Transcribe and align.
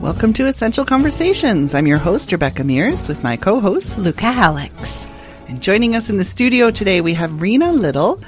Welcome 0.00 0.32
to 0.34 0.46
Essential 0.46 0.84
Conversations. 0.84 1.74
I'm 1.74 1.86
your 1.86 1.98
host, 1.98 2.32
Rebecca 2.32 2.64
Mears, 2.64 3.08
with 3.08 3.22
my 3.22 3.36
co 3.36 3.60
host, 3.60 3.98
Luca 3.98 4.26
Alex. 4.26 4.71
Joining 5.62 5.94
us 5.94 6.10
in 6.10 6.16
the 6.16 6.24
studio 6.24 6.72
today, 6.72 7.00
we 7.00 7.14
have 7.14 7.40
Rena 7.40 7.70
Little. 7.70 8.20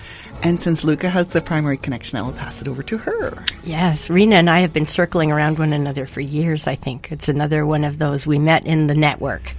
And 0.44 0.60
since 0.60 0.84
Luca 0.84 1.08
has 1.08 1.26
the 1.26 1.40
primary 1.40 1.76
connection, 1.76 2.16
I 2.16 2.22
will 2.22 2.32
pass 2.32 2.62
it 2.62 2.68
over 2.68 2.80
to 2.84 2.96
her. 2.96 3.42
Yes, 3.64 4.08
Rena 4.08 4.36
and 4.36 4.48
I 4.48 4.60
have 4.60 4.72
been 4.72 4.86
circling 4.86 5.32
around 5.32 5.58
one 5.58 5.72
another 5.72 6.06
for 6.06 6.20
years, 6.20 6.68
I 6.68 6.76
think. 6.76 7.10
It's 7.10 7.28
another 7.28 7.66
one 7.66 7.82
of 7.82 7.98
those 7.98 8.24
we 8.24 8.38
met 8.38 8.64
in 8.64 8.86
the 8.86 8.94
network. 8.94 9.52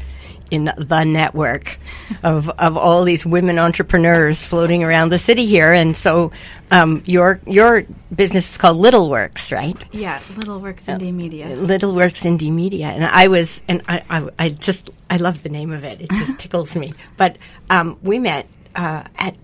In 0.52 0.72
the 0.78 1.04
network 1.04 1.78
of, 2.24 2.50
of 2.50 2.78
all 2.78 3.04
these 3.04 3.26
women 3.26 3.60
entrepreneurs 3.60 4.44
floating 4.44 4.84
around 4.84 5.10
the 5.10 5.18
city 5.18 5.46
here, 5.46 5.72
and 5.72 5.96
so 5.96 6.32
um, 6.72 7.04
your 7.06 7.40
your 7.46 7.86
business 8.14 8.52
is 8.52 8.58
called 8.58 8.78
Little 8.78 9.10
Works, 9.10 9.52
right? 9.52 9.84
Yeah, 9.92 10.20
Little 10.36 10.60
Works 10.60 10.86
Indie 10.86 11.14
Media. 11.14 11.48
Little 11.56 11.96
Works 11.96 12.24
Indie 12.24 12.52
Media, 12.52 12.88
and 12.88 13.06
I 13.06 13.28
was, 13.28 13.62
and 13.68 13.82
I, 13.88 14.04
I, 14.10 14.30
I 14.40 14.50
just, 14.50 14.90
I 15.10 15.18
love 15.18 15.44
the 15.44 15.50
name 15.50 15.72
of 15.72 15.84
it. 15.84 16.02
It 16.02 16.10
just 16.12 16.40
tickles 16.40 16.76
me. 16.76 16.94
But 17.18 17.38
um, 17.70 17.98
we 18.02 18.20
met 18.20 18.48
uh, 18.76 19.04
at 19.18 19.36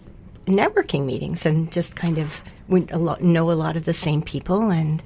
networking 0.45 1.05
meetings 1.05 1.45
and 1.45 1.71
just 1.71 1.95
kind 1.95 2.17
of 2.17 2.41
we 2.67 2.87
a 2.91 2.97
lot, 2.97 3.21
know 3.21 3.51
a 3.51 3.53
lot 3.53 3.77
of 3.77 3.85
the 3.85 3.93
same 3.93 4.21
people, 4.21 4.69
and 4.71 5.03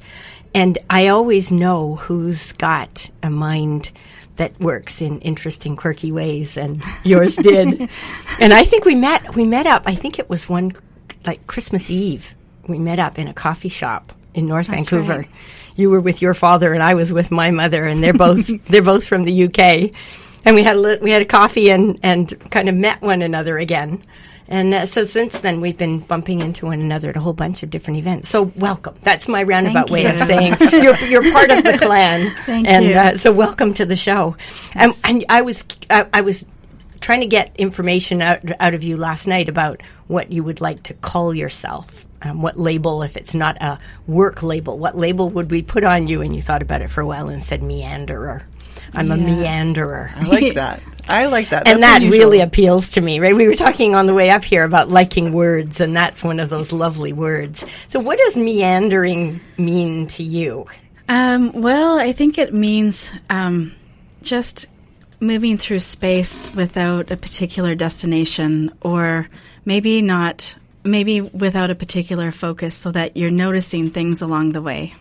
and 0.54 0.78
I 0.90 1.08
always 1.08 1.52
know 1.52 1.96
who's 1.96 2.54
got 2.54 3.10
a 3.22 3.30
mind 3.30 3.92
that 4.38 4.60
works 4.60 5.02
in 5.02 5.20
interesting, 5.22 5.76
quirky 5.76 6.12
ways, 6.12 6.58
and 6.58 6.82
yours 7.04 7.36
did. 7.36 7.90
and 8.40 8.54
I 8.54 8.64
think 8.66 8.86
we 8.86 8.96
met, 8.96 9.36
we 9.36 9.46
met 9.46 9.66
up. 9.66 9.84
I 9.86 9.96
think 9.96 10.20
it 10.20 10.30
was 10.30 10.50
one 10.50 10.74
like 11.26 11.46
Christmas 11.48 11.90
Eve. 11.90 12.36
We 12.68 12.80
met 12.80 13.00
up 13.00 13.18
in 13.20 13.28
a 13.28 13.34
coffee 13.34 13.70
shop 13.70 14.14
in 14.34 14.48
North 14.48 14.68
That's 14.68 14.90
Vancouver. 14.90 15.20
right. 15.20 15.30
You 15.76 15.90
were 15.90 16.02
with 16.02 16.22
your 16.22 16.34
father, 16.34 16.74
and 16.74 16.82
I 16.84 16.94
was 16.94 17.12
with 17.14 17.32
my 17.32 17.52
mother, 17.52 17.86
and 17.86 18.04
they're 18.04 18.14
both 18.14 18.50
they're 18.66 18.82
both 18.82 19.08
from 19.08 19.24
the 19.24 19.46
UK. 19.46 19.92
And 20.46 20.56
we 20.56 20.64
had 20.64 20.78
a 20.78 21.00
we 21.02 21.12
had 21.12 21.22
a 21.22 21.26
coffee 21.26 21.72
and 21.72 22.00
and 22.04 22.34
kind 22.52 22.70
of 22.70 22.76
met 22.76 23.02
one 23.02 23.22
another 23.22 23.58
again. 23.58 24.04
And 24.48 24.74
uh, 24.74 24.86
so 24.86 25.04
since 25.06 25.40
then, 25.40 25.62
we've 25.62 25.78
been 25.78 26.00
bumping 26.00 26.40
into 26.42 26.68
one 26.68 26.80
another 26.80 27.10
at 27.10 27.18
a 27.18 27.20
whole 27.20 27.34
bunch 27.34 27.64
of 27.64 27.70
different 27.70 27.98
events. 27.98 28.30
So 28.30 28.44
welcome. 28.58 28.96
That's 29.02 29.28
my 29.28 29.44
roundabout 29.44 29.90
Thank 29.90 29.92
way 29.92 30.06
of 30.06 30.20
saying 30.20 30.56
you're, 30.72 30.98
you're 30.98 31.32
part 31.32 31.50
of 31.50 31.64
the 31.64 31.78
clan. 31.82 32.32
Thank 32.46 32.68
and, 32.68 32.86
you. 32.86 32.94
Uh, 32.94 33.18
so 33.18 33.32
welcome 33.32 33.74
to 33.76 33.86
the 33.86 33.98
show. 33.98 34.36
Um, 34.76 34.94
and 35.04 35.26
I 35.30 35.42
was 35.42 35.66
I, 35.90 36.08
I 36.14 36.22
was 36.22 36.46
trying 37.00 37.22
to 37.22 37.28
get 37.28 37.56
information 37.58 38.22
out, 38.22 38.40
out 38.60 38.74
of 38.74 38.84
you 38.84 38.98
last 38.98 39.28
night 39.28 39.50
about 39.50 39.82
what 40.08 40.32
you 40.32 40.44
would 40.44 40.62
like 40.62 40.84
to 40.84 40.94
call 40.94 41.34
yourself. 41.34 42.06
Um, 42.22 42.42
what 42.42 42.58
label, 42.58 43.04
if 43.04 43.18
it's 43.18 43.36
not 43.36 43.62
a 43.62 43.78
work 44.08 44.42
label, 44.42 44.80
what 44.80 44.98
label 44.98 45.30
would 45.30 45.52
we 45.52 45.62
put 45.62 45.84
on 45.84 46.08
you? 46.08 46.22
And 46.22 46.36
you 46.36 46.42
thought 46.42 46.64
about 46.64 46.82
it 46.82 46.90
for 46.90 47.02
a 47.02 47.06
while 47.06 47.30
and 47.30 47.44
said 47.44 47.62
meanderer. 47.62 48.44
I'm 48.94 49.12
a 49.12 49.18
meanderer. 49.18 50.12
I 50.16 50.24
like 50.24 50.56
that. 50.56 50.82
I 51.10 51.26
like 51.28 51.50
that. 51.50 51.68
And 51.68 51.84
That's 51.84 51.94
that 51.94 52.02
unusual. 52.02 52.20
really 52.20 52.40
appeals 52.42 52.90
to 52.92 53.02
me, 53.02 53.20
right? 53.20 53.36
We 53.36 53.48
were 53.48 53.56
talking 53.56 53.96
on 53.96 54.06
the 54.06 54.14
way 54.14 54.30
up 54.30 54.44
here 54.44 54.64
about 54.64 54.90
liking 54.90 55.34
words, 55.34 55.80
and 55.80 55.96
that's 55.96 56.24
one 56.24 56.40
of 56.40 56.50
those 56.50 56.72
lovely 56.72 57.14
words. 57.14 57.66
So, 57.88 58.00
what 58.00 58.18
does 58.18 58.38
meandering 58.38 59.40
mean 59.58 60.08
to 60.08 60.24
you? 60.24 60.66
Um, 61.08 61.62
well, 61.62 62.00
I 62.00 62.12
think 62.12 62.38
it 62.38 62.54
means 62.54 63.12
um, 63.30 63.74
just 64.24 64.68
moving 65.20 65.58
through 65.58 65.80
space 65.80 66.54
without 66.56 67.12
a 67.12 67.18
particular 67.18 67.76
destination, 67.76 68.74
or 68.82 69.30
maybe 69.64 70.02
not, 70.02 70.56
maybe 70.84 71.22
without 71.22 71.70
a 71.70 71.76
particular 71.76 72.32
focus, 72.32 72.76
so 72.76 72.92
that 72.92 73.16
you're 73.16 73.30
noticing 73.30 73.92
things 73.92 74.22
along 74.22 74.54
the 74.54 74.62
way. 74.62 74.96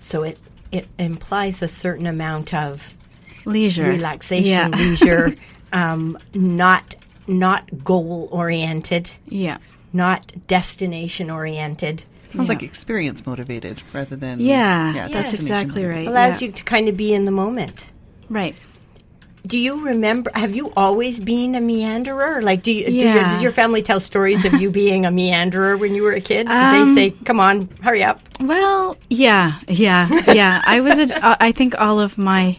So, 0.00 0.24
it, 0.24 0.38
it 0.72 0.88
implies 0.98 1.62
a 1.62 1.68
certain 1.68 2.06
amount 2.06 2.52
of 2.52 2.92
Leisure, 3.44 3.88
relaxation, 3.88 4.46
Yeah. 4.50 4.68
leisure, 4.68 5.34
um, 5.72 6.18
not 6.34 6.94
not 7.26 7.84
goal 7.84 8.28
oriented, 8.30 9.08
yeah. 9.28 9.56
not 9.92 10.32
destination 10.46 11.30
oriented. 11.30 12.04
Sounds 12.34 12.48
like 12.48 12.62
experience 12.62 13.24
motivated 13.26 13.82
rather 13.92 14.16
than. 14.16 14.40
Yeah, 14.40 14.92
yeah 14.94 15.08
that's 15.08 15.32
exactly 15.32 15.82
motivated. 15.82 15.96
right. 15.96 16.06
Allows 16.08 16.42
yeah. 16.42 16.46
you 16.48 16.52
to 16.52 16.64
kind 16.64 16.88
of 16.88 16.96
be 16.96 17.12
in 17.14 17.24
the 17.24 17.30
moment. 17.30 17.84
right. 18.28 18.54
Do 19.46 19.58
you 19.58 19.84
remember? 19.84 20.30
Have 20.34 20.56
you 20.56 20.72
always 20.74 21.20
been 21.20 21.54
a 21.54 21.60
meanderer? 21.60 22.42
Like, 22.42 22.62
do 22.62 22.72
you, 22.72 22.86
do 22.86 22.92
your, 22.92 23.24
does 23.24 23.42
your 23.42 23.52
family 23.52 23.82
tell 23.82 24.00
stories 24.00 24.42
of 24.46 24.54
you 24.54 24.70
being 24.70 25.04
a 25.04 25.10
meanderer 25.10 25.76
when 25.76 25.94
you 25.94 26.02
were 26.02 26.12
a 26.12 26.20
kid? 26.22 26.46
Did 26.46 26.56
Um, 26.56 26.94
they 26.94 27.10
say, 27.10 27.16
"Come 27.26 27.40
on, 27.40 27.68
hurry 27.82 28.02
up"? 28.02 28.22
Well, 28.40 28.96
yeah, 29.10 29.58
yeah, 29.68 30.08
yeah. 30.32 30.62
I 30.64 30.80
was. 30.80 30.98
A, 30.98 31.14
uh, 31.24 31.36
I 31.40 31.52
think 31.52 31.78
all 31.78 32.00
of 32.00 32.16
my, 32.16 32.58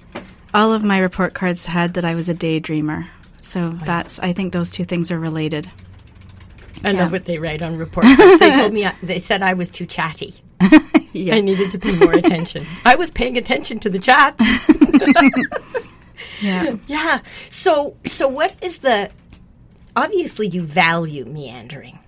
all 0.55 0.73
of 0.73 0.83
my 0.83 0.97
report 0.97 1.33
cards 1.33 1.65
had 1.65 1.93
that 1.95 2.05
I 2.05 2.15
was 2.15 2.29
a 2.29 2.33
daydreamer. 2.33 3.07
So 3.41 3.77
oh, 3.79 3.79
that's. 3.85 4.19
I 4.19 4.33
think 4.33 4.53
those 4.53 4.71
two 4.71 4.85
things 4.85 5.11
are 5.11 5.19
related. 5.19 5.69
I 6.83 6.91
Yeah. 6.91 7.03
love 7.03 7.11
what 7.11 7.25
they 7.25 7.37
write 7.37 7.61
on 7.61 7.77
report 7.77 8.05
cards. 8.05 8.39
they 8.39 8.51
told 8.51 8.73
me 8.73 8.85
I, 8.85 8.95
they 9.03 9.19
said 9.19 9.41
I 9.41 9.53
was 9.53 9.69
too 9.69 9.85
chatty. 9.85 10.33
I 10.61 11.41
needed 11.41 11.71
to 11.71 11.79
pay 11.79 11.97
more 11.99 12.13
attention. 12.13 12.65
I 12.83 12.95
was 12.95 13.09
paying 13.09 13.37
attention 13.37 13.79
to 13.81 13.89
the 13.89 13.99
chats. 13.99 14.43
Yeah. 16.41 16.75
Yeah. 16.87 17.19
So 17.49 17.95
so 18.05 18.27
what 18.27 18.55
is 18.61 18.77
the 18.79 19.09
obviously 19.95 20.47
you 20.47 20.63
value 20.63 21.25
meandering. 21.25 21.99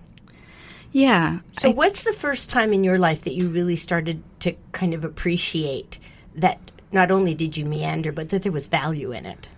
Yeah. 0.91 1.39
So 1.59 1.69
I- 1.69 1.73
what's 1.73 2.03
the 2.03 2.13
first 2.13 2.49
time 2.49 2.73
in 2.73 2.83
your 2.83 2.97
life 2.97 3.23
that 3.23 3.33
you 3.33 3.49
really 3.49 3.75
started 3.75 4.23
to 4.41 4.53
kind 4.71 4.93
of 4.93 5.03
appreciate 5.05 5.97
that 6.35 6.71
not 6.91 7.11
only 7.11 7.33
did 7.33 7.57
you 7.57 7.65
meander 7.65 8.11
but 8.11 8.29
that 8.29 8.43
there 8.43 8.51
was 8.51 8.67
value 8.67 9.11
in 9.11 9.25
it? 9.25 9.49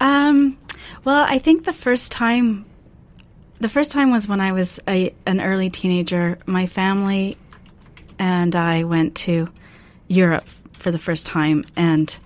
Um, 0.00 0.58
well, 1.04 1.24
I 1.28 1.38
think 1.38 1.64
the 1.64 1.72
first 1.72 2.10
time, 2.10 2.64
the 3.60 3.68
first 3.68 3.92
time 3.92 4.10
was 4.10 4.26
when 4.26 4.40
I 4.40 4.52
was 4.52 4.80
a, 4.88 5.14
an 5.26 5.40
early 5.40 5.70
teenager. 5.70 6.38
My 6.46 6.66
family 6.66 7.38
and 8.18 8.54
I 8.56 8.84
went 8.84 9.14
to 9.16 9.48
Europe 10.08 10.48
for 10.72 10.90
the 10.90 10.98
first 10.98 11.24
time, 11.24 11.64
and 11.76 12.18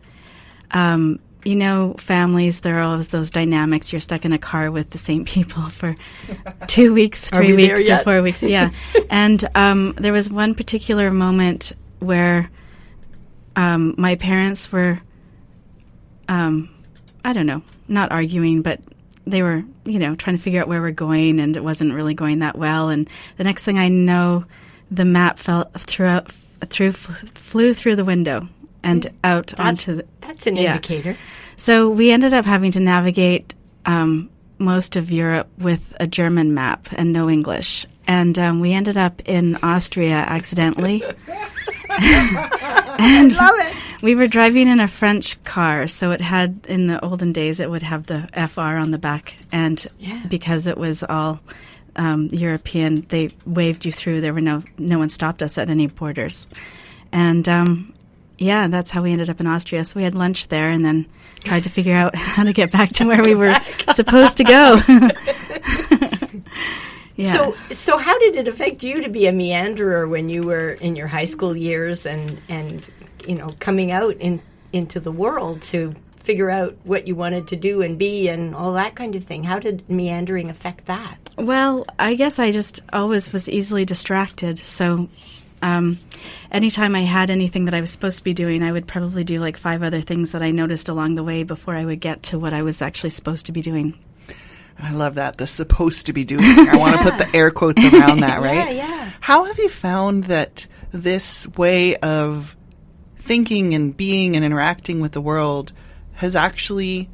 um, 0.70 1.20
you 1.44 1.54
know, 1.54 1.94
families 1.98 2.60
there 2.60 2.78
are 2.78 2.82
always 2.82 3.08
those 3.08 3.30
dynamics. 3.30 3.92
You're 3.92 4.00
stuck 4.00 4.24
in 4.24 4.32
a 4.32 4.38
car 4.38 4.70
with 4.70 4.90
the 4.90 4.98
same 4.98 5.24
people 5.24 5.62
for 5.68 5.94
two 6.66 6.92
weeks, 6.92 7.28
three 7.28 7.54
we 7.54 7.68
weeks, 7.68 7.88
or 7.88 7.98
four 7.98 8.22
weeks. 8.22 8.42
Yeah, 8.42 8.70
and 9.10 9.44
um, 9.54 9.92
there 9.98 10.12
was 10.12 10.30
one 10.30 10.54
particular 10.54 11.10
moment 11.10 11.72
where 11.98 12.50
um, 13.56 13.94
my 13.96 14.14
parents 14.14 14.70
were 14.70 15.00
um, 16.28 16.68
I 17.24 17.32
don't 17.32 17.46
know, 17.46 17.62
not 17.88 18.12
arguing, 18.12 18.62
but 18.62 18.80
they 19.26 19.42
were, 19.42 19.64
you 19.84 19.98
know, 19.98 20.14
trying 20.14 20.36
to 20.36 20.42
figure 20.42 20.60
out 20.60 20.68
where 20.68 20.80
we're 20.80 20.92
going, 20.92 21.40
and 21.40 21.56
it 21.56 21.64
wasn't 21.64 21.92
really 21.92 22.14
going 22.14 22.40
that 22.40 22.56
well. 22.56 22.88
And 22.88 23.08
the 23.36 23.44
next 23.44 23.64
thing 23.64 23.78
I 23.78 23.88
know, 23.88 24.44
the 24.90 25.04
map 25.04 25.38
fell 25.38 25.70
through, 25.76 26.20
through 26.66 26.92
flew 26.92 27.74
through 27.74 27.96
the 27.96 28.04
window 28.04 28.48
and 28.82 29.10
out 29.24 29.48
That's, 29.48 29.60
onto 29.60 29.96
the. 29.96 30.06
that's 30.20 30.46
an 30.46 30.56
yeah. 30.56 30.76
indicator. 30.76 31.16
So 31.56 31.90
we 31.90 32.12
ended 32.12 32.32
up 32.32 32.44
having 32.44 32.70
to 32.72 32.80
navigate 32.80 33.54
um, 33.84 34.30
most 34.58 34.94
of 34.94 35.10
Europe 35.10 35.48
with 35.58 35.96
a 35.98 36.06
German 36.06 36.54
map 36.54 36.88
and 36.92 37.12
no 37.12 37.28
English. 37.28 37.86
And 38.06 38.38
um, 38.38 38.60
we 38.60 38.72
ended 38.72 38.96
up 38.96 39.20
in 39.24 39.56
Austria 39.56 40.14
accidentally. 40.14 41.02
and 42.98 43.32
Love 43.34 43.54
it. 43.56 43.76
we 44.02 44.14
were 44.14 44.26
driving 44.26 44.68
in 44.68 44.80
a 44.80 44.88
French 44.88 45.42
car, 45.44 45.86
so 45.88 46.10
it 46.10 46.20
had 46.20 46.60
in 46.68 46.86
the 46.86 47.02
olden 47.04 47.32
days 47.32 47.60
it 47.60 47.70
would 47.70 47.82
have 47.82 48.06
the 48.06 48.28
FR 48.48 48.60
on 48.78 48.90
the 48.90 48.98
back, 48.98 49.36
and 49.52 49.86
Yeah. 49.98 50.22
because 50.28 50.66
it 50.66 50.76
was 50.78 51.02
all 51.02 51.40
um, 51.96 52.28
European, 52.32 53.06
they 53.08 53.30
waved 53.46 53.84
you 53.86 53.92
through. 53.92 54.20
There 54.20 54.34
were 54.34 54.40
no 54.42 54.62
no 54.78 54.98
one 54.98 55.08
stopped 55.08 55.42
us 55.42 55.56
at 55.58 55.70
any 55.70 55.86
borders, 55.86 56.46
and 57.12 57.48
um, 57.48 57.94
yeah, 58.38 58.68
that's 58.68 58.90
how 58.90 59.02
we 59.02 59.12
ended 59.12 59.30
up 59.30 59.40
in 59.40 59.46
Austria. 59.46 59.84
So 59.84 59.94
we 59.96 60.02
had 60.04 60.14
lunch 60.14 60.48
there, 60.48 60.68
and 60.70 60.84
then 60.84 61.06
tried 61.44 61.62
to 61.64 61.70
figure 61.70 61.94
out 61.96 62.14
how 62.16 62.42
to 62.44 62.52
get 62.52 62.70
back 62.70 62.90
to 62.90 63.04
where 63.06 63.22
we 63.22 63.34
were 63.34 63.54
supposed 63.94 64.36
to 64.38 64.44
go. 64.44 64.78
yeah. 67.16 67.32
So, 67.32 67.56
so 67.72 67.98
how 67.98 68.18
did 68.18 68.36
it 68.36 68.46
affect 68.46 68.82
you 68.82 69.02
to 69.02 69.08
be 69.08 69.26
a 69.26 69.32
meanderer 69.32 70.08
when 70.08 70.28
you 70.28 70.42
were 70.42 70.72
in 70.72 70.96
your 70.96 71.06
high 71.06 71.24
school 71.24 71.56
years 71.56 72.06
and 72.06 72.40
and 72.48 72.88
you 73.26 73.34
know 73.34 73.54
coming 73.58 73.90
out 73.90 74.16
in 74.16 74.40
into 74.72 75.00
the 75.00 75.12
world 75.12 75.62
to 75.62 75.94
figure 76.18 76.50
out 76.50 76.76
what 76.82 77.06
you 77.06 77.14
wanted 77.14 77.46
to 77.46 77.56
do 77.56 77.82
and 77.82 77.98
be 77.98 78.28
and 78.28 78.54
all 78.54 78.72
that 78.72 78.96
kind 78.96 79.14
of 79.14 79.24
thing. 79.24 79.44
How 79.44 79.60
did 79.60 79.88
meandering 79.88 80.50
affect 80.50 80.86
that? 80.86 81.18
Well, 81.38 81.86
I 81.98 82.14
guess 82.14 82.38
I 82.38 82.50
just 82.50 82.80
always 82.92 83.32
was 83.32 83.48
easily 83.48 83.84
distracted. 83.84 84.58
So, 84.58 85.08
um, 85.62 85.98
anytime 86.50 86.96
I 86.96 87.02
had 87.02 87.30
anything 87.30 87.64
that 87.66 87.74
I 87.74 87.80
was 87.80 87.90
supposed 87.90 88.18
to 88.18 88.24
be 88.24 88.34
doing, 88.34 88.62
I 88.62 88.72
would 88.72 88.88
probably 88.88 89.22
do 89.22 89.38
like 89.38 89.56
five 89.56 89.82
other 89.82 90.00
things 90.00 90.32
that 90.32 90.42
I 90.42 90.50
noticed 90.50 90.88
along 90.88 91.14
the 91.14 91.24
way 91.24 91.44
before 91.44 91.76
I 91.76 91.84
would 91.84 92.00
get 92.00 92.24
to 92.24 92.38
what 92.38 92.52
I 92.52 92.62
was 92.62 92.82
actually 92.82 93.10
supposed 93.10 93.46
to 93.46 93.52
be 93.52 93.60
doing. 93.60 93.96
I 94.78 94.92
love 94.92 95.14
that. 95.14 95.38
The 95.38 95.46
supposed 95.46 96.06
to 96.06 96.12
be 96.12 96.24
doing. 96.24 96.44
I 96.44 96.76
want 96.76 96.96
to 96.96 97.02
put 97.02 97.18
the 97.18 97.36
air 97.36 97.50
quotes 97.50 97.82
around 97.82 98.20
that, 98.20 98.40
right? 98.42 98.74
yeah. 98.74 98.88
yeah. 98.88 99.10
How 99.20 99.44
have 99.44 99.58
you 99.58 99.68
found 99.68 100.24
that 100.24 100.66
this 100.92 101.48
way 101.48 101.96
of 101.96 102.56
thinking 103.18 103.74
and 103.74 103.96
being 103.96 104.36
and 104.36 104.44
interacting 104.44 105.00
with 105.00 105.12
the 105.12 105.20
world 105.20 105.72
has 106.14 106.36
actually 106.36 107.10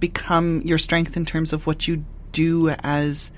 become 0.00 0.62
your 0.62 0.78
strength 0.78 1.16
in 1.16 1.24
terms 1.24 1.52
of 1.52 1.66
what 1.66 1.86
you 1.86 2.04
do 2.32 2.70
as 2.70 3.30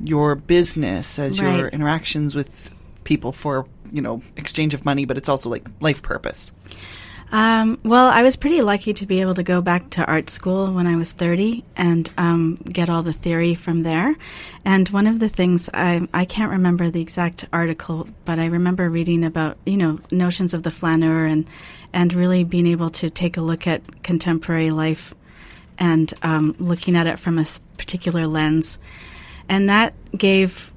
your 0.00 0.34
business, 0.34 1.18
as 1.18 1.38
your 1.38 1.68
interactions 1.68 2.34
with 2.34 2.74
people 3.04 3.32
for, 3.32 3.66
you 3.90 4.00
know, 4.00 4.22
exchange 4.36 4.74
of 4.74 4.84
money, 4.84 5.04
but 5.04 5.16
it's 5.16 5.28
also 5.28 5.48
like 5.50 5.68
life 5.80 6.02
purpose. 6.02 6.52
Um, 7.32 7.78
well, 7.82 8.08
I 8.08 8.22
was 8.22 8.36
pretty 8.36 8.60
lucky 8.60 8.92
to 8.92 9.06
be 9.06 9.22
able 9.22 9.32
to 9.34 9.42
go 9.42 9.62
back 9.62 9.88
to 9.90 10.04
art 10.04 10.28
school 10.28 10.70
when 10.70 10.86
I 10.86 10.96
was 10.96 11.12
30 11.12 11.64
and 11.74 12.10
um, 12.18 12.56
get 12.56 12.90
all 12.90 13.02
the 13.02 13.14
theory 13.14 13.54
from 13.54 13.84
there. 13.84 14.14
And 14.66 14.86
one 14.90 15.06
of 15.06 15.18
the 15.18 15.30
things 15.30 15.70
I, 15.72 16.06
I 16.12 16.26
can't 16.26 16.50
remember 16.50 16.90
the 16.90 17.00
exact 17.00 17.46
article, 17.50 18.06
but 18.26 18.38
I 18.38 18.46
remember 18.46 18.90
reading 18.90 19.24
about 19.24 19.56
you 19.64 19.78
know 19.78 19.98
notions 20.10 20.52
of 20.52 20.62
the 20.62 20.70
flaneur 20.70 21.24
and 21.24 21.48
and 21.94 22.12
really 22.12 22.44
being 22.44 22.66
able 22.66 22.90
to 22.90 23.08
take 23.08 23.38
a 23.38 23.42
look 23.42 23.66
at 23.66 24.02
contemporary 24.02 24.70
life 24.70 25.14
and 25.78 26.12
um, 26.22 26.54
looking 26.58 26.96
at 26.96 27.06
it 27.06 27.18
from 27.18 27.38
a 27.38 27.46
particular 27.78 28.26
lens, 28.26 28.78
and 29.48 29.70
that 29.70 29.94
gave 30.16 30.70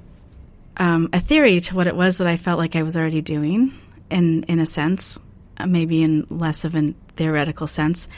um, 0.78 1.10
a 1.12 1.20
theory 1.20 1.60
to 1.60 1.74
what 1.74 1.86
it 1.86 1.94
was 1.94 2.16
that 2.16 2.26
I 2.26 2.36
felt 2.36 2.58
like 2.58 2.76
I 2.76 2.82
was 2.82 2.96
already 2.96 3.20
doing, 3.20 3.74
in 4.10 4.44
in 4.44 4.58
a 4.58 4.66
sense, 4.66 5.18
maybe 5.64 6.02
in 6.02 6.26
less 6.28 6.64
of 6.64 6.74
a 6.74 6.94
theoretical 7.16 7.66
sense, 7.66 8.08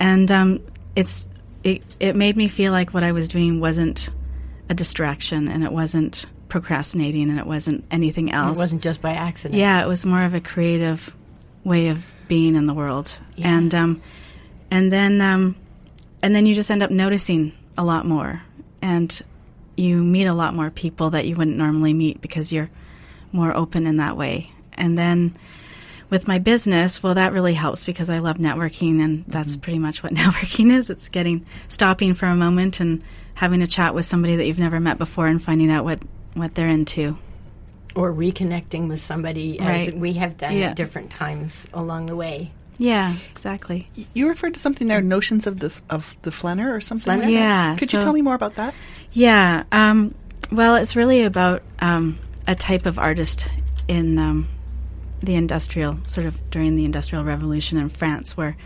and 0.00 0.30
um, 0.30 0.60
it's 0.96 1.28
it 1.62 1.84
it 2.00 2.16
made 2.16 2.36
me 2.36 2.48
feel 2.48 2.72
like 2.72 2.94
what 2.94 3.02
I 3.02 3.12
was 3.12 3.28
doing 3.28 3.60
wasn't 3.60 4.10
a 4.68 4.74
distraction, 4.74 5.48
and 5.48 5.62
it 5.62 5.72
wasn't 5.72 6.26
procrastinating, 6.48 7.30
and 7.30 7.38
it 7.38 7.46
wasn't 7.46 7.84
anything 7.90 8.32
else. 8.32 8.56
It 8.56 8.60
wasn't 8.60 8.82
just 8.82 9.00
by 9.00 9.12
accident. 9.12 9.58
Yeah, 9.58 9.82
it 9.82 9.88
was 9.88 10.04
more 10.04 10.22
of 10.22 10.34
a 10.34 10.40
creative 10.40 11.14
way 11.64 11.88
of 11.88 12.06
being 12.28 12.54
in 12.54 12.66
the 12.66 12.74
world, 12.74 13.18
and 13.36 13.74
um, 13.74 14.02
and 14.70 14.90
then 14.92 15.20
um, 15.20 15.56
and 16.22 16.34
then 16.34 16.46
you 16.46 16.54
just 16.54 16.70
end 16.70 16.82
up 16.82 16.90
noticing 16.90 17.52
a 17.76 17.84
lot 17.84 18.06
more, 18.06 18.42
and 18.82 19.22
you 19.76 20.02
meet 20.02 20.26
a 20.26 20.34
lot 20.34 20.54
more 20.54 20.70
people 20.70 21.10
that 21.10 21.26
you 21.26 21.36
wouldn't 21.36 21.56
normally 21.56 21.94
meet 21.94 22.20
because 22.20 22.52
you're 22.52 22.70
more 23.30 23.56
open 23.56 23.86
in 23.86 23.96
that 23.98 24.16
way. 24.16 24.52
And 24.72 24.98
then 24.98 25.36
with 26.10 26.26
my 26.26 26.38
business, 26.38 27.02
well, 27.02 27.14
that 27.14 27.32
really 27.32 27.54
helps 27.54 27.84
because 27.84 28.08
I 28.10 28.18
love 28.18 28.36
networking, 28.38 29.02
and 29.02 29.24
that's 29.26 29.56
pretty 29.56 29.78
much 29.78 30.02
what 30.02 30.12
networking 30.14 30.72
is. 30.72 30.90
It's 30.90 31.08
getting 31.08 31.44
stopping 31.68 32.14
for 32.14 32.26
a 32.26 32.34
moment 32.36 32.80
and 32.80 33.02
having 33.34 33.62
a 33.62 33.66
chat 33.66 33.94
with 33.94 34.04
somebody 34.06 34.36
that 34.36 34.46
you've 34.46 34.58
never 34.58 34.80
met 34.80 34.98
before 34.98 35.26
and 35.26 35.42
finding 35.42 35.70
out 35.70 35.84
what 35.84 36.00
what 36.34 36.54
they're 36.54 36.68
into. 36.68 37.18
Or 37.94 38.12
reconnecting 38.12 38.88
with 38.88 39.00
somebody 39.00 39.58
as 39.58 39.90
we 39.92 40.12
have 40.14 40.36
done 40.36 40.56
Yeah. 40.56 40.68
at 40.70 40.76
different 40.76 41.10
times 41.10 41.66
along 41.72 42.06
the 42.06 42.14
way. 42.16 42.52
Yeah, 42.80 43.16
exactly. 43.32 43.88
You 44.14 44.28
referred 44.28 44.54
to 44.54 44.60
something 44.60 44.86
there, 44.86 45.02
notions 45.02 45.46
of 45.48 45.58
the 45.58 45.72
of 45.90 46.16
the 46.22 46.30
flaneur 46.30 46.72
or 46.74 46.80
something. 46.80 47.04
Flaneur? 47.18 47.24
Like? 47.24 47.32
Yeah, 47.34 47.76
Could 47.76 47.92
you 47.92 48.00
tell 48.00 48.12
me 48.12 48.22
more 48.22 48.34
about 48.36 48.54
that? 48.56 48.72
Yeah. 49.12 49.64
Um, 49.72 50.14
well, 50.52 50.76
it's 50.76 50.94
really 50.94 51.22
about 51.24 51.62
um, 51.80 52.18
a 52.46 52.54
type 52.54 52.86
of 52.86 52.98
artist 52.98 53.50
in 53.88 54.16
um, 54.18 54.48
the 55.22 55.34
industrial, 55.34 55.98
sort 56.06 56.26
of 56.26 56.50
during 56.50 56.76
the 56.76 56.84
Industrial 56.84 57.24
Revolution 57.24 57.78
in 57.78 57.88
France, 57.88 58.36
where, 58.36 58.56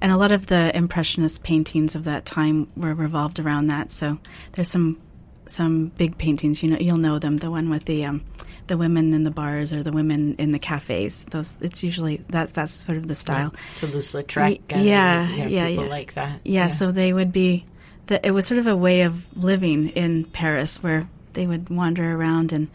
and 0.00 0.12
a 0.12 0.16
lot 0.16 0.32
of 0.32 0.46
the 0.46 0.74
Impressionist 0.76 1.42
paintings 1.42 1.94
of 1.94 2.04
that 2.04 2.24
time 2.24 2.68
were 2.76 2.94
revolved 2.94 3.38
around 3.38 3.66
that. 3.66 3.90
So 3.90 4.18
there's 4.52 4.70
some 4.70 4.98
some 5.46 5.88
big 5.96 6.18
paintings. 6.18 6.62
You 6.62 6.70
know, 6.70 6.78
you'll 6.78 6.98
know 6.98 7.18
them. 7.18 7.38
The 7.38 7.50
one 7.50 7.70
with 7.70 7.84
the 7.84 8.04
um, 8.04 8.24
the 8.66 8.76
women 8.76 9.14
in 9.14 9.22
the 9.22 9.30
bars 9.30 9.72
or 9.72 9.82
the 9.82 9.92
women 9.92 10.36
in 10.36 10.52
the 10.52 10.58
cafes. 10.58 11.24
Those. 11.30 11.56
It's 11.60 11.82
usually 11.82 12.24
that 12.28 12.54
that's 12.54 12.72
sort 12.72 12.98
of 12.98 13.08
the 13.08 13.14
style. 13.14 13.54
Toulouse-Lautrec. 13.78 14.60
Y- 14.70 14.82
yeah, 14.82 15.28
you 15.28 15.36
know, 15.38 15.46
yeah, 15.46 15.66
yeah. 15.68 15.80
like 15.80 16.14
that. 16.14 16.40
Yeah, 16.44 16.68
so 16.68 16.92
they 16.92 17.12
would 17.12 17.32
be. 17.32 17.66
The, 18.06 18.26
it 18.26 18.30
was 18.30 18.46
sort 18.46 18.58
of 18.58 18.66
a 18.66 18.76
way 18.76 19.02
of 19.02 19.26
living 19.36 19.90
in 19.90 20.24
Paris, 20.24 20.82
where 20.82 21.08
they 21.34 21.46
would 21.46 21.68
wander 21.68 22.16
around 22.16 22.52
and 22.52 22.68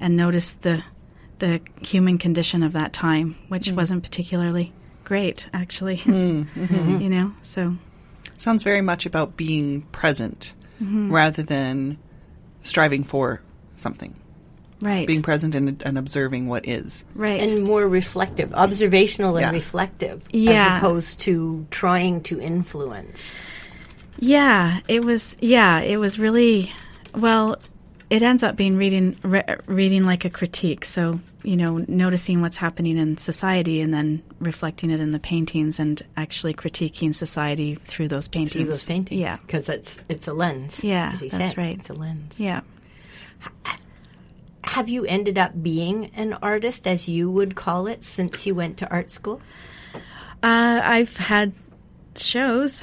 and 0.00 0.16
notice 0.16 0.52
the 0.52 0.84
the 1.38 1.60
human 1.80 2.18
condition 2.18 2.62
of 2.62 2.72
that 2.72 2.92
time, 2.92 3.36
which 3.48 3.70
mm. 3.70 3.76
wasn't 3.76 4.02
particularly 4.02 4.72
great, 5.04 5.48
actually. 5.52 5.96
Mm, 6.04 6.46
mm-hmm. 6.54 7.00
You 7.00 7.08
know, 7.08 7.32
so 7.42 7.76
Sounds 8.36 8.62
very 8.62 8.82
much 8.82 9.06
about 9.06 9.36
being 9.36 9.82
present 9.92 10.54
Mm-hmm. 10.82 11.10
rather 11.12 11.42
than 11.42 11.98
striving 12.62 13.02
for 13.02 13.40
something. 13.74 14.14
right, 14.80 15.08
Being 15.08 15.22
present 15.22 15.56
and, 15.56 15.82
and 15.84 15.98
observing 15.98 16.46
what 16.46 16.68
is. 16.68 17.04
right, 17.16 17.40
and 17.40 17.64
more 17.64 17.88
reflective, 17.88 18.54
observational 18.54 19.36
and 19.36 19.42
Yeah. 19.42 19.50
reflective, 19.50 20.22
Yeah. 20.32 20.76
as 20.76 20.78
opposed 20.82 21.18
to 21.20 21.66
trying 21.72 22.22
to 22.30 22.40
influence. 22.40 23.34
Yeah, 24.20 24.78
it 24.86 25.04
was. 25.04 25.36
Yeah, 25.40 25.80
it 25.80 25.96
was 25.96 26.18
really 26.18 26.72
well. 27.14 27.56
It 28.10 28.22
ends 28.22 28.42
up 28.42 28.54
being 28.56 28.76
reading 28.76 29.16
re- 29.22 29.56
reading 29.66 30.04
like 30.06 30.24
a 30.24 30.30
critique. 30.30 30.84
So 30.84 31.20
you 31.48 31.56
know, 31.56 31.82
noticing 31.88 32.42
what's 32.42 32.58
happening 32.58 32.98
in 32.98 33.16
society 33.16 33.80
and 33.80 33.94
then 33.94 34.22
reflecting 34.38 34.90
it 34.90 35.00
in 35.00 35.12
the 35.12 35.18
paintings 35.18 35.80
and 35.80 36.02
actually 36.14 36.52
critiquing 36.52 37.14
society 37.14 37.76
through 37.84 38.06
those 38.06 38.28
paintings. 38.28 38.52
Through 38.52 38.64
those 38.66 38.84
paintings, 38.84 39.18
Yeah, 39.18 39.38
because 39.38 39.70
it's 39.70 39.98
it's 40.10 40.28
a 40.28 40.34
lens. 40.34 40.84
Yeah, 40.84 41.14
that's 41.18 41.30
said. 41.32 41.56
right. 41.56 41.78
It's 41.78 41.88
a 41.88 41.94
lens. 41.94 42.38
yeah. 42.38 42.60
Have 44.64 44.90
you 44.90 45.06
ended 45.06 45.38
up 45.38 45.62
being 45.62 46.10
an 46.16 46.34
artist, 46.34 46.86
as 46.86 47.08
you 47.08 47.30
would 47.30 47.54
call 47.56 47.86
it, 47.86 48.04
since 48.04 48.46
you 48.46 48.54
went 48.54 48.76
to 48.78 48.90
art 48.90 49.10
school? 49.10 49.40
Uh, 50.42 50.82
I've 50.84 51.16
had 51.16 51.54
shows. 52.14 52.82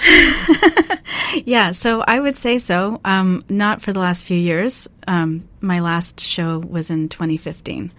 yeah, 1.46 1.72
so 1.72 2.02
I 2.08 2.20
would 2.20 2.36
say 2.38 2.58
so. 2.58 3.00
Um, 3.06 3.44
not 3.48 3.84
for 3.84 3.94
the 3.94 4.00
last 4.00 4.24
few 4.24 4.38
years. 4.40 4.88
Um, 5.08 5.48
my 5.62 5.82
last 5.82 6.20
show 6.20 6.58
was 6.58 6.90
in 6.90 7.10
2015. 7.10 7.92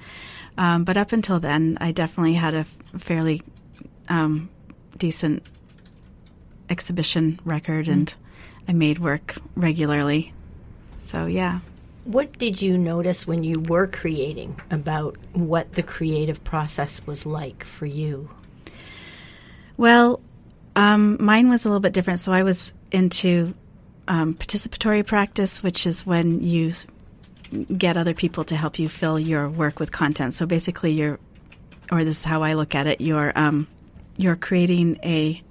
Um, 0.58 0.84
but 0.84 0.96
up 0.96 1.12
until 1.12 1.38
then, 1.38 1.76
I 1.80 1.92
definitely 1.92 2.34
had 2.34 2.54
a 2.54 2.58
f- 2.58 2.78
fairly 2.98 3.42
um, 4.08 4.48
decent 4.96 5.42
exhibition 6.70 7.38
record 7.44 7.88
and 7.88 8.14
I 8.68 8.72
made 8.72 8.98
work 8.98 9.36
regularly. 9.54 10.32
So, 11.02 11.26
yeah. 11.26 11.60
What 12.04 12.38
did 12.38 12.62
you 12.62 12.78
notice 12.78 13.26
when 13.26 13.44
you 13.44 13.60
were 13.60 13.86
creating 13.86 14.60
about 14.70 15.16
what 15.32 15.72
the 15.74 15.82
creative 15.82 16.42
process 16.44 17.04
was 17.06 17.26
like 17.26 17.64
for 17.64 17.86
you? 17.86 18.28
Well, 19.76 20.20
um, 20.74 21.16
mine 21.20 21.48
was 21.48 21.64
a 21.64 21.68
little 21.68 21.80
bit 21.80 21.92
different. 21.92 22.20
So 22.20 22.32
I 22.32 22.42
was 22.42 22.74
into 22.92 23.54
um, 24.08 24.34
participatory 24.34 25.04
practice, 25.04 25.62
which 25.62 25.86
is 25.86 26.06
when 26.06 26.40
you 26.40 26.72
get 27.64 27.96
other 27.96 28.14
people 28.14 28.44
to 28.44 28.56
help 28.56 28.78
you 28.78 28.88
fill 28.88 29.18
your 29.18 29.48
work 29.48 29.80
with 29.80 29.92
content. 29.92 30.34
So 30.34 30.46
basically, 30.46 30.92
you're, 30.92 31.18
or 31.90 32.04
this 32.04 32.18
is 32.18 32.24
how 32.24 32.42
I 32.42 32.54
look 32.54 32.74
at 32.74 32.86
it, 32.86 33.00
you're 33.00 33.32
um, 33.36 33.66
you're 34.16 34.36
creating 34.36 34.98
a 35.02 35.42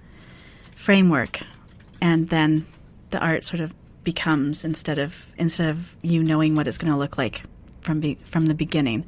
framework, 0.76 1.42
and 2.02 2.30
then 2.30 2.66
the 3.10 3.20
art 3.20 3.44
sort 3.44 3.62
of 3.62 3.74
becomes 4.04 4.64
instead 4.66 5.00
of 5.00 5.26
instead 5.38 5.70
of 5.70 5.96
you 6.02 6.24
knowing 6.24 6.56
what 6.56 6.68
it's 6.68 6.78
going 6.78 6.92
to 6.92 6.98
look 6.98 7.18
like 7.18 7.44
from 7.82 8.00
be, 8.00 8.16
from 8.26 8.48
the 8.48 8.54
beginning. 8.54 9.06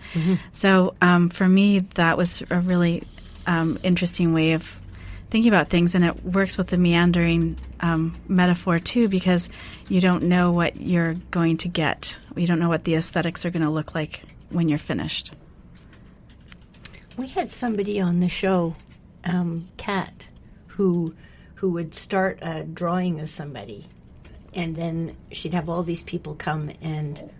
So 0.51 0.95
um, 1.01 1.29
for 1.29 1.47
me, 1.47 1.79
that 1.95 2.17
was 2.17 2.43
a 2.49 2.59
really 2.59 3.03
um, 3.45 3.79
interesting 3.83 4.33
way 4.33 4.53
of 4.53 4.79
thinking 5.29 5.51
about 5.51 5.69
things, 5.69 5.95
and 5.95 6.03
it 6.05 6.23
works 6.23 6.57
with 6.57 6.67
the 6.67 6.77
meandering 6.77 7.57
um, 7.79 8.15
metaphor 8.27 8.79
too, 8.79 9.07
because 9.09 9.49
you 9.89 10.01
don't 10.01 10.23
know 10.23 10.51
what 10.51 10.79
you're 10.81 11.15
going 11.31 11.57
to 11.57 11.67
get. 11.67 12.17
You 12.35 12.47
don't 12.47 12.59
know 12.59 12.69
what 12.69 12.83
the 12.83 12.95
aesthetics 12.95 13.45
are 13.45 13.49
going 13.49 13.63
to 13.63 13.69
look 13.69 13.93
like 13.95 14.23
when 14.49 14.69
you're 14.69 14.77
finished. 14.77 15.33
We 17.17 17.27
had 17.27 17.49
somebody 17.49 17.99
on 17.99 18.19
the 18.19 18.29
show, 18.29 18.75
um, 19.23 19.67
Kat, 19.77 20.27
who 20.67 21.15
who 21.55 21.71
would 21.71 21.95
start 21.95 22.37
a 22.43 22.63
drawing 22.63 23.19
of 23.19 23.27
somebody, 23.29 23.87
and 24.53 24.75
then 24.75 25.15
she'd 25.31 25.53
have 25.55 25.67
all 25.67 25.81
these 25.81 26.03
people 26.03 26.35
come 26.35 26.71
and 26.81 27.31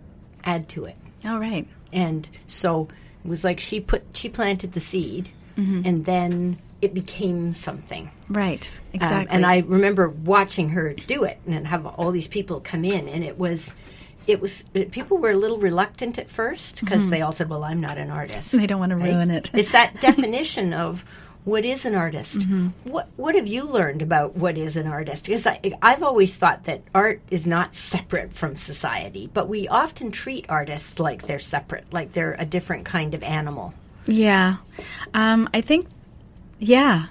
add 0.44 0.68
to 0.70 0.86
it. 0.86 0.96
All 1.26 1.40
right. 1.40 1.68
and 1.94 2.28
so 2.48 2.88
it 3.24 3.28
was 3.28 3.44
like 3.44 3.60
she 3.60 3.80
put 3.80 4.04
she 4.14 4.30
planted 4.30 4.72
the 4.74 4.80
seed 4.80 5.30
and 5.58 6.06
then 6.06 6.60
it 6.82 6.94
became 6.94 7.54
something. 7.54 8.10
Right. 8.30 8.70
Um, 8.70 8.80
Exactly. 8.94 9.36
and 9.36 9.46
I 9.46 9.60
remember 9.60 10.10
watching 10.10 10.70
her 10.70 10.94
do 10.94 11.24
it 11.24 11.40
and 11.48 11.68
have 11.68 11.86
all 11.86 12.12
these 12.12 12.28
people 12.28 12.60
come 12.62 12.84
in, 12.86 13.08
and 13.08 13.24
it 13.24 13.38
was, 13.38 13.76
it 14.28 14.42
was, 14.42 14.64
it- 14.74 14.92
people 14.92 15.18
were 15.18 15.32
a 15.32 15.38
little 15.38 15.58
reluctant 15.58 16.18
at 16.20 16.30
first 16.30 16.80
because 16.82 17.10
they 17.10 17.22
all 17.22 17.32
said, 17.32 17.50
"Well, 17.50 17.64
I'm 17.64 17.82
not 17.82 17.98
an 17.98 18.10
artist." 18.10 18.52
They 18.52 18.68
don't 18.68 18.80
want 18.80 18.90
to 18.92 18.96
ruin 18.98 19.32
it. 19.32 19.50
it's 19.54 19.72
that 19.72 20.00
definition 20.02 20.74
of 20.74 21.04
what 21.46 21.64
is 21.64 21.86
an 21.86 21.96
artist. 21.96 22.40
Mm-hmm. 22.40 22.68
What 22.90 23.08
What 23.16 23.36
have 23.36 23.48
you 23.48 23.64
learned 23.64 24.02
about 24.02 24.36
what 24.36 24.58
is 24.58 24.76
an 24.78 24.86
artist? 24.88 25.26
Because 25.28 25.48
I, 25.48 25.60
I've 25.82 26.04
always 26.04 26.36
thought 26.36 26.66
that 26.66 26.82
art 26.94 27.22
is 27.32 27.48
not 27.48 27.74
separate 27.76 28.34
from 28.34 28.56
society, 28.56 29.30
but 29.34 29.48
we 29.48 29.68
often 29.68 30.12
treat 30.12 30.46
artists 30.50 31.00
like 31.00 31.26
they're 31.28 31.40
separate, 31.40 31.86
like 31.94 32.12
they're 32.14 32.36
a 32.38 32.46
different 32.46 32.86
kind 32.86 33.14
of 33.14 33.24
animal. 33.24 33.74
Yeah. 34.08 34.58
Um, 35.14 35.48
I 35.54 35.62
think, 35.62 35.88
yeah. 36.60 37.08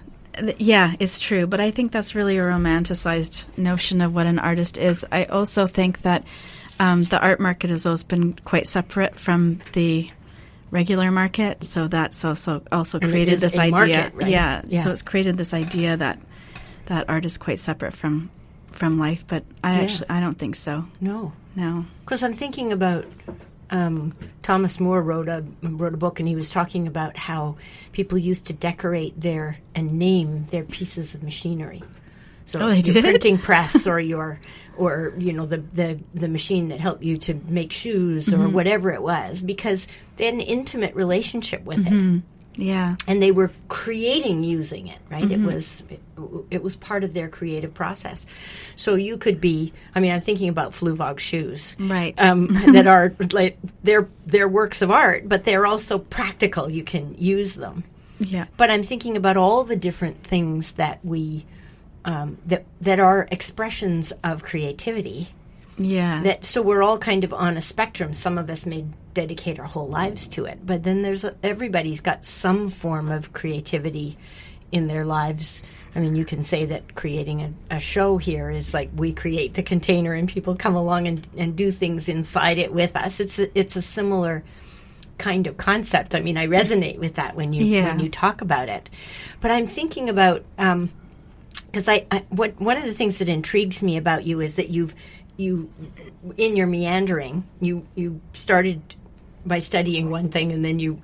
Yeah, 0.58 0.92
it's 1.00 1.18
true. 1.18 1.46
But 1.46 1.60
I 1.60 1.70
think 1.70 1.92
that's 1.92 2.14
really 2.14 2.36
a 2.36 2.42
romanticized 2.42 3.44
notion 3.56 4.02
of 4.02 4.14
what 4.14 4.26
an 4.26 4.38
artist 4.38 4.76
is. 4.76 5.06
I 5.10 5.24
also 5.24 5.66
think 5.66 6.02
that 6.02 6.24
um, 6.78 7.04
the 7.04 7.18
art 7.18 7.40
market 7.40 7.70
has 7.70 7.86
always 7.86 8.04
been 8.04 8.34
quite 8.44 8.68
separate 8.68 9.16
from 9.16 9.60
the 9.72 10.10
regular 10.70 11.10
market. 11.10 11.64
So 11.64 11.88
that's 11.88 12.22
also 12.22 12.62
also 12.70 12.98
it 12.98 13.08
created 13.08 13.34
is 13.34 13.40
this 13.40 13.56
idea. 13.56 13.70
market, 13.70 14.14
right? 14.14 14.28
Yeah, 14.28 14.60
Yeah. 14.68 14.80
So 14.80 14.90
it's 14.90 15.00
created 15.00 15.38
this 15.38 15.54
idea 15.54 15.96
that 15.96 16.18
that 16.86 17.08
art 17.08 17.24
is 17.24 17.38
quite 17.38 17.60
separate 17.60 17.94
from 17.94 18.28
from 18.72 18.98
life. 18.98 19.24
But 19.26 19.44
I 19.64 19.76
Yeah. 19.76 19.80
actually 19.84 20.10
I 20.10 20.20
don't 20.20 20.38
think 20.38 20.54
so. 20.56 20.84
No, 21.00 21.32
No. 21.54 21.86
Because 22.04 22.22
I'm 22.22 22.34
thinking 22.34 22.72
about 22.72 23.06
um, 23.70 24.14
Thomas 24.42 24.78
Moore 24.80 25.02
wrote 25.02 25.28
a 25.28 25.44
wrote 25.62 25.94
a 25.94 25.96
book, 25.96 26.20
and 26.20 26.28
he 26.28 26.34
was 26.34 26.50
talking 26.50 26.86
about 26.86 27.16
how 27.16 27.56
people 27.92 28.18
used 28.18 28.46
to 28.46 28.52
decorate 28.52 29.20
their 29.20 29.58
and 29.74 29.92
name 29.98 30.46
their 30.50 30.64
pieces 30.64 31.14
of 31.14 31.22
machinery. 31.22 31.82
So 32.44 32.60
Oh, 32.60 32.70
your 32.70 33.02
printing 33.02 33.38
press, 33.38 33.86
or 33.88 33.98
your, 33.98 34.38
or 34.76 35.12
you 35.18 35.32
know 35.32 35.46
the 35.46 35.58
the 35.58 35.98
the 36.14 36.28
machine 36.28 36.68
that 36.68 36.80
helped 36.80 37.02
you 37.02 37.16
to 37.18 37.34
make 37.48 37.72
shoes, 37.72 38.26
Mm-hmm. 38.26 38.40
or 38.42 38.48
whatever 38.48 38.92
it 38.92 39.02
was, 39.02 39.42
because 39.42 39.86
they 40.16 40.26
had 40.26 40.34
an 40.34 40.40
intimate 40.40 40.94
relationship 40.94 41.64
with 41.64 41.84
Mm-hmm. 41.84 42.16
it 42.18 42.22
Yeah. 42.56 42.96
and 43.06 43.22
they 43.22 43.30
were 43.32 43.50
creating 43.68 44.42
using 44.44 44.86
it 44.88 44.98
right 45.10 45.22
Mm-hmm. 45.24 45.46
it 45.48 45.54
was 45.54 45.82
it, 45.90 46.00
it 46.50 46.62
was 46.62 46.74
part 46.76 47.04
of 47.04 47.12
their 47.14 47.28
creative 47.28 47.74
process 47.74 48.24
so 48.76 48.94
you 48.94 49.18
could 49.18 49.40
be 49.40 49.72
i 49.94 50.00
mean 50.00 50.10
i'm 50.12 50.20
thinking 50.20 50.48
about 50.48 50.72
Fluevog 50.72 51.18
shoes 51.18 51.76
Right. 51.78 52.18
um, 52.20 52.48
that 52.72 52.86
are 52.86 53.14
like 53.32 53.58
they're 53.84 54.08
they're 54.26 54.48
works 54.48 54.80
of 54.82 54.90
art 54.90 55.28
but 55.28 55.44
they're 55.44 55.66
also 55.66 55.98
practical 55.98 56.70
you 56.70 56.82
can 56.82 57.14
use 57.18 57.54
them 57.54 57.84
Yeah. 58.18 58.46
but 58.56 58.70
i'm 58.70 58.82
thinking 58.82 59.16
about 59.16 59.36
all 59.36 59.64
the 59.64 59.76
different 59.76 60.22
things 60.22 60.72
that 60.72 61.04
we 61.04 61.44
um, 62.06 62.38
that 62.46 62.64
that 62.80 63.00
are 63.00 63.26
expressions 63.30 64.12
of 64.24 64.42
creativity 64.44 65.28
Yeah. 65.76 66.22
that 66.22 66.44
so 66.44 66.62
we're 66.62 66.82
all 66.82 66.98
kind 66.98 67.22
of 67.24 67.34
on 67.34 67.56
a 67.56 67.60
spectrum 67.60 68.14
some 68.14 68.38
of 68.38 68.48
us 68.48 68.64
may 68.64 68.86
dedicate 69.16 69.58
our 69.58 69.64
whole 69.66 69.88
lives 69.88 70.28
to 70.28 70.44
it. 70.44 70.64
But 70.64 70.82
then 70.82 71.00
there's 71.00 71.24
everybody's 71.42 72.00
got 72.02 72.24
some 72.26 72.68
form 72.68 73.10
of 73.10 73.32
creativity 73.32 74.18
in 74.70 74.88
their 74.88 75.06
lives. 75.06 75.62
I 75.94 76.00
mean 76.00 76.14
you 76.16 76.26
can 76.26 76.44
say 76.44 76.66
that 76.66 76.94
creating 76.94 77.40
a, 77.70 77.76
a 77.76 77.80
show 77.80 78.18
here 78.18 78.50
is 78.50 78.74
like 78.74 78.90
we 78.94 79.14
create 79.14 79.54
the 79.54 79.62
container 79.62 80.12
and 80.12 80.28
people 80.28 80.54
come 80.54 80.76
along 80.76 81.08
and, 81.08 81.26
and 81.36 81.56
do 81.56 81.70
things 81.70 82.08
inside 82.10 82.58
it 82.58 82.72
with 82.74 82.94
us. 82.94 83.18
It's 83.18 83.38
a, 83.38 83.58
it's 83.58 83.74
a 83.74 83.82
similar 83.82 84.44
kind 85.16 85.46
of 85.46 85.56
concept. 85.56 86.14
I 86.14 86.20
mean 86.20 86.36
i 86.36 86.46
resonate 86.46 86.98
with 86.98 87.14
that 87.14 87.36
when 87.36 87.54
you 87.54 87.64
Yeah. 87.64 87.86
when 87.88 88.00
you 88.00 88.10
talk 88.10 88.42
about 88.42 88.68
it. 88.68 88.90
But 89.40 89.50
i'm 89.50 89.66
thinking 89.66 90.10
about 90.10 90.44
um, 90.58 90.90
because 91.64 91.88
I, 91.88 92.04
I 92.10 92.18
what 92.28 92.60
one 92.60 92.76
of 92.76 92.84
the 92.84 92.92
things 92.92 93.16
that 93.18 93.30
intrigues 93.30 93.82
me 93.82 93.96
about 93.96 94.24
you 94.24 94.40
is 94.42 94.56
that 94.56 94.68
you've 94.68 94.94
you 95.38 95.70
in 96.36 96.56
your 96.56 96.66
meandering 96.66 97.44
you 97.60 97.86
you 97.94 98.20
started 98.32 98.80
by 99.46 99.60
studying 99.60 100.10
one 100.10 100.28
thing 100.28 100.52
and 100.52 100.64
then 100.64 100.78
you, 100.78 101.00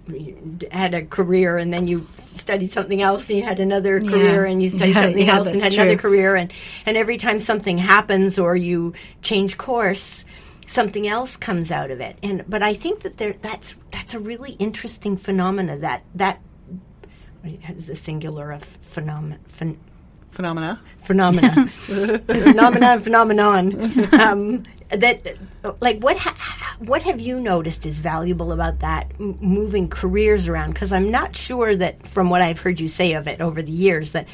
had 0.71 0.95
a 0.95 1.05
career 1.05 1.59
and 1.59 1.73
then 1.73 1.87
you 1.87 2.07
studied 2.27 2.71
something 2.71 3.01
else 3.01 3.29
and 3.31 3.39
you 3.39 3.45
had 3.45 3.61
another 3.61 4.01
career 4.01 4.45
and 4.45 4.63
you 4.63 4.69
studied 4.69 4.95
Yeah, 4.95 5.03
something 5.03 5.27
yeah, 5.27 5.37
else 5.37 5.53
and 5.53 5.63
had 5.63 5.73
another 5.75 5.97
career 5.97 6.35
and 6.37 6.53
and 6.87 6.97
every 6.97 7.17
time 7.17 7.39
something 7.39 7.79
happens 7.79 8.39
or 8.39 8.57
you 8.57 8.95
change 9.23 9.57
course 9.59 10.25
something 10.67 11.07
else 11.07 11.37
comes 11.37 11.71
out 11.71 11.91
of 11.91 12.01
it 12.01 12.17
and 12.23 12.45
but 12.49 12.63
I 12.63 12.75
think 12.75 13.01
that 13.01 13.19
there 13.19 13.35
that's 13.43 13.75
that's 13.91 14.15
a 14.15 14.19
really 14.19 14.53
interesting 14.53 15.17
phenomena 15.17 15.79
that 15.79 16.05
that 16.15 16.41
has 17.63 17.87
the 17.87 17.95
singular 17.97 18.51
of 18.53 18.65
phenomena 18.65 19.39
phen, 19.49 19.77
Phenomena. 20.33 20.81
phenomena, 21.03 21.69
phenomena, 21.69 23.01
phenomenon. 23.01 24.15
Um, 24.19 24.63
that, 24.97 25.37
like, 25.81 25.99
what 26.01 26.17
ha- 26.19 26.77
what 26.79 27.03
have 27.03 27.21
you 27.21 27.39
noticed 27.41 27.87
is 27.87 27.99
valuable 27.99 28.53
about 28.53 28.81
that 28.81 29.11
m- 29.19 29.39
moving 29.41 29.89
careers 29.89 30.49
around? 30.49 30.73
Because 30.75 30.93
I'm 30.93 31.11
not 31.11 31.35
sure 31.37 31.75
that, 31.77 32.07
from 32.07 32.31
what 32.31 32.43
I've 32.43 32.61
heard 32.61 32.81
you 32.81 32.89
say 32.89 33.13
of 33.15 33.27
it 33.29 33.41
over 33.41 33.63
the 33.63 33.73
years, 33.73 34.11
that 34.11 34.27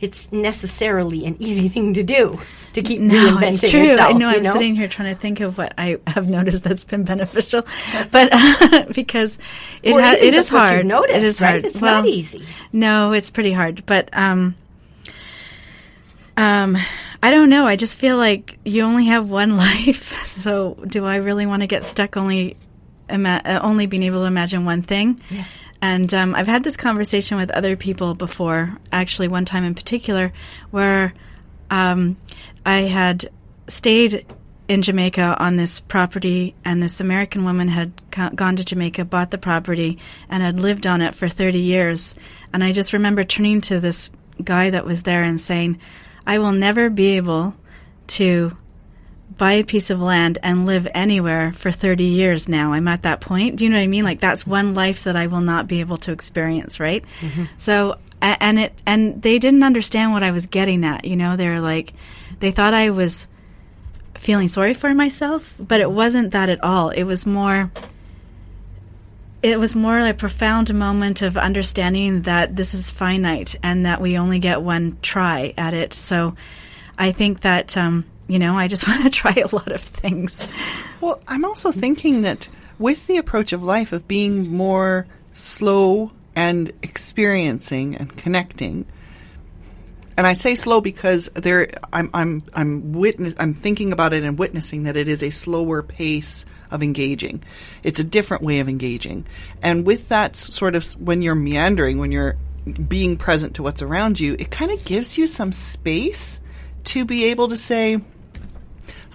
it's 0.00 0.30
necessarily 0.32 1.24
an 1.24 1.36
easy 1.38 1.68
thing 1.68 1.94
to 1.94 2.02
do 2.02 2.38
to 2.74 2.82
keep 2.82 3.00
No, 3.00 3.14
reinventing 3.14 3.52
it's 3.62 3.70
true. 3.70 3.80
yourself. 3.82 4.14
I 4.14 4.18
know. 4.18 4.30
you 4.30 4.36
I'm 4.38 4.44
sitting 4.44 4.74
here 4.74 4.88
trying 4.88 5.14
to 5.14 5.20
think 5.20 5.40
of 5.40 5.56
what 5.56 5.72
I 5.78 5.98
have 6.08 6.28
noticed 6.28 6.64
that's 6.64 6.84
been 6.84 7.04
beneficial, 7.04 7.62
but 8.10 8.28
uh, 8.32 8.84
because 8.94 9.38
it 9.82 9.92
ha- 9.94 10.12
it 10.18 10.22
is 10.22 10.34
just 10.34 10.52
what 10.52 10.62
you've 10.62 10.70
hard. 10.70 10.86
noticed, 10.86 11.16
it 11.16 11.22
is 11.22 11.40
right? 11.40 11.50
hard. 11.50 11.64
It's 11.64 11.80
well, 11.80 12.02
not 12.02 12.06
easy. 12.08 12.44
No, 12.72 13.12
it's 13.12 13.30
pretty 13.30 13.52
hard. 13.52 13.84
But 13.86 14.10
um, 14.12 14.56
um, 16.36 16.76
I 17.22 17.30
don't 17.30 17.48
know. 17.48 17.66
I 17.66 17.76
just 17.76 17.96
feel 17.96 18.16
like 18.16 18.58
you 18.64 18.82
only 18.82 19.06
have 19.06 19.30
one 19.30 19.56
life. 19.56 20.26
So 20.26 20.74
do 20.86 21.04
I 21.04 21.16
really 21.16 21.46
want 21.46 21.62
to 21.62 21.66
get 21.66 21.84
stuck 21.84 22.16
only 22.16 22.56
ima- 23.08 23.42
uh, 23.44 23.60
only 23.62 23.86
being 23.86 24.02
able 24.02 24.20
to 24.20 24.26
imagine 24.26 24.64
one 24.64 24.82
thing? 24.82 25.20
And 25.80 26.12
um, 26.14 26.34
I've 26.34 26.46
had 26.46 26.64
this 26.64 26.76
conversation 26.76 27.36
with 27.36 27.50
other 27.50 27.76
people 27.76 28.14
before. 28.14 28.76
Actually, 28.90 29.28
one 29.28 29.44
time 29.44 29.64
in 29.64 29.74
particular, 29.74 30.32
where 30.70 31.12
um, 31.70 32.16
I 32.64 32.82
had 32.82 33.28
stayed 33.68 34.26
in 34.66 34.80
Jamaica 34.80 35.36
on 35.38 35.56
this 35.56 35.80
property, 35.80 36.54
and 36.64 36.82
this 36.82 37.00
American 37.00 37.44
woman 37.44 37.68
had 37.68 37.92
co- 38.10 38.30
gone 38.30 38.56
to 38.56 38.64
Jamaica, 38.64 39.04
bought 39.04 39.30
the 39.30 39.36
property, 39.36 39.98
and 40.30 40.42
had 40.42 40.58
lived 40.58 40.86
on 40.86 41.02
it 41.02 41.14
for 41.14 41.28
30 41.28 41.58
years. 41.58 42.14
And 42.52 42.64
I 42.64 42.72
just 42.72 42.94
remember 42.94 43.24
turning 43.24 43.60
to 43.62 43.78
this 43.78 44.10
guy 44.42 44.70
that 44.70 44.86
was 44.86 45.02
there 45.02 45.22
and 45.22 45.38
saying, 45.38 45.78
I 46.26 46.38
will 46.38 46.52
never 46.52 46.90
be 46.90 47.16
able 47.16 47.54
to 48.06 48.56
buy 49.36 49.52
a 49.54 49.64
piece 49.64 49.90
of 49.90 50.00
land 50.00 50.38
and 50.42 50.66
live 50.66 50.86
anywhere 50.94 51.52
for 51.52 51.72
30 51.72 52.04
years 52.04 52.48
now. 52.48 52.72
I'm 52.72 52.86
at 52.88 53.02
that 53.02 53.20
point. 53.20 53.56
Do 53.56 53.64
you 53.64 53.70
know 53.70 53.76
what 53.76 53.82
I 53.82 53.88
mean? 53.88 54.04
Like 54.04 54.20
that's 54.20 54.46
one 54.46 54.74
life 54.74 55.04
that 55.04 55.16
I 55.16 55.26
will 55.26 55.40
not 55.40 55.66
be 55.66 55.80
able 55.80 55.96
to 55.98 56.12
experience, 56.12 56.78
right? 56.78 57.04
Mm-hmm. 57.20 57.44
So 57.58 57.98
and 58.22 58.58
it 58.58 58.82
and 58.86 59.20
they 59.20 59.38
didn't 59.38 59.62
understand 59.62 60.12
what 60.12 60.22
I 60.22 60.30
was 60.30 60.46
getting 60.46 60.84
at, 60.84 61.04
you 61.04 61.16
know? 61.16 61.36
They're 61.36 61.60
like 61.60 61.92
they 62.40 62.50
thought 62.50 62.74
I 62.74 62.90
was 62.90 63.26
feeling 64.14 64.48
sorry 64.48 64.74
for 64.74 64.94
myself, 64.94 65.54
but 65.58 65.80
it 65.80 65.90
wasn't 65.90 66.30
that 66.30 66.48
at 66.48 66.62
all. 66.62 66.90
It 66.90 67.04
was 67.04 67.26
more 67.26 67.70
it 69.44 69.60
was 69.60 69.76
more 69.76 70.00
a 70.00 70.14
profound 70.14 70.72
moment 70.72 71.20
of 71.20 71.36
understanding 71.36 72.22
that 72.22 72.56
this 72.56 72.72
is 72.72 72.90
finite 72.90 73.54
and 73.62 73.84
that 73.84 74.00
we 74.00 74.16
only 74.16 74.38
get 74.38 74.62
one 74.62 74.96
try 75.02 75.52
at 75.58 75.74
it. 75.74 75.92
So 75.92 76.34
I 76.96 77.12
think 77.12 77.40
that, 77.40 77.76
um, 77.76 78.06
you 78.26 78.38
know, 78.38 78.56
I 78.56 78.68
just 78.68 78.88
want 78.88 79.02
to 79.02 79.10
try 79.10 79.34
a 79.34 79.54
lot 79.54 79.70
of 79.70 79.82
things. 79.82 80.48
Well, 81.02 81.20
I'm 81.28 81.44
also 81.44 81.70
thinking 81.72 82.22
that 82.22 82.48
with 82.78 83.06
the 83.06 83.18
approach 83.18 83.52
of 83.52 83.62
life 83.62 83.92
of 83.92 84.08
being 84.08 84.50
more 84.50 85.06
slow 85.32 86.10
and 86.34 86.72
experiencing 86.82 87.96
and 87.96 88.16
connecting, 88.16 88.86
and 90.16 90.26
I 90.26 90.34
say 90.34 90.54
slow 90.54 90.80
because 90.80 91.28
there, 91.34 91.68
I'm, 91.92 92.10
I'm, 92.14 92.42
I'm 92.54 92.92
witness, 92.92 93.34
I'm 93.38 93.54
thinking 93.54 93.92
about 93.92 94.12
it 94.12 94.22
and 94.22 94.38
witnessing 94.38 94.84
that 94.84 94.96
it 94.96 95.08
is 95.08 95.22
a 95.22 95.30
slower 95.30 95.82
pace 95.82 96.44
of 96.70 96.82
engaging. 96.82 97.42
It's 97.82 97.98
a 97.98 98.04
different 98.04 98.42
way 98.42 98.60
of 98.60 98.68
engaging, 98.68 99.26
and 99.62 99.86
with 99.86 100.08
that 100.10 100.36
sort 100.36 100.74
of 100.74 100.84
when 101.00 101.22
you're 101.22 101.34
meandering, 101.34 101.98
when 101.98 102.12
you're 102.12 102.36
being 102.88 103.16
present 103.16 103.54
to 103.56 103.62
what's 103.62 103.82
around 103.82 104.18
you, 104.18 104.36
it 104.38 104.50
kind 104.50 104.70
of 104.70 104.84
gives 104.84 105.18
you 105.18 105.26
some 105.26 105.52
space 105.52 106.40
to 106.84 107.04
be 107.04 107.26
able 107.26 107.48
to 107.48 107.56
say, 107.56 107.94
I'm 107.94 108.02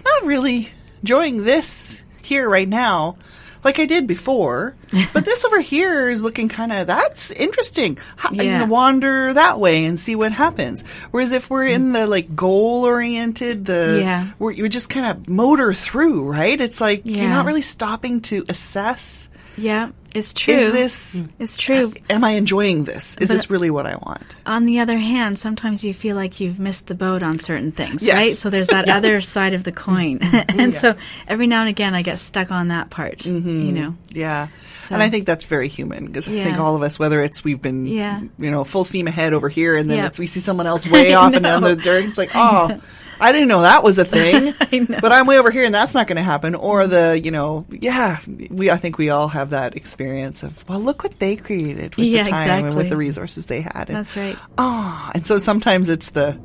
not 0.04 0.24
really 0.24 0.68
enjoying 1.02 1.44
this 1.44 2.00
here 2.22 2.48
right 2.48 2.68
now 2.68 3.16
like 3.64 3.78
I 3.78 3.86
did 3.86 4.06
before. 4.06 4.74
but 5.14 5.24
this 5.24 5.44
over 5.44 5.60
here 5.60 6.08
is 6.08 6.22
looking 6.22 6.48
kind 6.48 6.72
of 6.72 6.86
that's 6.86 7.30
interesting. 7.30 7.98
Yeah. 8.32 8.60
gonna 8.60 8.70
wander 8.70 9.32
that 9.34 9.58
way 9.58 9.86
and 9.86 9.98
see 9.98 10.14
what 10.14 10.32
happens. 10.32 10.82
Whereas 11.10 11.32
if 11.32 11.48
we're 11.48 11.66
in 11.66 11.90
mm. 11.90 11.92
the 11.94 12.06
like 12.06 12.36
goal 12.36 12.84
oriented, 12.84 13.64
the 13.64 14.00
Yeah. 14.02 14.26
where 14.38 14.52
you 14.52 14.68
just 14.68 14.90
kind 14.90 15.06
of 15.06 15.28
motor 15.28 15.72
through, 15.72 16.24
right? 16.24 16.60
It's 16.60 16.80
like 16.80 17.02
you're 17.04 17.28
not 17.28 17.46
really 17.46 17.62
stopping 17.62 18.20
to 18.22 18.44
assess 18.48 19.29
Yeah. 19.56 19.90
It's 20.12 20.32
true. 20.32 20.54
Is 20.54 20.72
this? 20.72 21.22
It's 21.38 21.56
true. 21.56 21.92
Am 22.08 22.24
I 22.24 22.30
enjoying 22.30 22.82
this? 22.82 23.16
Is 23.20 23.28
But- 23.28 23.34
this 23.34 23.50
really 23.50 23.70
what 23.70 23.86
I 23.86 23.94
want? 23.94 24.34
On 24.44 24.66
the 24.66 24.80
other 24.80 24.98
hand, 24.98 25.38
sometimes 25.38 25.84
you 25.84 25.94
feel 25.94 26.16
like 26.16 26.40
you've 26.40 26.58
missed 26.58 26.88
the 26.88 26.96
boat 26.96 27.22
on 27.22 27.38
certain 27.38 27.70
things, 27.70 28.02
Yes. 28.04 28.14
right? 28.16 28.36
So 28.36 28.50
there's 28.50 28.66
that 28.68 28.88
other 28.88 29.20
side 29.20 29.54
of 29.54 29.62
the 29.62 29.70
coin. 29.70 30.18
Mm-hmm. 30.18 30.58
and 30.60 30.74
so 30.74 30.96
every 31.28 31.46
now 31.46 31.60
and 31.60 31.68
again, 31.68 31.94
I 31.94 32.02
get 32.02 32.18
stuck 32.18 32.50
on 32.50 32.68
that 32.68 32.90
part, 32.90 33.24
you 33.24 33.34
mm-hmm. 33.34 33.74
know? 33.74 33.96
Yeah. 34.08 34.48
So- 34.80 34.94
and 34.94 35.02
I 35.02 35.10
think 35.10 35.26
that's 35.26 35.44
very 35.44 35.68
human 35.68 36.06
because 36.06 36.28
I 36.28 36.32
think 36.32 36.58
all 36.58 36.74
of 36.74 36.82
us, 36.82 36.98
whether 36.98 37.22
it's 37.22 37.44
we've 37.44 37.62
been, 37.62 37.86
Yeah. 37.86 38.20
you 38.36 38.50
know, 38.50 38.64
full 38.64 38.82
steam 38.82 39.06
ahead 39.06 39.32
over 39.32 39.48
here 39.48 39.76
and 39.76 39.88
then 39.88 39.98
Yep. 39.98 40.06
it's, 40.06 40.18
we 40.18 40.26
see 40.26 40.40
someone 40.40 40.66
else 40.66 40.86
way 40.90 41.14
off 41.14 41.34
in 41.34 41.42
the 41.42 41.76
dirt. 41.76 42.06
It's 42.06 42.18
like, 42.18 42.30
oh, 42.34 42.80
I 43.20 43.32
didn't 43.32 43.48
know 43.48 43.62
that 43.62 43.82
was 43.82 43.98
a 43.98 44.04
thing, 44.04 44.54
but 45.00 45.12
I'm 45.12 45.26
way 45.26 45.38
over 45.38 45.50
here 45.50 45.64
and 45.64 45.74
that's 45.74 45.94
not 45.94 46.06
going 46.06 46.16
to 46.16 46.22
happen. 46.22 46.54
Or 46.54 46.86
the, 46.86 47.20
you 47.22 47.30
know, 47.30 47.66
yeah, 47.70 48.18
we, 48.50 48.70
I 48.70 48.76
think 48.76 48.98
we 48.98 49.10
all 49.10 49.28
have 49.28 49.50
that 49.50 49.76
experience 49.76 50.42
of, 50.42 50.68
well, 50.68 50.80
look 50.80 51.02
what 51.02 51.18
they 51.18 51.36
created 51.36 51.96
with 51.96 52.06
Yeah, 52.06 52.24
the 52.24 52.30
time 52.30 52.66
and 52.66 52.76
with 52.76 52.88
the 52.88 52.96
resources 52.96 53.46
they 53.46 53.60
had. 53.60 53.88
And, 53.88 53.96
That's 53.96 54.16
right. 54.16 54.36
Oh, 54.58 55.10
and 55.14 55.26
so 55.26 55.38
sometimes 55.38 55.88
it's 55.88 56.10
the, 56.10 56.38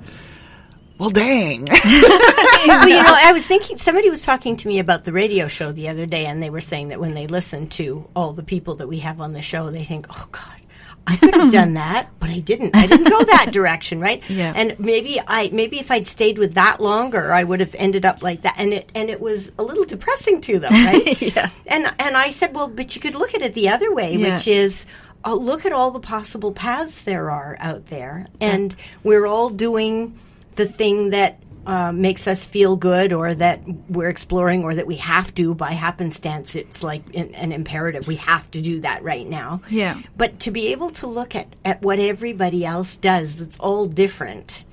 well, 0.98 1.10
dang. 1.10 1.66
well, 1.86 2.88
you 2.88 2.96
know, 2.96 3.04
I 3.08 3.32
was 3.34 3.46
thinking 3.46 3.78
somebody 3.78 4.10
was 4.10 4.22
talking 4.22 4.56
to 4.58 4.68
me 4.68 4.80
about 4.80 5.04
the 5.04 5.12
radio 5.12 5.48
show 5.48 5.72
the 5.72 5.90
other 5.90 6.06
day, 6.06 6.26
and 6.26 6.42
they 6.42 6.50
were 6.50 6.62
saying 6.62 6.90
that 6.90 7.00
when 7.00 7.14
they 7.14 7.28
listen 7.28 7.68
to 7.70 8.08
all 8.16 8.32
the 8.32 8.44
people 8.44 8.76
that 8.76 8.88
we 8.88 9.00
have 9.00 9.20
on 9.20 9.34
the 9.34 9.42
show, 9.42 9.70
they 9.72 9.84
think, 9.84 10.08
"Oh 10.10 10.28
God." 10.32 10.62
I 11.08 11.16
could 11.18 11.34
have 11.36 11.52
done 11.52 11.74
that, 11.84 12.10
but 12.20 12.30
I 12.30 12.40
didn't. 12.40 12.76
I 12.76 12.88
didn't 12.88 13.10
go 13.10 13.24
that 13.24 13.52
direction, 13.52 14.00
right? 14.00 14.24
Yeah. 14.30 14.52
And 14.56 14.78
maybe 14.80 15.22
I 15.28 15.50
maybe 15.54 15.80
if 15.80 15.92
I'd 15.92 16.06
stayed 16.06 16.38
with 16.40 16.56
that 16.56 16.82
longer, 16.82 17.32
I 17.34 17.44
would 17.44 17.60
have 17.60 17.76
ended 17.78 18.06
up 18.06 18.22
like 18.24 18.42
that. 18.42 18.56
And 18.58 18.74
it 18.74 18.90
and 18.96 19.10
it 19.10 19.22
was 19.22 19.52
a 19.60 19.64
little 19.64 19.86
depressing 19.86 20.42
to 20.42 20.60
them, 20.60 20.74
right? 20.74 21.22
Yeah. 21.36 21.50
And 21.68 21.86
and 22.00 22.18
I 22.18 22.32
said, 22.32 22.56
well, 22.56 22.68
but 22.68 22.96
you 22.96 23.02
could 23.02 23.16
look 23.16 23.34
at 23.36 23.42
it 23.42 23.54
the 23.54 23.70
other 23.70 23.94
way, 23.94 24.16
Yeah. 24.16 24.34
which 24.36 24.48
is 24.48 24.86
oh, 25.24 25.36
look 25.36 25.66
at 25.66 25.72
all 25.74 25.92
the 25.92 26.00
possible 26.00 26.52
paths 26.52 27.04
there 27.04 27.32
are 27.32 27.56
out 27.60 27.88
there, 27.88 28.28
and 28.42 28.76
we're 29.04 29.26
all 29.26 29.50
doing 29.50 30.18
the 30.56 30.66
thing 30.68 31.10
that 31.12 31.40
uh, 31.66 31.92
makes 31.92 32.28
us 32.28 32.46
feel 32.46 32.76
good, 32.76 33.12
or 33.14 33.34
that 33.34 33.62
we're 33.90 34.10
exploring, 34.10 34.64
or 34.64 34.76
that 34.76 34.88
we 34.88 34.96
have 34.98 35.34
to 35.36 35.54
by 35.56 35.72
happenstance. 35.74 36.56
It's 36.56 36.84
like 36.84 37.04
an, 37.16 37.34
an 37.36 37.52
imperative. 37.52 38.08
We 38.08 38.18
have 38.18 38.50
to 38.52 38.62
do 38.62 38.82
that 38.82 39.04
right 39.04 39.28
now. 39.28 39.62
Yeah. 39.70 40.02
But 40.18 40.40
to 40.42 40.52
be 40.52 40.68
able 40.68 40.92
to 40.92 41.08
look 41.08 41.36
at 41.36 41.48
at 41.66 41.82
what 41.82 42.00
everybody 42.00 42.66
else 42.66 42.96
does, 42.96 43.36
that's 43.36 43.58
all 43.58 43.86
different. 43.88 44.64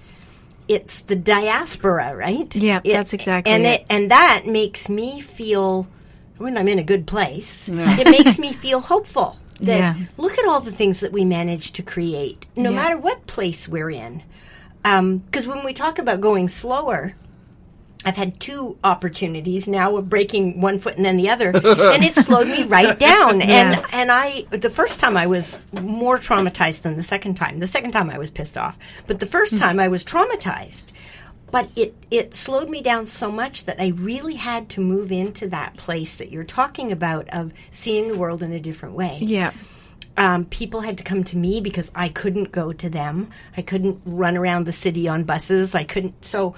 It's 0.69 1.03
the 1.03 1.17
diaspora, 1.17 2.15
right? 2.17 2.55
Yeah, 2.55 2.81
that's 2.85 3.13
exactly 3.13 3.53
and 3.53 3.65
it. 3.67 3.85
and 3.91 4.11
that 4.11 4.45
makes 4.47 4.89
me 4.89 5.21
feel 5.21 5.89
when 6.39 6.57
I'm 6.57 6.69
in 6.69 6.79
a 6.79 6.85
good 6.85 7.07
place. 7.07 7.69
It 7.71 8.09
makes 8.11 8.39
me 8.39 8.53
feel 8.53 8.81
hopeful. 8.81 9.37
That 9.63 9.79
Yeah. 9.79 9.95
look 10.17 10.37
at 10.39 10.45
all 10.49 10.59
the 10.61 10.73
things 10.73 10.99
that 11.01 11.13
we 11.13 11.25
manage 11.25 11.71
to 11.73 11.83
create, 11.85 12.47
no 12.57 12.71
Yeah. 12.71 12.77
matter 12.77 12.97
what 12.97 13.27
place 13.29 13.69
we're 13.69 13.91
in. 13.91 14.23
Um, 14.85 15.19
because 15.19 15.47
when 15.47 15.65
we 15.65 15.73
talk 15.73 15.99
about 15.99 16.21
going 16.21 16.49
slower, 16.49 17.15
I've 18.05 18.17
had 18.17 18.41
two 18.41 18.79
opportunities 18.83 19.69
now 19.69 19.97
of 19.97 20.09
breaking 20.09 20.61
one 20.61 20.79
foot 20.79 20.97
and 20.97 21.05
then 21.05 21.17
the 21.17 21.31
other, 21.31 21.49
and 21.55 22.05
it 22.05 22.15
slowed 22.15 22.49
me 22.49 22.65
right 22.65 22.99
down. 22.99 23.41
Yeah. 23.41 23.47
And 23.47 23.87
and 23.93 24.13
I 24.13 24.43
the 24.51 24.71
first 24.71 25.01
time 25.01 25.17
I 25.17 25.27
was 25.27 25.57
more 25.73 26.17
traumatized 26.17 26.83
than 26.83 26.97
the 26.97 27.03
second 27.03 27.35
time. 27.35 27.61
The 27.61 27.67
second 27.67 27.93
time 27.93 28.11
I 28.11 28.19
was 28.19 28.31
pissed 28.31 28.59
off, 28.59 28.79
but 29.07 29.21
the 29.21 29.27
first 29.27 29.53
hmm. 29.53 29.59
time 29.59 29.81
I 29.81 29.89
was 29.89 30.05
traumatized. 30.05 30.85
But 31.51 31.71
it 31.77 31.95
it 32.11 32.35
slowed 32.35 32.71
me 32.71 32.81
down 32.81 33.07
so 33.07 33.31
much 33.31 33.67
that 33.67 33.81
I 33.81 33.89
really 33.89 34.37
had 34.37 34.71
to 34.71 34.81
move 34.81 35.13
into 35.13 35.49
that 35.49 35.77
place 35.77 36.17
that 36.17 36.33
you're 36.33 36.45
talking 36.45 36.91
about 36.91 37.29
of 37.29 37.53
seeing 37.71 38.09
the 38.09 38.17
world 38.17 38.43
in 38.43 38.53
a 38.53 38.61
different 38.61 38.95
way 38.95 39.19
Yeah. 39.21 39.53
Um, 40.17 40.45
people 40.47 40.81
had 40.81 40.99
to 40.99 41.05
come 41.05 41.25
to 41.25 41.37
me 41.37 41.61
because 41.61 41.91
I 41.95 42.09
couldn't 42.09 42.53
go 42.53 42.73
to 42.73 42.89
them. 42.91 43.31
I 43.57 43.63
couldn't 43.63 44.01
run 44.05 44.37
around 44.37 44.67
the 44.67 44.73
city 44.73 45.09
on 45.09 45.25
buses. 45.25 45.75
I 45.75 45.85
couldn't. 45.85 46.25
So 46.25 46.55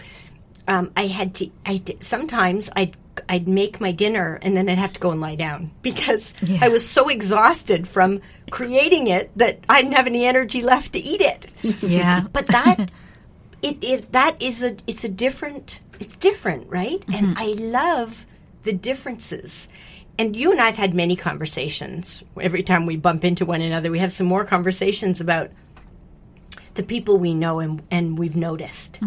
um, 0.67 0.91
I 0.97 1.07
had 1.07 1.35
to. 1.37 1.51
I 1.67 1.81
sometimes 2.01 2.69
I'd 2.75 2.97
I'd 3.29 3.47
make 3.47 3.81
my 3.81 3.93
dinner 3.93 4.41
and 4.43 4.57
then 4.57 4.69
I'd 4.69 4.79
have 4.79 4.93
to 4.95 5.01
go 5.01 5.13
and 5.13 5.21
lie 5.21 5.37
down 5.37 5.71
because 5.83 6.35
Yeah. 6.43 6.59
I 6.63 6.69
was 6.69 6.85
so 6.89 7.09
exhausted 7.09 7.87
from 7.87 8.21
creating 8.51 9.07
it 9.07 9.31
that 9.37 9.61
I 9.69 9.83
didn't 9.83 9.95
have 9.95 10.07
any 10.09 10.27
energy 10.27 10.63
left 10.63 10.93
to 10.95 10.99
eat 10.99 11.21
it. 11.21 11.47
Yeah. 11.83 12.25
But 12.33 12.47
that 12.49 12.91
it, 13.63 13.83
it 13.83 14.13
that 14.13 14.41
is 14.43 14.63
a 14.65 14.77
it's 14.87 15.05
a 15.05 15.09
different 15.09 15.81
it's 16.01 16.17
different, 16.17 16.69
right? 16.69 17.03
And 17.15 17.37
I 17.39 17.53
love 17.59 18.27
the 18.65 18.73
differences. 18.73 19.69
And 20.19 20.37
you 20.37 20.53
and 20.53 20.61
I've 20.61 20.77
had 20.77 20.95
many 20.95 21.17
conversations. 21.17 22.23
Every 22.41 22.63
time 22.63 22.87
we 22.87 22.97
bump 22.97 23.25
into 23.25 23.45
one 23.45 23.61
another, 23.63 23.91
we 23.91 23.99
have 23.99 24.13
some 24.13 24.27
more 24.29 24.45
conversations 24.45 25.21
about 25.21 25.51
the 26.75 26.83
people 26.83 27.19
we 27.19 27.35
know 27.35 27.61
and, 27.61 27.83
and 27.91 28.19
we've 28.19 28.35
noticed 28.37 28.99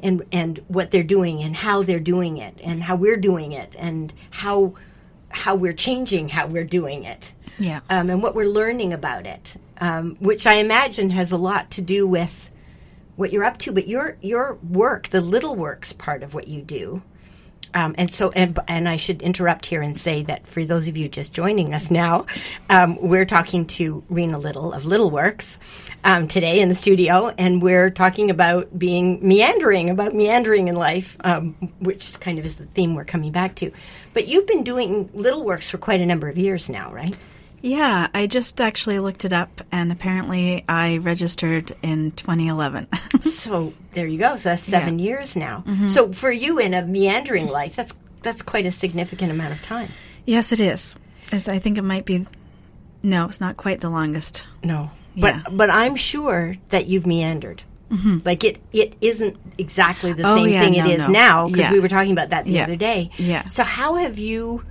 and 0.00 0.22
and 0.30 0.58
what 0.68 0.92
they're 0.92 1.02
doing 1.02 1.42
and 1.42 1.56
how 1.56 1.82
they're 1.82 1.98
doing 1.98 2.36
it 2.36 2.60
and 2.62 2.80
how 2.82 2.94
we're 2.94 3.16
doing 3.16 3.50
it 3.52 3.74
and 3.78 4.12
how 4.30 4.74
how 5.30 5.56
we're 5.56 5.72
changing 5.72 6.28
how 6.28 6.46
we're 6.46 6.62
doing 6.64 7.02
it 7.02 7.32
Yeah. 7.58 7.80
um, 7.90 8.10
and 8.10 8.22
what 8.22 8.36
we're 8.36 8.48
learning 8.48 8.92
about 8.92 9.26
it, 9.26 9.54
um, 9.80 10.16
which 10.20 10.46
I 10.46 10.54
imagine 10.54 11.10
has 11.10 11.32
a 11.32 11.36
lot 11.36 11.72
to 11.72 11.80
do 11.80 12.06
with 12.06 12.48
what 13.16 13.32
you're 13.32 13.44
up 13.44 13.58
to. 13.58 13.72
But 13.72 13.88
your 13.88 14.16
your 14.20 14.54
work, 14.68 15.08
the 15.08 15.20
little 15.20 15.56
works 15.56 15.92
part 15.92 16.22
of 16.22 16.32
what 16.32 16.46
you 16.46 16.62
do, 16.62 17.02
um, 17.76 17.94
and 17.98 18.10
so 18.10 18.30
and 18.30 18.58
and 18.68 18.88
I 18.88 18.96
should 18.96 19.20
interrupt 19.20 19.66
here 19.66 19.82
and 19.82 19.98
say 19.98 20.22
that 20.22 20.46
for 20.46 20.64
those 20.64 20.88
of 20.88 20.96
you 20.96 21.08
just 21.10 21.34
joining 21.34 21.74
us 21.74 21.90
now, 21.90 22.24
um, 22.70 22.96
we're 23.02 23.26
talking 23.26 23.66
to 23.66 24.02
Rena 24.08 24.38
Little 24.38 24.72
of 24.72 24.86
Little 24.86 25.10
Works 25.10 25.58
um, 26.02 26.26
today 26.26 26.60
in 26.60 26.70
the 26.70 26.74
studio, 26.74 27.28
and 27.36 27.60
we're 27.60 27.90
talking 27.90 28.30
about 28.30 28.76
being 28.78 29.18
meandering, 29.20 29.90
about 29.90 30.14
meandering 30.14 30.68
in 30.68 30.74
life, 30.74 31.18
um, 31.20 31.52
which 31.80 32.18
kind 32.18 32.38
of 32.38 32.46
is 32.46 32.56
the 32.56 32.64
theme 32.64 32.94
we're 32.94 33.04
coming 33.04 33.30
back 33.30 33.54
to. 33.56 33.70
But 34.14 34.26
you've 34.26 34.46
been 34.46 34.64
doing 34.64 35.10
Little 35.12 35.44
Works 35.44 35.70
for 35.70 35.76
quite 35.76 36.00
a 36.00 36.06
number 36.06 36.30
of 36.30 36.38
years 36.38 36.70
now, 36.70 36.90
right? 36.90 37.14
Yeah, 37.66 38.06
I 38.14 38.28
just 38.28 38.60
actually 38.60 39.00
looked 39.00 39.24
it 39.24 39.32
up, 39.32 39.60
and 39.72 39.90
apparently 39.90 40.64
I 40.68 40.98
registered 40.98 41.72
in 41.82 42.12
2011. 42.12 42.86
So 43.22 43.72
there 43.92 44.06
you 44.06 44.18
go. 44.18 44.36
So 44.36 44.50
that's 44.50 44.62
seven 44.62 44.98
years 44.98 45.34
now. 45.36 45.64
Mm-hmm. 45.66 45.88
So 45.88 46.12
for 46.12 46.30
you 46.30 46.58
in 46.58 46.74
a 46.74 46.82
meandering 46.82 47.48
life, 47.48 47.74
that's 47.76 47.92
that's 48.22 48.40
quite 48.42 48.66
a 48.66 48.70
significant 48.70 49.30
amount 49.32 49.52
of 49.52 49.62
time. 49.62 49.88
yes, 50.26 50.52
it 50.52 50.60
is. 50.60 50.96
It's, 51.32 51.48
I 51.48 51.58
think 51.58 51.76
it 51.78 51.82
might 51.82 52.04
be. 52.04 52.26
No, 53.02 53.24
it's 53.26 53.40
not 53.40 53.56
quite 53.56 53.80
the 53.80 53.88
longest. 53.90 54.46
No, 54.62 54.90
Yeah. 55.14 55.42
but 55.44 55.56
but 55.56 55.70
I'm 55.70 55.96
sure 55.96 56.54
that 56.70 56.86
you've 56.86 57.06
meandered. 57.06 57.62
Mm-hmm. 57.90 58.18
Like 58.24 58.42
it, 58.44 58.58
it 58.72 58.94
isn't 59.00 59.36
exactly 59.58 60.12
the 60.12 60.24
Oh, 60.28 60.36
same 60.36 60.48
yeah, 60.48 60.60
thing 60.62 60.72
no, 60.74 60.84
it 60.86 60.90
is 60.92 60.98
no. 61.00 61.08
now 61.08 61.46
because 61.48 61.60
Yeah. 61.64 61.72
we 61.72 61.80
were 61.80 61.88
talking 61.88 62.12
about 62.12 62.30
that 62.30 62.44
the 62.44 62.52
Yeah. 62.52 62.64
other 62.64 62.76
day. 62.76 63.10
Yeah. 63.16 63.48
So 63.48 63.62
how 63.64 63.94
have 63.96 64.18
you, 64.18 64.64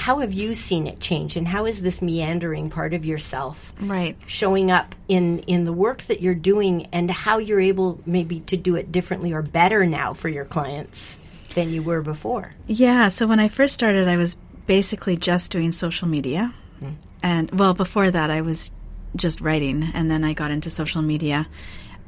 how 0.00 0.18
have 0.20 0.32
you 0.32 0.54
seen 0.54 0.86
it 0.86 0.98
change, 0.98 1.36
and 1.36 1.46
how 1.46 1.66
is 1.66 1.82
this 1.82 2.00
meandering 2.00 2.70
part 2.70 2.94
of 2.94 3.04
yourself 3.04 3.72
Right. 3.80 4.16
showing 4.26 4.70
up 4.70 4.94
in 5.08 5.40
in 5.40 5.64
the 5.64 5.72
work 5.72 6.02
that 6.04 6.20
you're 6.22 6.34
doing, 6.34 6.86
and 6.92 7.10
how 7.10 7.38
you're 7.38 7.60
able 7.60 8.00
maybe 8.06 8.40
to 8.40 8.56
do 8.56 8.76
it 8.76 8.90
differently 8.90 9.32
or 9.32 9.42
better 9.42 9.84
now 9.86 10.14
for 10.14 10.28
your 10.28 10.44
clients 10.46 11.18
than 11.54 11.72
you 11.72 11.82
were 11.82 12.00
before? 12.00 12.54
Yeah, 12.66 13.08
so 13.08 13.26
when 13.26 13.40
I 13.40 13.48
first 13.48 13.74
started, 13.74 14.08
I 14.08 14.16
was 14.16 14.36
basically 14.66 15.16
just 15.16 15.50
doing 15.50 15.72
social 15.72 16.08
media. 16.08 16.54
And, 17.22 17.50
well, 17.50 17.74
before 17.74 18.10
that, 18.10 18.30
I 18.30 18.40
was 18.40 18.70
just 19.14 19.42
writing, 19.42 19.90
and 19.92 20.10
then 20.10 20.24
I 20.24 20.32
got 20.32 20.50
into 20.50 20.70
social 20.70 21.02
media. 21.02 21.46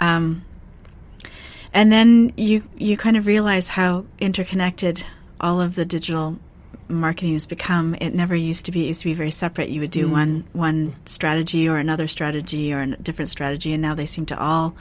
Um, 0.01 0.45
and 1.75 1.93
then 1.93 2.33
you, 2.39 2.63
you 2.79 2.97
kind 2.97 3.19
of 3.19 3.27
realize 3.27 3.69
how 3.69 4.07
interconnected 4.19 5.05
all 5.39 5.61
of 5.61 5.75
the 5.75 5.85
digital 5.85 6.39
marketing 6.89 7.33
has 7.35 7.47
become. 7.47 7.95
It 8.01 8.15
never 8.15 8.35
used 8.35 8.67
to 8.67 8.73
be. 8.73 8.85
It 8.85 8.89
used 8.89 9.01
to 9.01 9.09
be 9.09 9.15
very 9.15 9.31
separate. 9.31 9.71
You 9.71 9.81
would 9.81 9.91
do 9.91 10.09
one 10.09 10.47
one 10.53 10.95
strategy 11.07 11.69
or 11.69 11.77
another 11.77 12.09
strategy 12.09 12.73
or 12.73 12.83
a 12.83 12.97
different 12.97 13.31
strategy, 13.31 13.73
and 13.73 13.83
now 13.83 13.95
they 13.95 14.07
seem 14.07 14.27
to 14.27 14.41
all 14.41 14.75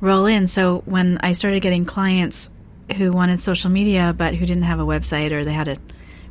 roll 0.00 0.26
in. 0.26 0.46
So 0.46 0.82
when 0.84 1.18
I 1.18 1.32
started 1.32 1.60
getting 1.60 1.84
clients 1.84 2.50
who 2.96 3.12
wanted 3.12 3.40
social 3.40 3.70
media 3.70 4.14
but 4.16 4.34
who 4.34 4.46
didn't 4.46 4.64
have 4.64 4.80
a 4.80 4.84
website 4.84 5.32
or 5.32 5.44
they 5.44 5.52
had 5.52 5.68
a 5.68 5.76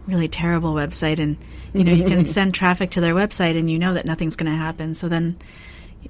really 0.07 0.27
terrible 0.27 0.73
website 0.73 1.19
and 1.19 1.37
you 1.73 1.83
know 1.83 1.91
you 1.91 2.05
can 2.05 2.25
send 2.37 2.53
traffic 2.53 2.91
to 2.91 3.01
their 3.01 3.13
website 3.13 3.57
and 3.57 3.69
you 3.69 3.79
know 3.79 3.93
that 3.93 4.05
nothing's 4.05 4.35
going 4.35 4.51
to 4.51 4.57
happen 4.57 4.93
so 4.93 5.07
then 5.07 5.37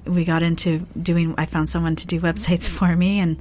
we 0.04 0.24
got 0.24 0.42
into 0.42 0.78
doing 1.00 1.34
i 1.38 1.46
found 1.46 1.68
someone 1.68 1.94
to 1.96 2.06
do 2.06 2.20
websites 2.20 2.68
for 2.68 2.94
me 2.96 3.20
and 3.20 3.38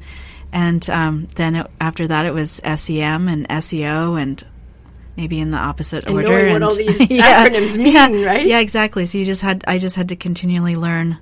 and 0.53 0.89
um, 0.89 1.29
then 1.35 1.55
it, 1.55 1.67
after 1.79 2.07
that 2.07 2.25
it 2.25 2.33
was 2.33 2.61
sem 2.75 3.27
and 3.27 3.47
seo 3.49 4.21
and 4.21 4.45
maybe 5.21 5.39
in 5.39 5.51
the 5.51 5.57
opposite 5.57 6.07
order 6.07 6.19
And 6.19 6.27
order 6.27 6.41
knowing 6.49 6.53
what 6.53 6.63
all 6.63 6.75
these 6.75 6.99
acronyms 7.01 7.77
mean, 7.77 7.93
yeah, 7.93 8.07
right? 8.25 8.45
yeah 8.47 8.59
exactly 8.59 9.05
so 9.05 9.17
you 9.19 9.25
just 9.25 9.41
had 9.41 9.63
i 9.67 9.77
just 9.77 9.95
had 9.95 10.09
to 10.09 10.15
continually 10.15 10.75
learn 10.75 11.17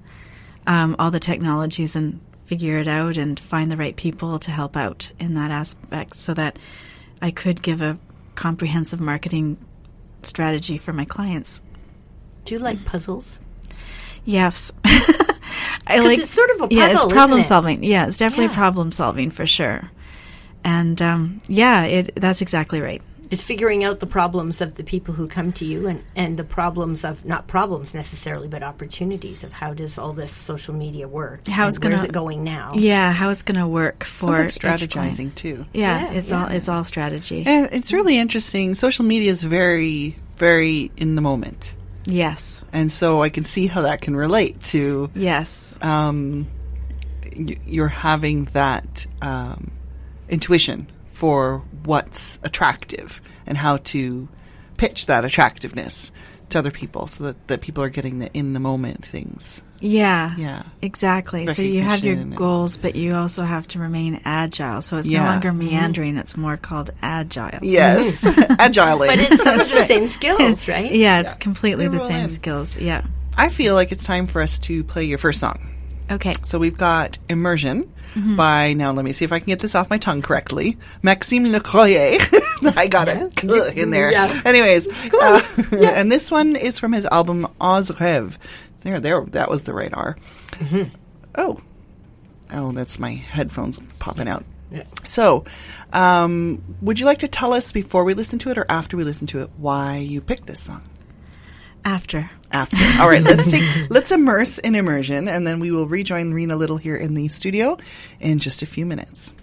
um, 0.67 0.95
all 0.99 1.11
the 1.11 1.19
technologies 1.19 1.95
and 1.95 2.19
figure 2.45 2.77
it 2.79 2.87
out 2.87 3.17
and 3.17 3.39
find 3.39 3.71
the 3.71 3.77
right 3.77 3.95
people 3.95 4.39
to 4.39 4.51
help 4.51 4.77
out 4.77 5.11
in 5.19 5.33
that 5.33 5.51
aspect 5.51 6.15
so 6.15 6.33
that 6.35 6.57
I 7.21 7.31
could 7.31 7.61
give 7.61 7.81
a 7.81 7.97
comprehensive 8.35 8.99
marketing 8.99 9.57
strategy 10.23 10.77
for 10.77 10.93
my 10.93 11.05
clients. 11.05 11.61
Do 12.45 12.53
you 12.55 12.59
like 12.59 12.85
puzzles? 12.85 13.39
Yes. 14.25 14.71
I 14.85 15.99
like 15.99 16.19
it's 16.19 16.31
sort 16.31 16.49
of 16.51 16.61
a 16.61 16.67
puzzle, 16.67 16.77
yeah, 16.77 16.91
it's 16.93 17.05
problem 17.05 17.39
it? 17.41 17.45
solving. 17.45 17.83
Yeah, 17.83 18.05
it's 18.07 18.17
definitely 18.17 18.45
Yeah. 18.53 18.55
problem 18.55 18.91
solving 18.91 19.31
for 19.31 19.45
sure. 19.45 19.89
And 20.63 21.01
um, 21.01 21.41
yeah, 21.47 21.83
it 21.85 22.15
that's 22.15 22.41
exactly 22.41 22.79
right. 22.81 23.01
It's 23.31 23.43
figuring 23.43 23.83
out 23.83 23.99
the 23.99 24.07
problems 24.07 24.59
of 24.59 24.73
the 24.75 24.83
people 24.83 25.13
who 25.13 25.27
come 25.27 25.51
to 25.53 25.65
you 25.65 25.87
and, 25.87 26.03
and 26.15 26.37
the 26.37 26.43
problems 26.43 27.03
of 27.05 27.23
not 27.25 27.47
problems 27.47 27.93
necessarily, 27.93 28.47
but 28.47 28.63
opportunities 28.63 29.43
of 29.43 29.53
how 29.53 29.73
does 29.75 29.97
all 29.99 30.13
this 30.13 30.31
social 30.31 30.73
media 30.73 31.07
work? 31.07 31.47
How 31.47 31.67
it's 31.67 31.77
gonna- 31.77 31.95
where's 31.95 32.05
it 32.05 32.11
going 32.11 32.43
now? 32.43 32.73
Yeah, 32.75 33.11
how 33.13 33.29
it's 33.29 33.43
going 33.43 33.59
to 33.59 33.67
work 33.67 34.03
for 34.03 34.31
like 34.33 34.47
strategizing 34.47 35.35
too. 35.35 35.65
Yeah, 35.73 36.05
Yeah, 36.05 36.11
it's 36.13 36.29
yeah. 36.31 36.43
all 36.45 36.49
it's 36.51 36.67
all 36.69 36.83
strategy. 36.83 37.43
And 37.45 37.69
it's 37.71 37.93
really 37.93 38.17
interesting. 38.17 38.73
Social 38.73 39.05
media 39.05 39.29
is 39.29 39.43
very, 39.43 40.15
very 40.37 40.89
in 40.97 41.13
the 41.15 41.21
moment. 41.21 41.75
yes, 42.05 42.63
And 42.73 42.91
so 42.91 43.21
I 43.21 43.29
can 43.29 43.43
see 43.43 43.67
how 43.67 43.81
that 43.83 44.01
can 44.01 44.15
relate 44.15 44.63
to 44.73 45.11
yes, 45.13 45.75
um, 45.83 46.47
y- 47.37 47.57
you're 47.67 47.87
having 47.87 48.45
that 48.53 49.05
um, 49.21 49.69
intuition 50.29 50.87
for 51.13 51.61
what's 51.85 52.39
attractive 52.43 53.21
and 53.45 53.57
how 53.57 53.77
to 53.77 54.27
pitch 54.77 55.05
that 55.07 55.25
attractiveness 55.25 56.11
to 56.49 56.59
other 56.59 56.71
people 56.71 57.05
so 57.07 57.25
that, 57.25 57.47
that 57.47 57.61
people 57.61 57.83
are 57.83 57.89
getting 57.89 58.19
the 58.19 58.31
in 58.33 58.53
the 58.53 58.59
moment 58.59 59.05
things. 59.05 59.61
yeah, 59.81 60.35
Yeah. 60.35 60.63
exactly. 60.81 61.45
So 61.47 61.61
you 61.61 61.81
have 61.81 62.03
your 62.03 62.15
goals, 62.15 62.77
but 62.77 62.95
you 62.95 63.13
also 63.15 63.43
have 63.43 63.67
to 63.69 63.79
remain 63.79 64.19
agile. 64.25 64.81
So 64.81 64.97
it's 64.97 65.07
Yeah. 65.07 65.23
no 65.23 65.25
longer 65.29 65.49
mm-hmm. 65.49 65.59
meandering; 65.75 66.17
it's 66.17 66.35
more 66.35 66.57
called 66.57 66.89
agile. 67.01 67.59
Yes. 67.61 68.23
Agile. 68.59 68.97
But 68.99 69.19
it's 69.19 69.43
some 69.43 69.59
of 69.59 69.69
the 69.69 69.85
same 69.85 70.07
skills, 70.17 70.67
right? 70.67 70.91
Yeah, 70.91 71.19
it's 71.19 71.33
completely 71.33 71.87
They 71.87 71.97
the 71.97 72.05
same 72.05 72.23
in. 72.23 72.29
skills. 72.29 72.77
Yeah. 72.77 73.03
I 73.37 73.49
feel 73.49 73.73
like 73.75 73.91
it's 73.91 74.03
time 74.03 74.25
for 74.27 74.41
us 74.41 74.57
to 74.59 74.83
play 74.83 75.03
your 75.05 75.17
first 75.19 75.39
song. 75.39 75.59
Okay. 76.11 76.35
So 76.43 76.57
we've 76.57 76.77
got 76.77 77.19
Immersion 77.29 77.89
Mm-hmm. 78.15 78.35
by, 78.35 78.73
now 78.73 78.91
let 78.91 79.05
me 79.05 79.11
see 79.11 79.23
if 79.23 79.31
I 79.31 79.39
can 79.39 79.47
get 79.47 79.59
this 79.59 79.75
off 79.75 79.89
my 79.89 79.97
tongue 79.97 80.21
correctly, 80.21 80.77
Maxime 81.03 81.51
Le 81.51 81.59
Croyer. 81.59 82.17
I 82.75 82.87
got 82.87 83.07
it 83.07 83.77
in 83.77 83.91
there. 83.91 84.11
Yeah. 84.11 84.41
Anyways, 84.45 84.87
uh, 85.13 85.41
and 85.71 86.11
this 86.11 86.31
one 86.31 86.55
is 86.55 86.79
from 86.79 86.91
his 86.91 87.05
album 87.05 87.47
Oz 87.61 87.91
Rêve. 87.91 88.37
There, 88.81 88.99
there, 88.99 89.21
that 89.25 89.49
was 89.49 89.63
the 89.63 89.73
right 89.73 89.93
R. 89.93 90.17
Mm-hmm. 90.51 90.95
Oh. 91.35 91.61
Oh, 92.51 92.71
that's 92.71 92.97
my 92.97 93.11
headphones 93.11 93.79
popping 93.99 94.27
out. 94.27 94.43
Yeah. 94.71 94.83
So, 95.03 95.45
um, 95.93 96.63
would 96.81 96.99
you 96.99 97.05
like 97.05 97.19
to 97.19 97.27
tell 97.27 97.53
us 97.53 97.71
before 97.71 98.03
we 98.03 98.13
listen 98.13 98.39
to 98.39 98.51
it 98.51 98.57
or 98.57 98.65
after 98.69 98.97
we 98.97 99.03
listen 99.03 99.27
to 99.27 99.41
it 99.41 99.49
why 99.57 99.97
you 99.97 100.21
picked 100.21 100.47
this 100.47 100.59
song? 100.59 100.83
After. 101.85 102.29
After. 102.51 102.77
All 103.01 103.09
right, 103.09 103.23
let's 103.23 103.49
take 103.49 103.63
let's 103.89 104.11
immerse 104.11 104.57
in 104.57 104.75
immersion, 104.75 105.27
and 105.27 105.45
then 105.45 105.59
we 105.59 105.71
will 105.71 105.87
rejoin 105.87 106.33
Rena 106.33 106.55
Little 106.55 106.77
here 106.77 106.95
in 106.95 107.13
the 107.13 107.27
studio 107.27 107.77
in 108.19 108.39
just 108.39 108.61
a 108.61 108.65
few 108.65 108.85
minutes. 108.85 109.33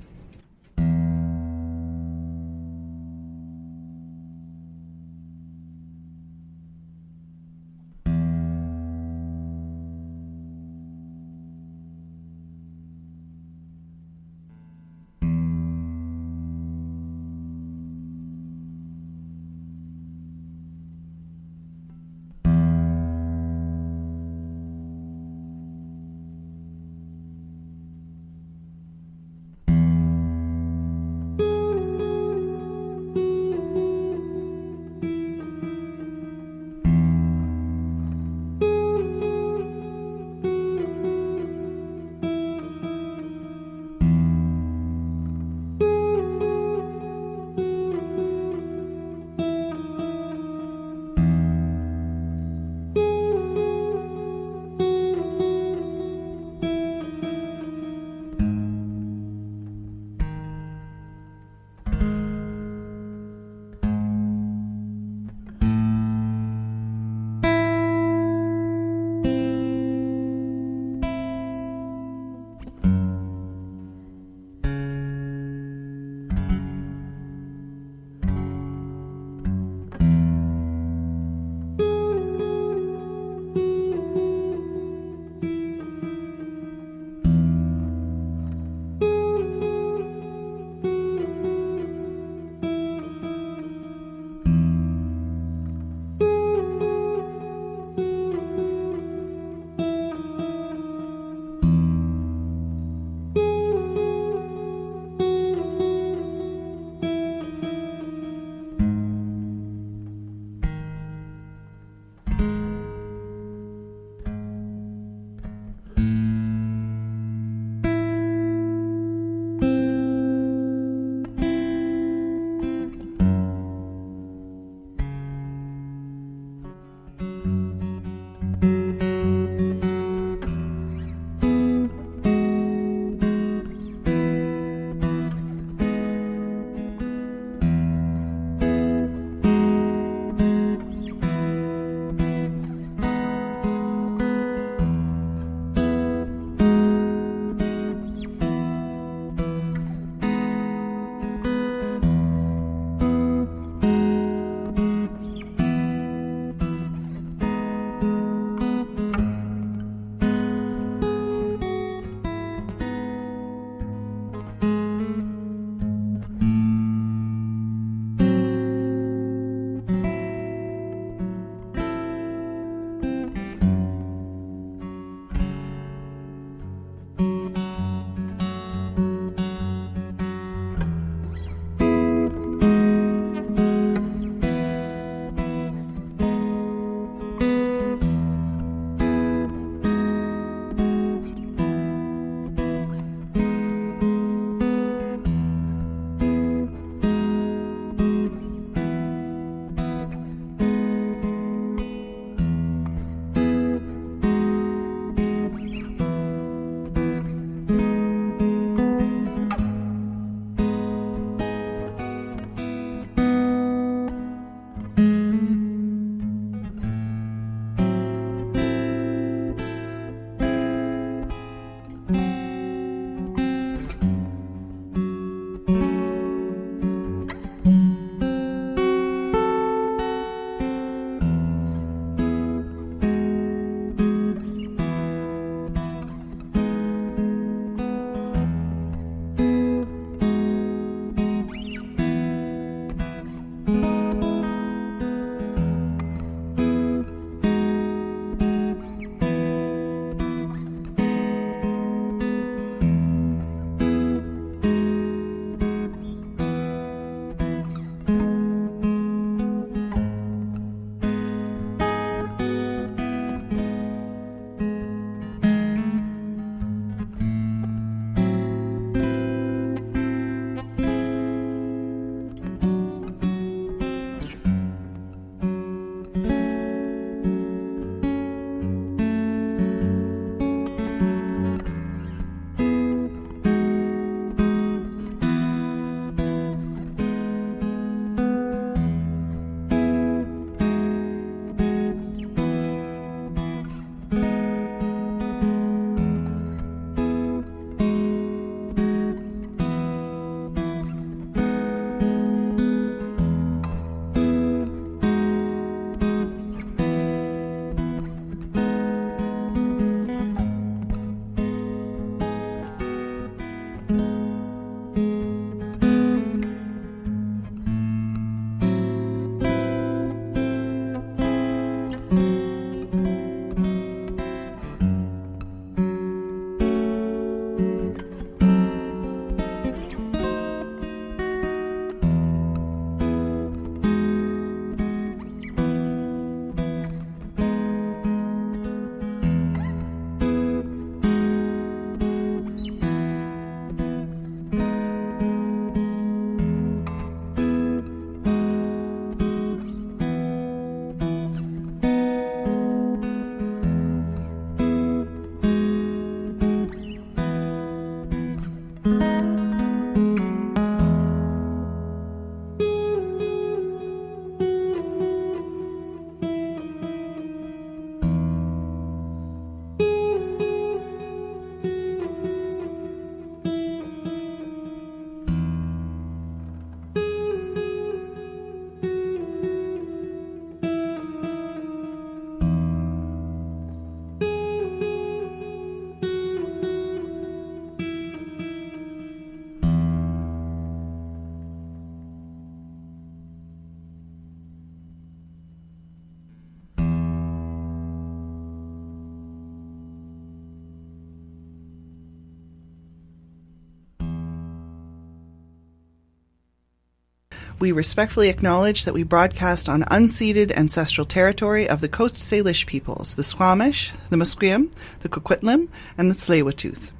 We 407.58 407.72
respectfully 407.72 408.28
acknowledge 408.28 408.84
that 408.84 408.92
we 408.92 409.02
broadcast 409.02 409.66
on 409.66 409.82
unceded 409.84 410.52
ancestral 410.52 411.06
territory 411.06 411.66
of 411.66 411.80
the 411.80 411.88
Coast 411.88 412.16
Salish 412.16 412.66
peoples, 412.66 413.14
the 413.14 413.24
Squamish, 413.24 413.94
the 414.10 414.16
Musqueam, 414.16 414.70
the 415.00 415.08
Coquitlam, 415.08 415.68
and 415.96 416.10
the 416.10 416.14
Tsleil-Waututh. 416.14 416.90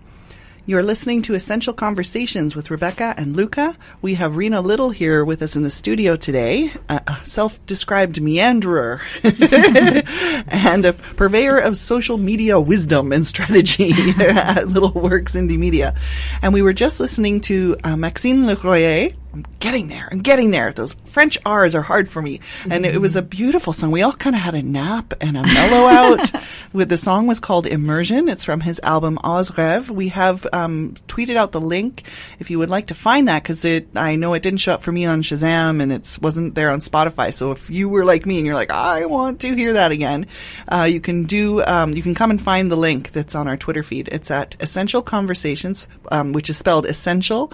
You're 0.69 0.83
listening 0.83 1.23
to 1.23 1.35
Essential 1.35 1.73
Conversations 1.73 2.57
with 2.57 2.71
Rebecca 2.71 3.15
and 3.19 3.37
Luca. 3.37 3.77
We 4.03 4.15
have 4.15 4.35
Rena 4.35 4.63
Little 4.63 4.91
here 4.91 5.25
with 5.25 5.41
us 5.43 5.55
in 5.55 5.63
the 5.63 5.71
studio 5.71 6.17
today, 6.17 6.73
a 6.89 7.19
self-described 7.23 8.17
meanderer 8.17 9.01
and 10.49 10.85
a 10.87 10.95
purveyor 10.95 11.59
of 11.59 11.77
social 11.77 12.19
media 12.19 12.59
wisdom 12.59 13.13
and 13.13 13.25
strategy 13.25 13.93
at 14.19 14.67
Little 14.67 14.91
Works 14.91 15.37
Indie 15.37 15.59
Media. 15.59 15.95
And 16.43 16.53
we 16.53 16.63
were 16.63 16.73
just 16.73 16.99
listening 16.99 17.43
to 17.43 17.77
uh, 17.85 17.97
Maxine 17.97 18.47
Leroyer. 18.47 19.15
I'm 19.37 19.45
getting 19.59 19.89
there. 19.89 20.09
I'm 20.11 20.21
getting 20.21 20.51
there. 20.51 20.73
Those 20.73 20.95
French 21.05 21.37
R's 21.45 21.75
are 21.75 21.83
hard 21.83 22.09
for 22.09 22.23
me. 22.23 22.41
And 22.71 22.87
it 22.87 22.99
was 22.99 23.17
a 23.17 23.23
beautiful 23.23 23.75
song. 23.75 23.91
We 23.91 24.01
all 24.01 24.15
kind 24.15 24.35
of 24.35 24.41
had 24.41 24.55
a 24.55 24.63
nap 24.63 25.13
and 25.21 25.37
a 25.37 25.43
mellow 25.43 25.87
out. 25.89 26.31
With 26.73 26.89
the 26.89 26.97
song 26.97 27.27
was 27.27 27.39
called 27.39 27.67
Immersion. 27.67 28.31
It's 28.31 28.45
from 28.45 28.61
his 28.63 28.81
album 28.83 29.19
Oz 29.23 29.51
Rêve. 29.51 29.91
We 29.91 30.09
have 30.09 30.47
um, 30.55 30.95
tweeted 31.07 31.37
out 31.37 31.53
the 31.53 31.61
link 31.61 32.05
if 32.39 32.51
you 32.51 32.59
would 32.59 32.71
like 32.71 32.87
to 32.87 32.95
find 32.95 33.29
that 33.29 33.43
because 33.43 33.63
it. 33.67 33.89
I 33.95 34.17
know 34.17 34.33
it 34.33 34.43
didn't 34.43 34.61
show 34.61 34.73
up 34.73 34.83
for 34.83 34.91
me 34.93 35.05
on 35.05 35.23
Shazam 35.23 35.83
and 35.83 35.93
it 35.93 36.19
wasn't 36.23 36.55
there 36.55 36.71
on 36.71 36.81
Spotify. 36.81 37.31
So 37.31 37.53
if 37.53 37.69
you 37.69 37.91
were 37.91 38.07
like 38.07 38.25
me 38.25 38.39
and 38.39 38.47
you're 38.47 38.55
like, 38.55 38.71
I 38.71 39.05
want 39.05 39.41
to 39.41 39.55
hear 39.55 39.75
that 39.75 39.93
again, 39.93 40.29
uh, 40.69 40.89
you 40.91 41.03
can 41.03 41.25
do. 41.25 41.63
Um, 41.63 41.93
you 41.93 42.03
can 42.03 42.15
come 42.15 42.31
and 42.31 42.41
find 42.41 42.73
the 42.73 42.77
link 42.77 43.13
that's 43.13 43.35
on 43.35 43.49
our 43.49 43.59
Twitter 43.59 43.83
feed. 43.83 44.09
It's 44.13 44.31
at 44.31 44.57
Essential 44.61 45.03
Conversations, 45.03 45.89
um, 46.11 46.33
which 46.33 46.49
is 46.49 46.57
spelled 46.57 46.87
Essential 46.87 47.53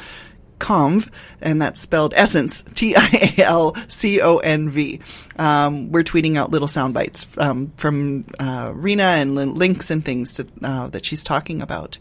conv, 0.63 1.11
and 1.41 1.61
that's 1.61 1.81
spelled 1.81 2.15
essence, 2.17 2.63
T 2.75 2.95
I 2.97 3.35
A 3.37 3.43
L 3.43 3.77
C 3.89 4.21
O 4.21 4.39
N 4.39 4.71
V. 4.71 5.01
Um, 5.37 5.91
we're 5.91 6.05
tweeting 6.05 6.39
out 6.39 6.51
little 6.51 6.69
sound 6.69 6.95
bites 6.95 7.27
um, 7.37 7.73
from 7.77 8.25
uh, 8.39 8.73
Rena 8.75 9.03
and 9.03 9.35
lin- 9.35 9.55
links 9.55 9.91
and 9.91 10.05
things 10.05 10.35
to, 10.35 10.47
uh, 10.63 10.87
that 10.89 11.05
she's 11.05 11.25
talking 11.25 11.61
about. 11.61 11.99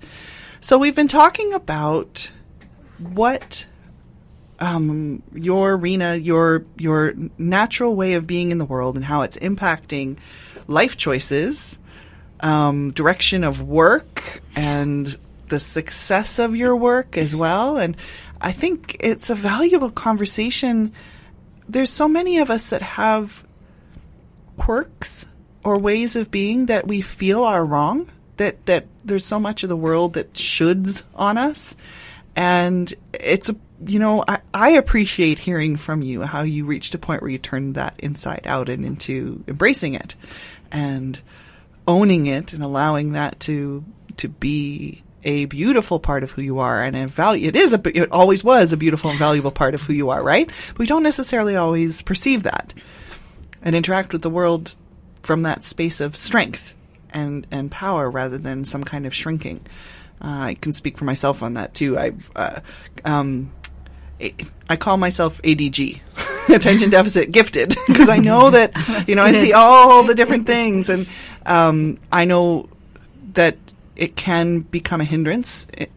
So 0.61 0.77
we've 0.77 0.95
been 0.95 1.07
talking 1.07 1.53
about 1.53 2.31
what 2.99 3.65
um, 4.59 5.23
your 5.33 5.75
Rena, 5.75 6.15
your 6.15 6.63
your 6.77 7.15
natural 7.37 7.95
way 7.95 8.13
of 8.13 8.27
being 8.27 8.51
in 8.51 8.59
the 8.59 8.65
world 8.65 8.95
and 8.95 9.03
how 9.03 9.23
it's 9.23 9.37
impacting 9.37 10.17
life 10.67 10.95
choices, 10.97 11.79
um, 12.41 12.91
direction 12.91 13.43
of 13.43 13.63
work, 13.63 14.41
and 14.55 15.17
the 15.47 15.59
success 15.59 16.39
of 16.39 16.55
your 16.55 16.75
work 16.75 17.17
as 17.17 17.35
well. 17.35 17.77
And 17.77 17.97
I 18.41 18.51
think 18.51 18.97
it's 18.99 19.29
a 19.29 19.35
valuable 19.35 19.91
conversation. 19.91 20.93
There's 21.69 21.91
so 21.91 22.07
many 22.07 22.39
of 22.39 22.49
us 22.49 22.69
that 22.69 22.81
have 22.81 23.43
quirks 24.57 25.25
or 25.63 25.77
ways 25.77 26.15
of 26.15 26.31
being 26.31 26.65
that 26.65 26.87
we 26.87 27.01
feel 27.01 27.43
are 27.43 27.63
wrong. 27.63 28.09
That 28.37 28.65
that 28.65 28.87
there's 29.05 29.25
so 29.25 29.39
much 29.39 29.61
of 29.61 29.69
the 29.69 29.77
world 29.77 30.13
that 30.13 30.33
shoulds 30.33 31.03
on 31.13 31.37
us, 31.37 31.75
and 32.35 32.91
it's 33.13 33.49
a 33.49 33.55
you 33.85 33.99
know 33.99 34.23
I, 34.27 34.39
I 34.53 34.69
appreciate 34.71 35.37
hearing 35.37 35.77
from 35.77 36.01
you 36.01 36.23
how 36.23 36.41
you 36.41 36.65
reached 36.65 36.95
a 36.95 36.97
point 36.97 37.21
where 37.21 37.29
you 37.29 37.37
turned 37.37 37.75
that 37.75 37.99
inside 37.99 38.41
out 38.45 38.67
and 38.69 38.83
into 38.83 39.43
embracing 39.47 39.93
it, 39.93 40.15
and 40.71 41.19
owning 41.87 42.25
it 42.25 42.53
and 42.53 42.63
allowing 42.63 43.11
that 43.11 43.39
to 43.41 43.83
to 44.17 44.27
be 44.27 45.03
a 45.23 45.45
beautiful 45.45 45.99
part 45.99 46.23
of 46.23 46.31
who 46.31 46.41
you 46.41 46.59
are 46.59 46.81
and 46.81 46.95
a 46.95 47.07
value 47.07 47.47
it 47.47 47.55
is 47.55 47.73
a 47.73 47.97
it 47.97 48.11
always 48.11 48.43
was 48.43 48.73
a 48.73 48.77
beautiful 48.77 49.09
and 49.09 49.19
valuable 49.19 49.51
part 49.51 49.75
of 49.75 49.81
who 49.81 49.93
you 49.93 50.09
are 50.09 50.23
right? 50.23 50.47
But 50.69 50.79
we 50.79 50.87
don't 50.87 51.03
necessarily 51.03 51.55
always 51.55 52.01
perceive 52.01 52.43
that 52.43 52.73
and 53.61 53.75
interact 53.75 54.13
with 54.13 54.21
the 54.21 54.29
world 54.29 54.75
from 55.21 55.43
that 55.43 55.63
space 55.63 56.01
of 56.01 56.15
strength 56.15 56.75
and 57.13 57.45
and 57.51 57.69
power 57.69 58.09
rather 58.09 58.37
than 58.37 58.65
some 58.65 58.83
kind 58.83 59.05
of 59.05 59.13
shrinking. 59.13 59.65
Uh, 60.21 60.49
I 60.49 60.53
can 60.55 60.73
speak 60.73 60.97
for 60.97 61.05
myself 61.05 61.41
on 61.43 61.55
that 61.55 61.73
too. 61.73 61.97
I 61.97 62.11
uh, 62.35 62.61
um, 63.05 63.51
I 64.69 64.75
call 64.75 64.97
myself 64.97 65.41
ADG, 65.41 65.99
attention 66.49 66.89
deficit 66.89 67.31
gifted, 67.31 67.75
because 67.87 68.09
I 68.09 68.17
know 68.17 68.51
that 68.51 68.71
you 69.07 69.15
know 69.15 69.23
I 69.23 69.31
see 69.31 69.53
all 69.53 70.03
the 70.03 70.15
different 70.15 70.47
things, 70.47 70.89
and 70.89 71.07
um, 71.45 71.99
I 72.11 72.25
know 72.25 72.69
that 73.33 73.57
it 73.95 74.15
can 74.15 74.61
become 74.61 75.01
a 75.01 75.05
hindrance. 75.05 75.67
It, 75.77 75.91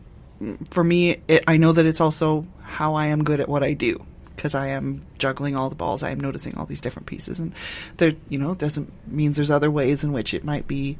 for 0.71 0.85
me, 0.85 1.17
it, 1.29 1.45
I 1.47 1.57
know 1.57 1.73
that 1.73 1.87
it's 1.87 2.01
also 2.01 2.47
how 2.63 2.95
I 2.95 3.07
am 3.07 3.25
good 3.25 3.41
at 3.41 3.49
what 3.49 3.63
I 3.63 3.73
do 3.73 4.05
because 4.37 4.55
I 4.55 4.69
am 4.69 5.05
juggling 5.19 5.57
all 5.57 5.69
the 5.71 5.77
balls. 5.77 6.03
I 6.03 6.11
am 6.11 6.21
noticing 6.21 6.57
all 6.57 6.67
these 6.67 6.81
different 6.81 7.07
pieces, 7.07 7.39
and 7.39 7.53
there, 7.97 8.15
you 8.29 8.39
know, 8.39 8.55
doesn't 8.55 8.93
means 9.11 9.37
there's 9.37 9.51
other 9.51 9.71
ways 9.71 10.05
in 10.05 10.13
which 10.13 10.35
it 10.35 10.45
might 10.45 10.67
be 10.67 10.99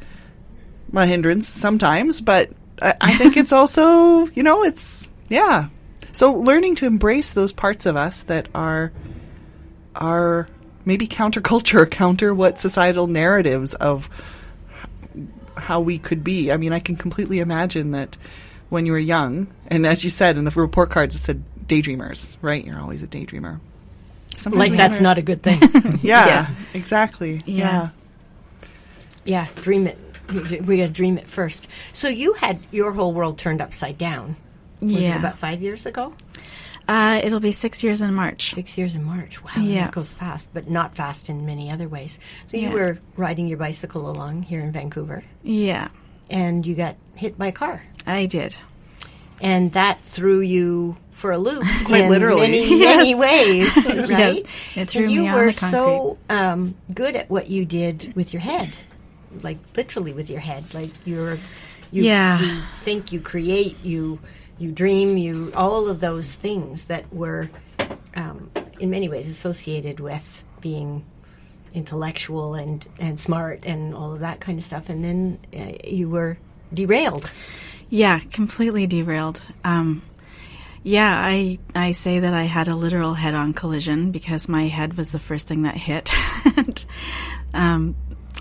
a 0.95 1.07
hindrance 1.07 1.49
sometimes, 1.49 2.21
but 2.21 2.51
I, 2.81 2.95
I 3.01 3.15
think 3.17 3.37
it's 3.37 3.53
also, 3.53 4.27
you 4.29 4.43
know, 4.43 4.63
it's 4.63 5.11
yeah. 5.29 5.69
So 6.13 6.33
learning 6.33 6.77
to 6.77 6.87
embrace 6.87 7.33
those 7.33 7.53
parts 7.53 7.87
of 7.87 7.97
us 7.97 8.23
that 8.23 8.49
are 8.55 8.93
are 9.97 10.47
maybe 10.85 11.07
counterculture, 11.07 11.91
counter 11.91 12.35
what 12.35 12.61
societal 12.61 13.07
narratives 13.07 13.75
of 13.75 14.09
how 15.57 15.81
we 15.81 15.99
could 15.99 16.23
be. 16.25 16.51
I 16.53 16.57
mean, 16.57 16.73
I 16.73 16.79
can 16.81 16.97
completely 16.97 17.39
imagine 17.41 17.91
that 17.93 18.17
when 18.71 18.87
you 18.87 18.93
were 18.93 18.99
young, 18.99 19.47
and 19.69 19.87
as 19.87 20.03
you 20.05 20.11
said 20.11 20.37
in 20.37 20.45
the 20.45 20.51
report 20.51 20.91
cards, 20.91 21.15
it 21.15 21.21
said 21.21 21.43
daydreamers, 21.67 22.37
right? 22.43 22.65
You're 22.65 22.79
always 22.81 23.03
a 23.03 23.07
daydreamer. 23.07 23.61
Sometimes 24.37 24.59
Like 24.59 24.77
that's 24.77 24.95
never- 24.95 25.03
not 25.05 25.19
a 25.19 25.23
good 25.23 25.43
thing. 25.43 25.61
Yeah, 26.03 26.27
Yeah. 26.27 26.51
exactly. 26.75 27.41
Yeah. 27.47 27.91
yeah, 29.25 29.47
dream 29.57 29.87
it. 29.87 29.99
We 30.67 30.79
gotta 30.79 30.89
dream 30.89 31.19
it 31.19 31.29
first. 31.29 31.69
So 31.93 32.09
you 32.09 32.33
had 32.35 32.59
your 32.71 32.93
whole 32.93 33.13
world 33.13 33.39
turned 33.39 33.61
upside 33.61 33.99
down. 33.99 34.37
Was 34.81 34.93
it 34.93 35.01
Yeah. 35.03 35.19
about 35.19 35.39
five 35.39 35.63
years 35.63 35.87
ago? 35.87 36.15
Uh, 36.87 37.21
it'll 37.25 37.41
be 37.41 37.53
six 37.53 37.83
years 37.83 38.03
in 38.03 38.13
March. 38.15 38.53
Six 38.55 38.77
years 38.77 38.95
in 38.95 39.05
March. 39.05 39.43
Wow, 39.43 39.51
Yeah. 39.63 39.85
that 39.85 39.93
goes 39.93 40.13
fast, 40.13 40.49
but 40.53 40.69
not 40.69 40.95
fast 40.95 41.31
in 41.31 41.47
many 41.47 41.71
other 41.71 41.89
ways. 41.89 42.19
So 42.49 42.57
you 42.59 42.65
Yeah. 42.69 42.75
were 42.75 42.99
riding 43.17 43.49
your 43.49 43.59
bicycle 43.59 44.11
along 44.11 44.43
here 44.43 44.61
in 44.61 44.71
Vancouver, 44.73 45.25
Yeah, 45.43 45.89
and 46.31 46.67
you 46.67 46.75
got 46.75 46.97
hit 47.15 47.39
by 47.39 47.47
a 47.47 47.53
car, 47.53 47.83
I 48.07 48.27
did. 48.27 48.57
and 49.41 49.73
that 49.73 50.05
threw 50.05 50.41
you 50.41 50.97
for 51.13 51.33
a 51.33 51.39
loop, 51.39 51.65
Quite 51.87 52.09
literally. 52.11 52.41
many, 52.51 52.79
many 52.79 53.15
ways, 53.15 53.75
right? 54.11 54.45
it 54.75 54.91
threw 54.91 55.05
and 55.05 55.13
you 55.13 55.23
me 55.23 55.31
were 55.33 55.53
so 55.53 56.19
um, 56.29 56.75
good 56.93 57.17
at 57.17 57.31
what 57.31 57.49
you 57.49 57.65
did 57.65 58.13
with 58.15 58.35
your 58.35 58.43
head, 58.43 58.77
like 59.43 59.59
literally 59.75 60.13
with 60.13 60.29
your 60.29 60.41
head, 60.41 60.65
like 60.75 60.91
you're, 61.07 61.35
you, 61.93 62.03
Yeah. 62.05 62.41
you 62.41 62.63
think, 62.83 63.11
you 63.13 63.21
create, 63.21 63.79
you 63.83 64.19
you 64.59 64.73
dream, 64.73 65.17
you 65.17 65.53
all 65.55 65.89
of 65.89 66.01
those 66.01 66.35
things 66.35 66.85
that 66.85 67.13
were, 67.13 67.51
um, 68.15 68.51
in 68.79 68.91
many 68.91 69.09
ways, 69.09 69.29
associated 69.29 70.01
with 70.01 70.45
being 70.61 71.05
intellectual 71.73 72.55
and 72.55 72.87
and 72.99 73.19
smart 73.19 73.65
and 73.65 73.95
all 73.95 74.13
of 74.13 74.21
that 74.21 74.41
kind 74.41 74.59
of 74.59 74.65
stuff, 74.65 74.89
and 74.89 75.05
then 75.05 75.39
uh, 75.57 75.73
you 75.85 76.09
were 76.09 76.39
derailed. 76.73 77.33
Yeah, 77.91 78.21
completely 78.31 78.87
derailed. 78.87 79.43
Um, 79.65 80.03
yeah, 80.83 81.19
I 81.19 81.59
I 81.75 81.93
say 81.93 82.21
that 82.21 82.35
I 82.35 82.45
had 82.45 82.69
a 82.69 82.77
literal 82.77 83.15
head-on 83.15 83.55
collision 83.55 84.11
because 84.13 84.49
my 84.49 84.69
head 84.69 84.95
was 84.95 85.13
the 85.13 85.19
first 85.19 85.49
thing 85.49 85.63
that 85.63 85.77
hit, 85.77 86.15
and 86.57 86.87
um, 87.53 87.97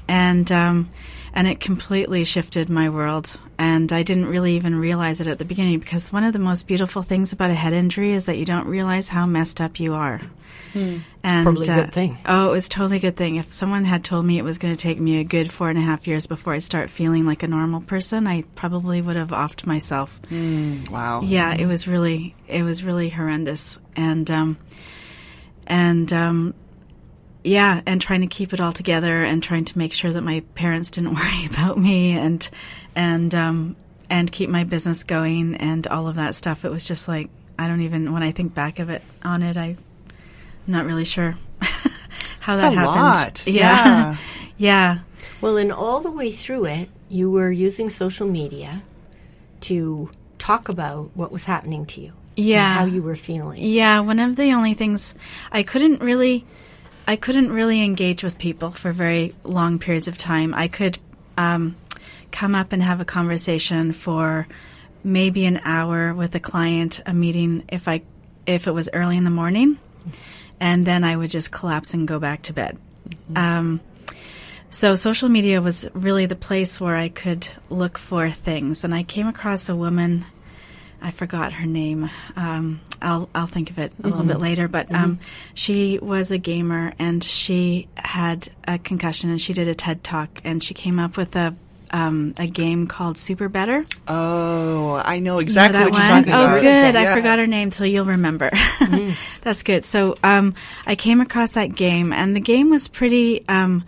and 0.07 0.51
um, 0.51 0.89
and 1.33 1.47
it 1.47 1.59
completely 1.59 2.23
shifted 2.23 2.69
my 2.69 2.89
world. 2.89 3.39
And 3.63 3.93
I 3.93 4.03
didn't 4.03 4.25
really 4.25 4.57
even 4.57 4.75
realize 4.75 5.21
it 5.21 5.27
at 5.27 5.39
the 5.39 5.45
beginning 5.45 5.79
because 5.79 6.11
one 6.11 6.25
of 6.25 6.33
the 6.33 6.39
most 6.39 6.67
beautiful 6.67 7.01
things 7.01 7.31
about 7.31 7.49
a 7.49 7.53
head 7.53 7.71
injury 7.71 8.11
is 8.11 8.25
that 8.25 8.37
you 8.37 8.43
don't 8.43 8.67
realize 8.67 9.07
how 9.07 9.25
messed 9.25 9.61
up 9.61 9.79
you 9.79 9.93
are. 9.93 10.19
And, 11.23 11.45
Probably 11.45 11.69
a 11.69 11.75
good 11.75 11.89
uh, 11.89 11.91
thing. 11.91 12.17
Oh, 12.25 12.49
it 12.49 12.51
was 12.51 12.67
totally 12.67 12.97
a 12.97 12.99
good 12.99 13.15
thing. 13.15 13.37
If 13.37 13.53
someone 13.53 13.85
had 13.85 14.03
told 14.03 14.25
me 14.25 14.37
it 14.37 14.43
was 14.43 14.57
going 14.57 14.73
to 14.75 14.77
take 14.77 14.99
me 14.99 15.19
a 15.19 15.23
good 15.23 15.49
four 15.49 15.69
and 15.69 15.77
a 15.77 15.81
half 15.81 16.07
years 16.07 16.27
before 16.27 16.53
I 16.53 16.59
start 16.59 16.89
feeling 16.89 17.25
like 17.25 17.41
a 17.41 17.47
normal 17.47 17.79
person, 17.79 18.27
I 18.27 18.41
probably 18.55 19.01
would 19.01 19.15
have 19.15 19.29
offed 19.29 19.65
myself. 19.65 20.19
Wow. 20.91 21.21
Yeah, 21.21 21.53
it 21.53 21.65
was 21.65 21.87
really, 21.87 22.35
it 22.49 22.63
was 22.63 22.83
really 22.83 23.07
horrendous, 23.07 23.79
and 23.95 24.29
um, 24.29 24.57
and 25.67 26.11
um, 26.11 26.53
yeah, 27.43 27.81
and 27.85 28.01
trying 28.01 28.21
to 28.21 28.27
keep 28.27 28.53
it 28.53 28.59
all 28.59 28.71
together, 28.73 29.23
and 29.23 29.41
trying 29.43 29.65
to 29.65 29.77
make 29.77 29.93
sure 29.93 30.11
that 30.11 30.21
my 30.21 30.41
parents 30.55 30.91
didn't 30.91 31.15
worry 31.15 31.45
about 31.45 31.77
me, 31.77 32.11
and 32.11 32.47
and 32.95 33.33
um, 33.35 33.75
and 34.09 34.31
keep 34.31 34.49
my 34.49 34.63
business 34.63 35.03
going, 35.03 35.55
and 35.55 35.85
all 35.87 36.07
of 36.07 36.15
that 36.15 36.35
stuff. 36.35 36.63
It 36.65 36.71
was 36.71 36.83
just 36.83 37.07
like 37.07 37.29
I 37.59 37.67
don't 37.67 37.81
even 37.81 38.13
when 38.13 38.23
I 38.23 38.31
think 38.31 38.53
back 38.53 38.79
of 38.79 38.89
it 38.89 39.01
on 39.23 39.43
it, 39.43 39.57
I, 39.57 39.65
I'm 39.65 39.77
not 40.67 40.85
really 40.85 41.05
sure 41.05 41.37
how 42.39 42.55
that 42.57 42.73
a 42.73 42.75
happened. 42.75 42.95
lot. 42.95 43.43
Yeah, 43.47 43.85
Yeah. 43.85 44.15
yeah. 44.57 44.99
Well, 45.41 45.57
and 45.57 45.71
all 45.73 45.99
the 45.99 46.11
way 46.11 46.31
through 46.31 46.65
it, 46.65 46.89
you 47.09 47.29
were 47.29 47.51
using 47.51 47.89
social 47.89 48.27
media 48.27 48.81
to 49.61 50.09
talk 50.37 50.69
about 50.69 51.11
what 51.15 51.31
was 51.31 51.45
happening 51.45 51.85
to 51.87 52.01
you. 52.01 52.13
and 52.37 52.45
Yeah. 52.45 52.73
how 52.75 52.85
you 52.85 53.01
were 53.01 53.15
feeling. 53.17 53.59
Yeah, 53.61 53.99
one 53.99 54.19
of 54.19 54.35
the 54.37 54.51
only 54.53 54.73
things 54.73 55.13
I 55.51 55.63
couldn't 55.63 56.01
really 56.01 56.45
I 57.05 57.15
couldn't 57.15 57.51
really 57.51 57.81
engage 57.81 58.23
with 58.23 58.37
people 58.37 58.71
for 58.71 58.91
very 58.91 59.35
long 59.43 59.77
periods 59.79 60.07
of 60.07 60.17
time. 60.17 60.53
I 60.53 60.67
could 60.67 60.99
um, 61.37 61.75
come 62.31 62.55
up 62.55 62.71
and 62.71 62.81
have 62.81 63.01
a 63.01 63.05
conversation 63.05 63.91
for 63.91 64.47
maybe 65.03 65.45
an 65.45 65.59
hour 65.65 66.13
with 66.13 66.33
a 66.35 66.39
client, 66.39 67.01
a 67.05 67.13
meeting 67.13 67.63
if 67.69 67.87
I 67.87 68.01
if 68.45 68.67
it 68.67 68.71
was 68.71 68.89
early 68.93 69.17
in 69.17 69.23
the 69.23 69.29
morning, 69.29 69.79
and 70.59 70.85
then 70.85 71.03
I 71.03 71.15
would 71.15 71.29
just 71.29 71.51
collapse 71.51 71.93
and 71.93 72.07
go 72.07 72.19
back 72.19 72.41
to 72.43 72.53
bed. 72.53 72.77
Um, 73.35 73.79
so 74.69 74.95
social 74.95 75.29
media 75.29 75.61
was 75.61 75.87
really 75.93 76.25
the 76.25 76.35
place 76.35 76.81
where 76.81 76.95
I 76.95 77.09
could 77.09 77.47
look 77.69 77.97
for 77.97 78.29
things, 78.31 78.83
and 78.83 78.93
I 78.95 79.03
came 79.03 79.27
across 79.27 79.69
a 79.69 79.75
woman. 79.75 80.25
I 81.03 81.11
forgot 81.11 81.53
her 81.53 81.65
name. 81.67 82.09
Um, 82.35 82.79
I'll 83.01 83.29
I'll 83.35 83.45
think 83.47 83.69
of 83.69 83.77
it 83.77 83.91
a 84.03 84.07
little 84.07 84.23
bit 84.25 84.39
later. 84.39 84.67
But 84.69 84.89
um, 84.91 85.19
she 85.53 85.99
was 85.99 86.31
a 86.31 86.37
gamer, 86.37 86.93
and 86.97 87.23
she 87.23 87.89
had 87.95 88.49
a 88.67 88.79
concussion, 88.79 89.29
and 89.29 89.39
she 89.41 89.51
did 89.53 89.67
a 89.67 89.75
TED 89.75 90.03
talk, 90.03 90.39
and 90.45 90.63
she 90.63 90.73
came 90.73 90.99
up 90.99 91.17
with 91.17 91.35
a 91.35 91.53
um, 91.91 92.33
a 92.39 92.47
game 92.47 92.87
called 92.87 93.17
SuperBetter. 93.17 93.85
Oh, 94.07 94.93
I 94.95 95.19
know 95.19 95.19
You 95.19 95.21
know 95.21 95.39
exactly 95.39 95.79
what 95.83 95.93
you're 95.93 96.07
talking 96.07 96.33
oh, 96.33 96.43
about. 96.43 96.57
Oh, 96.57 96.61
good. 96.61 96.95
I 96.95 97.03
Yeah. 97.03 97.15
forgot 97.15 97.37
her 97.37 97.47
name, 97.47 97.71
so 97.71 97.83
you'll 97.83 98.05
remember. 98.05 98.49
That's 99.41 99.61
good. 99.61 99.85
So 99.85 100.15
um, 100.23 100.55
I 100.87 100.95
came 100.95 101.21
across 101.21 101.51
that 101.51 101.75
game, 101.75 102.11
and 102.11 102.35
the 102.35 102.39
game 102.39 102.69
was 102.71 102.87
pretty. 102.87 103.47
Um, 103.47 103.83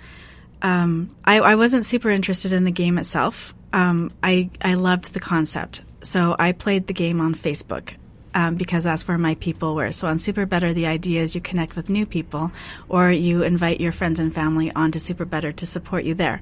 um, 0.62 1.16
I, 1.26 1.40
I 1.40 1.56
wasn't 1.56 1.86
super 1.86 2.10
interested 2.10 2.52
in 2.54 2.64
the 2.64 2.72
game 2.72 2.98
itself. 2.98 3.54
Um, 3.74 4.10
I 4.24 4.50
I 4.62 4.76
loved 4.76 5.14
the 5.14 5.20
concept, 5.20 5.82
so 6.06 6.36
I 6.40 6.52
played 6.52 6.88
the 6.88 6.94
game 6.94 7.22
on 7.22 7.34
Facebook. 7.34 7.96
Um, 8.38 8.56
because 8.56 8.84
that's 8.84 9.08
where 9.08 9.18
my 9.18 9.36
people 9.36 9.76
were. 9.76 9.94
So 9.94 10.10
on 10.10 10.18
SuperBetter, 10.18 10.74
the 10.74 10.88
idea 10.88 11.22
is 11.22 11.36
you 11.36 11.40
connect 11.40 11.78
with 11.78 11.88
new 11.88 12.06
people, 12.06 12.52
or 12.90 13.10
you 13.10 13.44
invite 13.44 13.80
your 13.80 13.94
friends 13.94 14.20
and 14.20 14.36
family 14.36 14.70
onto 14.74 15.00
SuperBetter 15.00 15.56
to 15.56 15.66
support 15.66 16.04
you 16.04 16.16
there. 16.16 16.42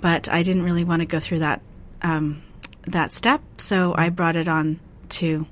But 0.00 0.30
I 0.30 0.42
didn't 0.42 0.62
really 0.62 0.84
want 0.84 1.00
to 1.00 1.06
go 1.06 1.20
through 1.20 1.40
that 1.40 1.60
um, 2.00 2.42
that 2.86 3.12
step, 3.12 3.42
so 3.58 3.94
I 3.98 4.08
brought 4.08 4.36
it 4.36 4.48
on 4.48 4.80
to 5.10 5.46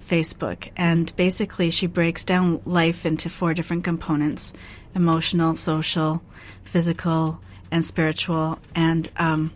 Facebook. 0.00 0.70
And 0.76 1.10
basically, 1.16 1.70
she 1.70 1.86
breaks 1.86 2.24
down 2.24 2.60
life 2.64 3.06
into 3.06 3.28
four 3.28 3.54
different 3.54 3.84
components 3.84 4.52
emotional, 4.94 5.54
social, 5.54 6.20
physical, 6.64 7.40
and 7.70 7.84
spiritual. 7.84 8.58
And, 8.74 9.08
um, 9.16 9.52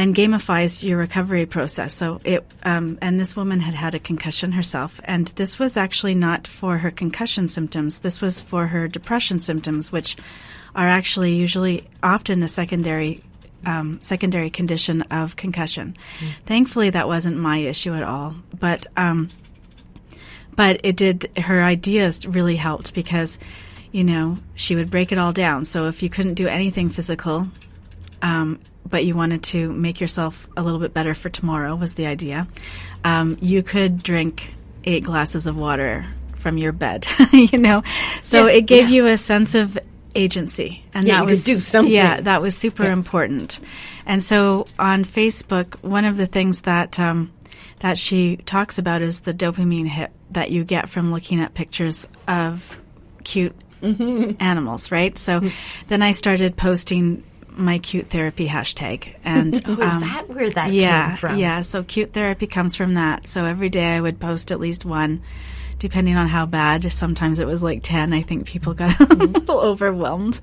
and 0.00 0.14
gamifies 0.14 0.82
your 0.82 0.96
recovery 0.96 1.44
process. 1.44 1.92
So 1.92 2.22
it, 2.24 2.42
um, 2.62 2.96
and 3.02 3.20
this 3.20 3.36
woman 3.36 3.60
had 3.60 3.74
had 3.74 3.94
a 3.94 3.98
concussion 3.98 4.52
herself, 4.52 4.98
and 5.04 5.26
this 5.36 5.58
was 5.58 5.76
actually 5.76 6.14
not 6.14 6.46
for 6.46 6.78
her 6.78 6.90
concussion 6.90 7.48
symptoms. 7.48 7.98
This 7.98 8.22
was 8.22 8.40
for 8.40 8.68
her 8.68 8.88
depression 8.88 9.40
symptoms, 9.40 9.92
which 9.92 10.16
are 10.74 10.88
actually 10.88 11.34
usually 11.34 11.86
often 12.02 12.42
a 12.42 12.48
secondary 12.48 13.22
um, 13.66 14.00
secondary 14.00 14.48
condition 14.48 15.02
of 15.10 15.36
concussion. 15.36 15.94
Thankfully, 16.46 16.88
that 16.88 17.06
wasn't 17.06 17.36
my 17.36 17.58
issue 17.58 17.92
at 17.92 18.02
all, 18.02 18.36
but 18.58 18.86
um, 18.96 19.28
but 20.56 20.80
it 20.82 20.96
did. 20.96 21.30
Her 21.36 21.62
ideas 21.62 22.26
really 22.26 22.56
helped 22.56 22.94
because 22.94 23.38
you 23.92 24.04
know 24.04 24.38
she 24.54 24.74
would 24.76 24.90
break 24.90 25.12
it 25.12 25.18
all 25.18 25.32
down. 25.32 25.66
So 25.66 25.88
if 25.88 26.02
you 26.02 26.08
couldn't 26.08 26.34
do 26.36 26.46
anything 26.46 26.88
physical, 26.88 27.48
um, 28.22 28.60
but 28.88 29.04
you 29.04 29.14
wanted 29.14 29.42
to 29.44 29.70
make 29.72 30.00
yourself 30.00 30.48
a 30.56 30.62
little 30.62 30.80
bit 30.80 30.92
better 30.94 31.14
for 31.14 31.28
tomorrow 31.28 31.74
was 31.76 31.94
the 31.94 32.06
idea. 32.06 32.46
Um, 33.04 33.36
you 33.40 33.62
could 33.62 34.02
drink 34.02 34.54
eight 34.84 35.04
glasses 35.04 35.46
of 35.46 35.56
water 35.56 36.06
from 36.36 36.56
your 36.58 36.72
bed, 36.72 37.06
you 37.32 37.58
know. 37.58 37.82
So 38.22 38.46
Yeah, 38.46 38.52
it 38.54 38.62
gave 38.66 38.88
yeah. 38.88 38.96
you 38.96 39.06
a 39.06 39.18
sense 39.18 39.54
of 39.54 39.78
agency, 40.14 40.84
and 40.94 41.06
Yeah, 41.06 41.18
that 41.20 41.26
was 41.26 41.44
do 41.44 41.54
something. 41.54 41.92
Yeah, 41.92 42.20
that 42.22 42.42
was 42.42 42.56
super 42.56 42.84
Yeah. 42.84 42.92
important. 42.92 43.60
And 44.06 44.24
so 44.24 44.66
on 44.78 45.04
Facebook, 45.04 45.74
one 45.82 46.04
of 46.04 46.16
the 46.16 46.26
things 46.26 46.62
that 46.62 46.98
um, 46.98 47.30
that 47.80 47.96
she 47.98 48.36
talks 48.38 48.78
about 48.78 49.02
is 49.02 49.20
the 49.20 49.32
dopamine 49.34 49.86
hit 49.86 50.10
that 50.32 50.50
you 50.50 50.64
get 50.64 50.88
from 50.88 51.12
looking 51.12 51.40
at 51.40 51.54
pictures 51.54 52.08
of 52.26 52.76
cute 53.24 53.54
animals, 53.82 54.90
right? 54.90 55.16
So 55.16 55.40
then 55.88 56.02
I 56.02 56.12
started 56.12 56.56
posting 56.56 57.22
my 57.60 57.78
cute 57.78 58.08
therapy 58.08 58.46
hashtag, 58.46 59.14
and 59.24 59.54
Was 59.66 59.78
um, 59.92 60.00
that 60.00 60.28
where 60.28 60.50
that 60.50 60.72
yeah, 60.72 61.08
came 61.08 61.16
from? 61.16 61.36
yeah. 61.38 61.62
So 61.62 61.82
cute 61.82 62.12
therapy 62.12 62.46
comes 62.46 62.76
from 62.76 62.94
that. 62.94 63.26
So 63.26 63.44
every 63.44 63.68
day 63.68 63.96
I 63.96 64.00
would 64.00 64.20
post 64.20 64.50
at 64.52 64.60
least 64.60 64.84
one, 64.84 65.22
depending 65.78 66.16
on 66.16 66.28
how 66.28 66.46
bad. 66.46 66.92
Sometimes 66.92 67.38
it 67.38 67.46
was 67.46 67.62
like 67.62 67.82
ten. 67.82 68.12
I 68.12 68.22
think 68.22 68.46
people 68.46 68.74
got 68.74 68.98
a 69.10 69.14
little 69.14 69.60
overwhelmed 69.60 70.40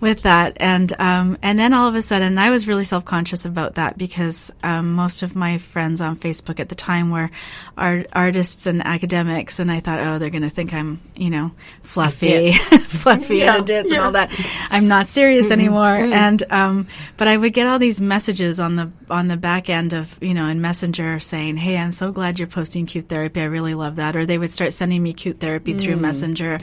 with 0.00 0.22
that, 0.22 0.56
and 0.58 0.92
um, 0.98 1.36
and 1.42 1.58
then 1.58 1.74
all 1.74 1.88
of 1.88 1.94
a 1.94 2.02
sudden 2.02 2.38
I 2.38 2.50
was 2.50 2.66
really 2.66 2.84
self 2.84 3.04
conscious 3.04 3.44
about 3.44 3.74
that 3.74 3.98
because 3.98 4.52
um, 4.62 4.94
most 4.94 5.22
of 5.22 5.36
my 5.36 5.58
friends 5.58 6.00
on 6.00 6.16
Facebook 6.16 6.60
at 6.60 6.68
the 6.68 6.74
time 6.74 7.10
were 7.10 7.30
art- 7.76 8.06
artists 8.12 8.66
and 8.66 8.84
academics, 8.84 9.58
and 9.58 9.70
I 9.70 9.80
thought, 9.80 10.00
oh, 10.00 10.18
they're 10.18 10.30
going 10.30 10.42
to 10.42 10.50
think 10.50 10.72
I'm 10.72 11.00
you 11.16 11.30
know 11.30 11.52
fluffy, 11.82 12.52
fluffy 12.52 13.38
Yeah, 13.38 13.58
and 13.58 13.66
ditz 13.66 13.90
and 13.90 14.00
all 14.00 14.12
that. 14.12 14.30
I'm 14.70 14.88
not 14.88 15.08
serious 15.08 15.50
anymore. 15.50 15.96
And 15.96 16.42
um, 16.50 16.88
but 17.16 17.28
I 17.28 17.36
would 17.36 17.52
get 17.52 17.66
all 17.66 17.78
these 17.78 18.00
messages 18.00 18.58
on 18.58 18.76
the 18.76 18.90
on 19.10 19.28
the 19.28 19.36
back 19.36 19.68
end 19.68 19.92
of 19.92 20.18
you 20.22 20.34
know 20.34 20.46
in 20.46 20.60
Messenger 20.60 21.20
saying, 21.20 21.56
"Hey, 21.56 21.76
I'm 21.76 21.92
so 21.92 22.12
glad 22.12 22.38
you're 22.38 22.48
posting 22.48 22.86
cute 22.86 23.08
therapy. 23.08 23.40
I 23.40 23.44
really 23.44 23.74
love 23.74 23.96
that." 23.96 24.16
Or 24.16 24.24
they 24.24 24.38
would 24.38 24.52
start 24.52 24.72
sending 24.72 25.02
me 25.02 25.12
cute 25.12 25.40
therapy 25.40 25.74
through 25.74 25.96
Messenger. 25.96 26.58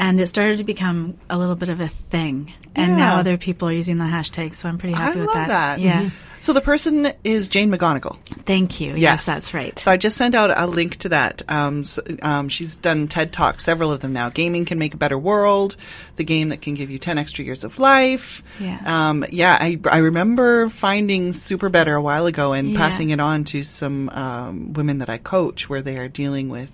And 0.00 0.18
it 0.18 0.28
started 0.28 0.56
to 0.58 0.64
become 0.64 1.18
a 1.28 1.36
little 1.36 1.54
bit 1.56 1.68
of 1.68 1.80
a 1.82 1.88
thing, 1.88 2.54
and 2.74 2.96
now 2.96 3.18
other 3.18 3.36
people 3.36 3.68
are 3.68 3.72
using 3.72 3.98
the 3.98 4.06
hashtag. 4.06 4.54
So 4.54 4.66
I'm 4.66 4.78
pretty 4.78 4.94
I 4.94 4.98
happy 4.98 5.18
with 5.20 5.26
love 5.26 5.36
that. 5.36 5.48
that. 5.48 5.80
Yeah, 5.80 6.08
So 6.40 6.54
the 6.54 6.62
person 6.62 7.12
is 7.22 7.50
Jane 7.50 7.70
McGonigal. 7.70 8.16
thank 8.46 8.80
you. 8.80 8.94
Yes, 8.96 9.26
that's 9.26 9.52
right. 9.52 9.78
So 9.78 9.92
I 9.92 9.98
just 9.98 10.16
sent 10.16 10.34
out 10.34 10.50
a 10.56 10.66
link 10.66 10.96
to 11.04 11.10
that. 11.10 11.42
Um, 11.50 11.80
s 11.82 11.98
um, 12.22 12.48
she's 12.48 12.76
done 12.76 13.08
TED 13.08 13.30
Talks, 13.30 13.62
several 13.62 13.92
of 13.92 14.00
them 14.00 14.14
now. 14.14 14.30
Gaming 14.30 14.64
can 14.64 14.78
make 14.78 14.94
a 14.94 14.96
better 14.96 15.18
world. 15.18 15.76
The 16.16 16.24
game 16.24 16.48
that 16.48 16.62
can 16.62 16.72
give 16.72 16.88
you 16.90 16.98
ten 16.98 17.18
extra 17.18 17.44
years 17.44 17.62
of 17.62 17.78
life. 17.78 18.42
Yeah. 18.58 18.80
Um, 18.86 19.26
yeah. 19.30 19.54
I 19.60 19.78
I 19.84 19.98
remember 19.98 20.70
finding 20.70 21.32
SuperBetter 21.32 21.94
a 21.94 22.00
while 22.00 22.24
ago 22.24 22.54
and 22.54 22.70
Yeah. 22.70 22.78
passing 22.78 23.10
it 23.10 23.20
on 23.20 23.44
to 23.52 23.62
some 23.64 24.08
um, 24.08 24.72
women 24.72 24.96
that 25.00 25.10
I 25.10 25.18
coach, 25.18 25.68
where 25.68 25.82
they 25.82 25.98
are 25.98 26.08
dealing 26.08 26.48
with 26.48 26.72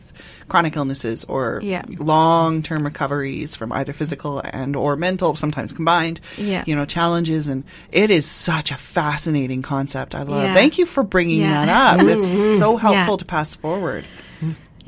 chronic 0.48 0.76
illnesses 0.76 1.24
or 1.24 1.60
Yeah. 1.62 1.82
long 1.98 2.62
term 2.62 2.84
recoveries 2.84 3.54
from 3.56 3.72
either 3.72 3.92
physical 3.92 4.40
and 4.44 4.76
or 4.76 4.96
mental, 4.96 5.34
sometimes 5.34 5.72
combined. 5.72 6.20
Yeah. 6.38 6.64
You 6.66 6.76
know 6.76 6.84
challenges, 6.84 7.48
and 7.48 7.64
it 7.92 8.10
is 8.10 8.26
such 8.26 8.70
a 8.70 8.76
fascinating 8.76 9.62
concept. 9.62 10.14
I 10.14 10.22
love. 10.22 10.44
Yeah. 10.44 10.54
Thank 10.54 10.78
you 10.78 10.86
for 10.86 11.02
bringing 11.02 11.42
that 11.42 11.68
up. 11.68 12.00
It's 12.16 12.58
so 12.58 12.76
helpful 12.76 13.16
to 13.18 13.24
pass 13.24 13.54
forward. 13.54 14.04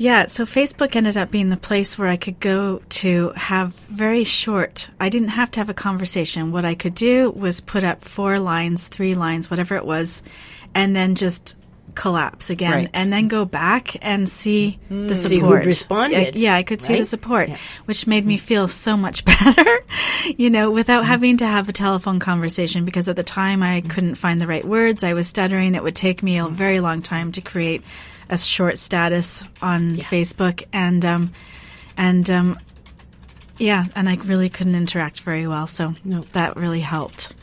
Yeah, 0.01 0.27
so 0.27 0.45
Facebook 0.45 0.95
ended 0.95 1.17
up 1.17 1.29
being 1.29 1.49
the 1.49 1.57
place 1.57 1.97
where 1.97 2.07
I 2.07 2.15
could 2.15 2.39
go 2.39 2.81
to 3.01 3.33
have 3.35 3.75
very 3.75 4.23
short. 4.23 4.89
I 4.97 5.09
didn't 5.09 5.27
have 5.35 5.51
to 5.51 5.59
have 5.59 5.67
a 5.67 5.73
conversation. 5.73 6.53
What 6.53 6.63
I 6.63 6.73
could 6.73 6.95
do 6.95 7.31
was 7.31 7.59
put 7.59 7.83
up 7.83 8.05
four 8.05 8.39
lines, 8.39 8.87
three 8.87 9.13
lines, 9.13 9.51
whatever 9.51 9.75
it 9.75 9.85
was, 9.85 10.23
and 10.73 10.95
then 10.95 11.15
just 11.15 11.53
collapse 11.95 12.49
again 12.49 12.71
Right. 12.71 12.89
and 12.93 13.11
then 13.11 13.27
go 13.27 13.45
back 13.45 13.95
and 14.01 14.27
see 14.27 14.79
the 14.89 14.95
hmm. 14.95 15.13
support. 15.13 15.63
See 15.63 15.67
responded, 15.67 16.37
Yeah, 16.37 16.51
yeah, 16.51 16.55
I 16.55 16.63
could 16.63 16.81
see 16.81 16.97
the 16.97 17.05
support, 17.05 17.49
Yeah. 17.49 17.57
which 17.85 18.07
made 18.07 18.25
me 18.25 18.37
hmm. 18.37 18.41
feel 18.41 18.67
so 18.67 18.97
much 18.97 19.25
better, 19.43 19.85
you 20.37 20.49
know, 20.49 20.71
without 20.71 21.03
hmm. 21.03 21.09
having 21.09 21.37
to 21.37 21.47
have 21.47 21.69
a 21.69 21.73
telephone 21.73 22.19
conversation 22.19 22.85
because 22.85 23.07
at 23.07 23.15
the 23.15 23.23
time 23.23 23.63
I 23.63 23.81
couldn't 23.81 24.15
find 24.15 24.39
the 24.39 24.47
right 24.47 24.65
words. 24.65 25.03
I 25.03 25.13
was 25.13 25.27
stuttering. 25.27 25.75
It 25.75 25.83
would 25.83 25.95
take 25.95 26.23
me 26.23 26.37
a 26.37 26.47
very 26.47 26.79
long 26.79 27.01
time 27.01 27.31
to 27.33 27.41
create 27.41 27.83
a 28.29 28.37
short 28.37 28.77
status 28.77 29.43
on 29.61 29.97
Facebook 29.97 30.63
and 30.71 31.03
um 31.03 31.33
and 31.97 32.29
um 32.29 32.59
yeah, 33.59 33.85
and 33.93 34.09
I 34.09 34.15
really 34.15 34.49
couldn't 34.49 34.75
interact 34.75 35.19
very 35.19 35.45
well, 35.45 35.67
so 35.67 35.93
that 36.31 36.55
really 36.55 36.79
helped. 36.79 37.33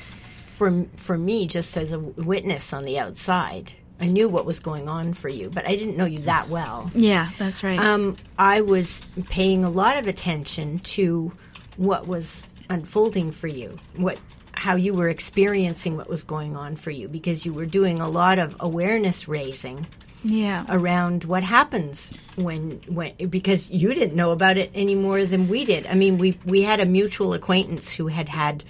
for 0.00 0.86
for 0.96 1.16
me, 1.16 1.46
just 1.46 1.76
as 1.76 1.92
a 1.92 1.98
witness 1.98 2.72
on 2.72 2.82
the 2.82 2.98
outside, 2.98 3.72
I 4.00 4.06
knew 4.06 4.28
what 4.28 4.44
was 4.44 4.60
going 4.60 4.88
on 4.88 5.14
for 5.14 5.28
you, 5.28 5.48
but 5.48 5.66
I 5.66 5.76
didn't 5.76 5.96
know 5.96 6.04
you 6.04 6.20
that 6.20 6.48
well. 6.48 6.90
Yeah, 6.94 7.30
that's 7.38 7.62
right. 7.62 7.78
Um, 7.78 8.16
I 8.38 8.60
was 8.60 9.02
paying 9.28 9.64
a 9.64 9.70
lot 9.70 9.96
of 9.96 10.06
attention 10.06 10.80
to 10.80 11.32
what 11.76 12.06
was 12.06 12.46
unfolding 12.68 13.32
for 13.32 13.48
you, 13.48 13.78
what 13.96 14.18
how 14.54 14.76
you 14.76 14.92
were 14.92 15.08
experiencing 15.08 15.96
what 15.96 16.08
was 16.08 16.24
going 16.24 16.56
on 16.56 16.76
for 16.76 16.90
you, 16.90 17.08
because 17.08 17.46
you 17.46 17.52
were 17.52 17.66
doing 17.66 18.00
a 18.00 18.08
lot 18.08 18.38
of 18.38 18.54
awareness 18.60 19.26
raising 19.26 19.86
yeah. 20.24 20.64
around 20.68 21.24
what 21.24 21.42
happens 21.42 22.12
when 22.36 22.80
when 22.86 23.14
because 23.28 23.70
you 23.70 23.92
didn't 23.94 24.14
know 24.14 24.30
about 24.30 24.56
it 24.56 24.70
any 24.74 24.94
more 24.94 25.24
than 25.24 25.48
we 25.48 25.64
did. 25.64 25.86
I 25.86 25.94
mean, 25.94 26.18
we 26.18 26.38
we 26.44 26.62
had 26.62 26.80
a 26.80 26.86
mutual 26.86 27.34
acquaintance 27.34 27.92
who 27.92 28.08
had 28.08 28.28
had 28.28 28.64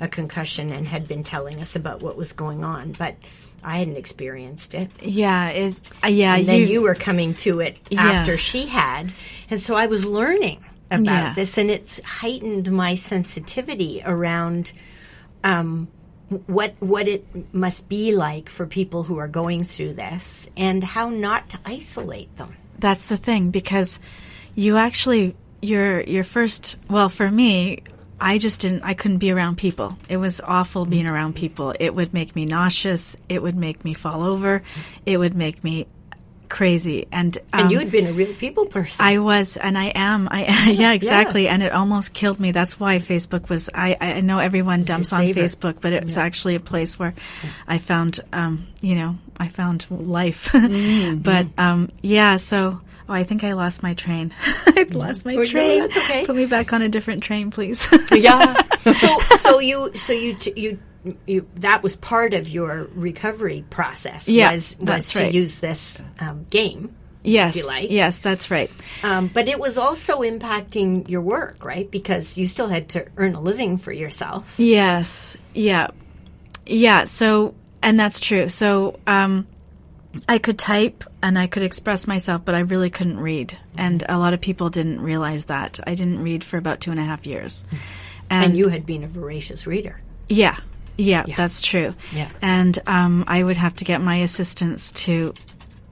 a 0.00 0.08
concussion 0.08 0.72
and 0.72 0.86
had 0.86 1.06
been 1.06 1.22
telling 1.22 1.60
us 1.60 1.76
about 1.76 2.02
what 2.02 2.16
was 2.16 2.32
going 2.32 2.64
on, 2.64 2.92
but 2.92 3.16
I 3.64 3.78
hadn't 3.78 3.96
experienced 3.96 4.74
it. 4.74 4.90
Yeah, 5.00 5.48
it. 5.48 5.90
Uh, 6.04 6.08
yeah, 6.08 6.36
And 6.36 6.46
then 6.46 6.66
you 6.66 6.82
were 6.82 6.94
coming 6.94 7.34
to 7.36 7.60
it 7.60 7.76
Yeah. 7.90 8.02
after 8.02 8.36
she 8.36 8.66
had, 8.66 9.12
and 9.50 9.60
so 9.60 9.74
I 9.76 9.86
was 9.86 10.04
learning 10.04 10.64
about 10.90 11.12
Yeah. 11.12 11.34
this, 11.34 11.56
and 11.58 11.70
it's 11.70 12.00
heightened 12.04 12.70
my 12.72 12.94
sensitivity 12.94 14.02
around 14.04 14.72
um, 15.44 15.88
what 16.46 16.74
what 16.80 17.08
it 17.08 17.24
must 17.54 17.88
be 17.88 18.14
like 18.14 18.48
for 18.48 18.66
people 18.66 19.02
who 19.04 19.18
are 19.18 19.28
going 19.28 19.64
through 19.64 19.94
this, 19.94 20.48
and 20.56 20.82
how 20.82 21.08
not 21.08 21.48
to 21.50 21.58
isolate 21.64 22.34
them. 22.36 22.54
That's 22.78 23.06
the 23.06 23.16
thing 23.16 23.50
because 23.50 24.00
you 24.54 24.76
actually 24.76 25.34
your 25.60 26.00
your 26.02 26.24
first 26.24 26.76
well 26.88 27.08
for 27.08 27.30
me 27.30 27.82
I 28.22 28.38
just 28.38 28.60
didn't 28.60 28.82
I 28.84 28.94
couldn't 28.94 29.18
be 29.18 29.30
around 29.30 29.58
people. 29.58 29.98
It 30.08 30.16
was 30.16 30.40
awful 30.40 30.86
being 30.86 31.06
around 31.06 31.34
people. 31.34 31.74
It 31.78 31.94
would 31.94 32.14
make 32.14 32.34
me 32.36 32.44
nauseous, 32.44 33.16
it 33.28 33.42
would 33.42 33.56
make 33.56 33.84
me 33.84 33.94
fall 33.94 34.22
over, 34.22 34.62
it 35.04 35.18
would 35.18 35.34
make 35.34 35.62
me 35.64 35.86
crazy 36.52 37.08
and 37.10 37.38
And 37.52 37.64
um, 37.64 37.70
you 37.70 37.78
had 37.78 37.90
been 37.90 38.06
a 38.06 38.12
real 38.12 38.34
people 38.34 38.66
person. 38.66 39.04
I 39.04 39.18
was, 39.18 39.56
and 39.56 39.76
I 39.76 39.86
am. 39.94 40.28
I 40.30 40.70
yeah, 40.78 40.92
exactly. 40.92 41.48
And 41.48 41.62
it 41.62 41.72
almost 41.72 42.12
killed 42.12 42.38
me. 42.38 42.52
That's 42.52 42.78
why 42.78 42.98
Facebook 42.98 43.48
was. 43.48 43.70
I 43.74 43.96
I 44.00 44.20
know 44.20 44.38
everyone 44.38 44.84
dumps 44.84 45.12
on. 45.12 45.22
Facebook, 45.22 45.76
but 45.80 45.92
it 45.92 46.04
was 46.04 46.18
actually 46.18 46.54
a 46.54 46.60
place 46.60 46.98
where 46.98 47.14
I 47.66 47.78
found, 47.78 48.20
um, 48.32 48.66
you 48.82 48.94
know, 48.94 49.16
I 49.38 49.48
found 49.48 49.86
life. 49.90 50.52
Mm-hmm. 50.62 51.18
but 51.22 51.46
um, 51.58 51.90
yeah, 52.02 52.36
so. 52.36 52.80
Oh, 53.12 53.14
I 53.14 53.24
think 53.24 53.44
I 53.44 53.52
lost 53.52 53.82
my 53.82 53.92
train. 53.92 54.32
I 54.66 54.86
lost 54.90 55.26
my 55.26 55.34
Oh, 55.34 55.38
no, 55.38 55.44
train. 55.44 55.80
that's 55.80 55.96
okay. 55.98 56.24
Put 56.24 56.34
me 56.34 56.46
back 56.46 56.72
on 56.72 56.80
a 56.80 56.88
different 56.88 57.22
train, 57.22 57.50
please. 57.50 57.86
yeah. 58.12 58.60
So 58.82 59.18
so 59.36 59.58
you 59.60 59.94
so 59.94 60.12
you 60.12 60.34
t- 60.34 60.54
you. 60.56 60.78
You, 61.26 61.48
that 61.56 61.82
was 61.82 61.96
part 61.96 62.32
of 62.32 62.48
your 62.48 62.88
recovery 62.94 63.64
process. 63.70 64.28
Yeah, 64.28 64.52
was 64.52 64.76
was 64.80 65.12
to 65.12 65.18
right. 65.20 65.34
use 65.34 65.58
this 65.60 66.00
um, 66.20 66.44
game. 66.48 66.94
yes, 67.24 67.66
like. 67.66 67.90
yes, 67.90 68.20
that's 68.20 68.50
right. 68.52 68.70
Um, 69.02 69.26
but 69.26 69.48
it 69.48 69.58
was 69.58 69.78
also 69.78 70.20
impacting 70.22 71.08
your 71.08 71.20
work, 71.20 71.64
right? 71.64 71.90
Because 71.90 72.36
you 72.36 72.46
still 72.46 72.68
had 72.68 72.88
to 72.90 73.06
earn 73.16 73.34
a 73.34 73.40
living 73.40 73.78
for 73.78 73.92
yourself. 73.92 74.54
Yes. 74.58 75.36
Yeah. 75.54 75.88
Yeah. 76.66 77.04
So, 77.06 77.54
and 77.82 77.98
that's 77.98 78.20
true. 78.20 78.48
So, 78.48 79.00
um, 79.06 79.46
I 80.28 80.38
could 80.38 80.58
type 80.58 81.04
and 81.22 81.38
I 81.38 81.46
could 81.46 81.62
express 81.62 82.06
myself, 82.06 82.44
but 82.44 82.54
I 82.54 82.60
really 82.60 82.90
couldn't 82.90 83.18
read. 83.18 83.56
And 83.76 84.04
a 84.08 84.18
lot 84.18 84.34
of 84.34 84.40
people 84.40 84.68
didn't 84.68 85.00
realize 85.00 85.46
that. 85.46 85.80
I 85.86 85.94
didn't 85.94 86.22
read 86.22 86.44
for 86.44 86.58
about 86.58 86.80
two 86.80 86.90
and 86.90 87.00
a 87.00 87.04
half 87.04 87.26
years. 87.26 87.64
And 88.30 88.56
you 88.56 88.68
had 88.68 88.86
been 88.86 89.04
a 89.04 89.08
voracious 89.08 89.66
reader. 89.66 90.00
Yeah, 90.28 90.58
yeah, 90.96 91.24
that's 91.36 91.60
true. 91.60 91.90
Yeah. 92.12 92.30
And 92.40 92.78
um, 92.86 93.24
I 93.26 93.42
would 93.42 93.56
have 93.56 93.74
to 93.76 93.84
get 93.84 94.00
my 94.00 94.16
assistants 94.16 94.92
to 94.92 95.34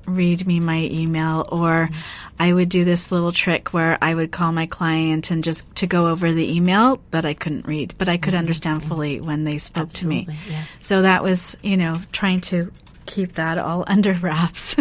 read 0.07 0.47
me 0.47 0.61
my 0.61 0.89
email, 0.91 1.47
or 1.51 1.89
mm-hmm. 1.89 2.01
I 2.39 2.53
would 2.53 2.69
do 2.69 2.85
this 2.85 3.13
little 3.13 3.33
trick 3.33 3.73
where 3.73 3.99
I 4.03 4.15
would 4.15 4.33
call 4.33 4.53
my 4.53 4.67
client 4.67 5.31
and 5.31 5.45
just 5.45 5.73
to 5.77 5.87
go 5.87 6.09
over 6.09 6.33
the 6.33 6.57
email 6.57 7.01
that 7.11 7.25
I 7.25 7.35
couldn't 7.35 7.67
read, 7.67 7.95
but 7.99 8.09
I 8.09 8.17
could 8.17 8.33
mm-hmm. 8.33 8.39
understand 8.39 8.81
mm-hmm. 8.81 8.89
fully 8.89 9.21
when 9.21 9.45
they 9.45 9.59
spoke 9.59 9.91
to 9.95 10.09
me. 10.09 10.27
Yeah. 10.49 10.65
So 10.81 11.03
that 11.03 11.23
was, 11.23 11.57
you 11.63 11.77
know, 11.77 11.99
trying 12.13 12.41
to 12.43 12.73
keep 13.11 13.33
that 13.33 13.59
all 13.59 13.85
under 13.95 14.13
wraps 14.15 14.77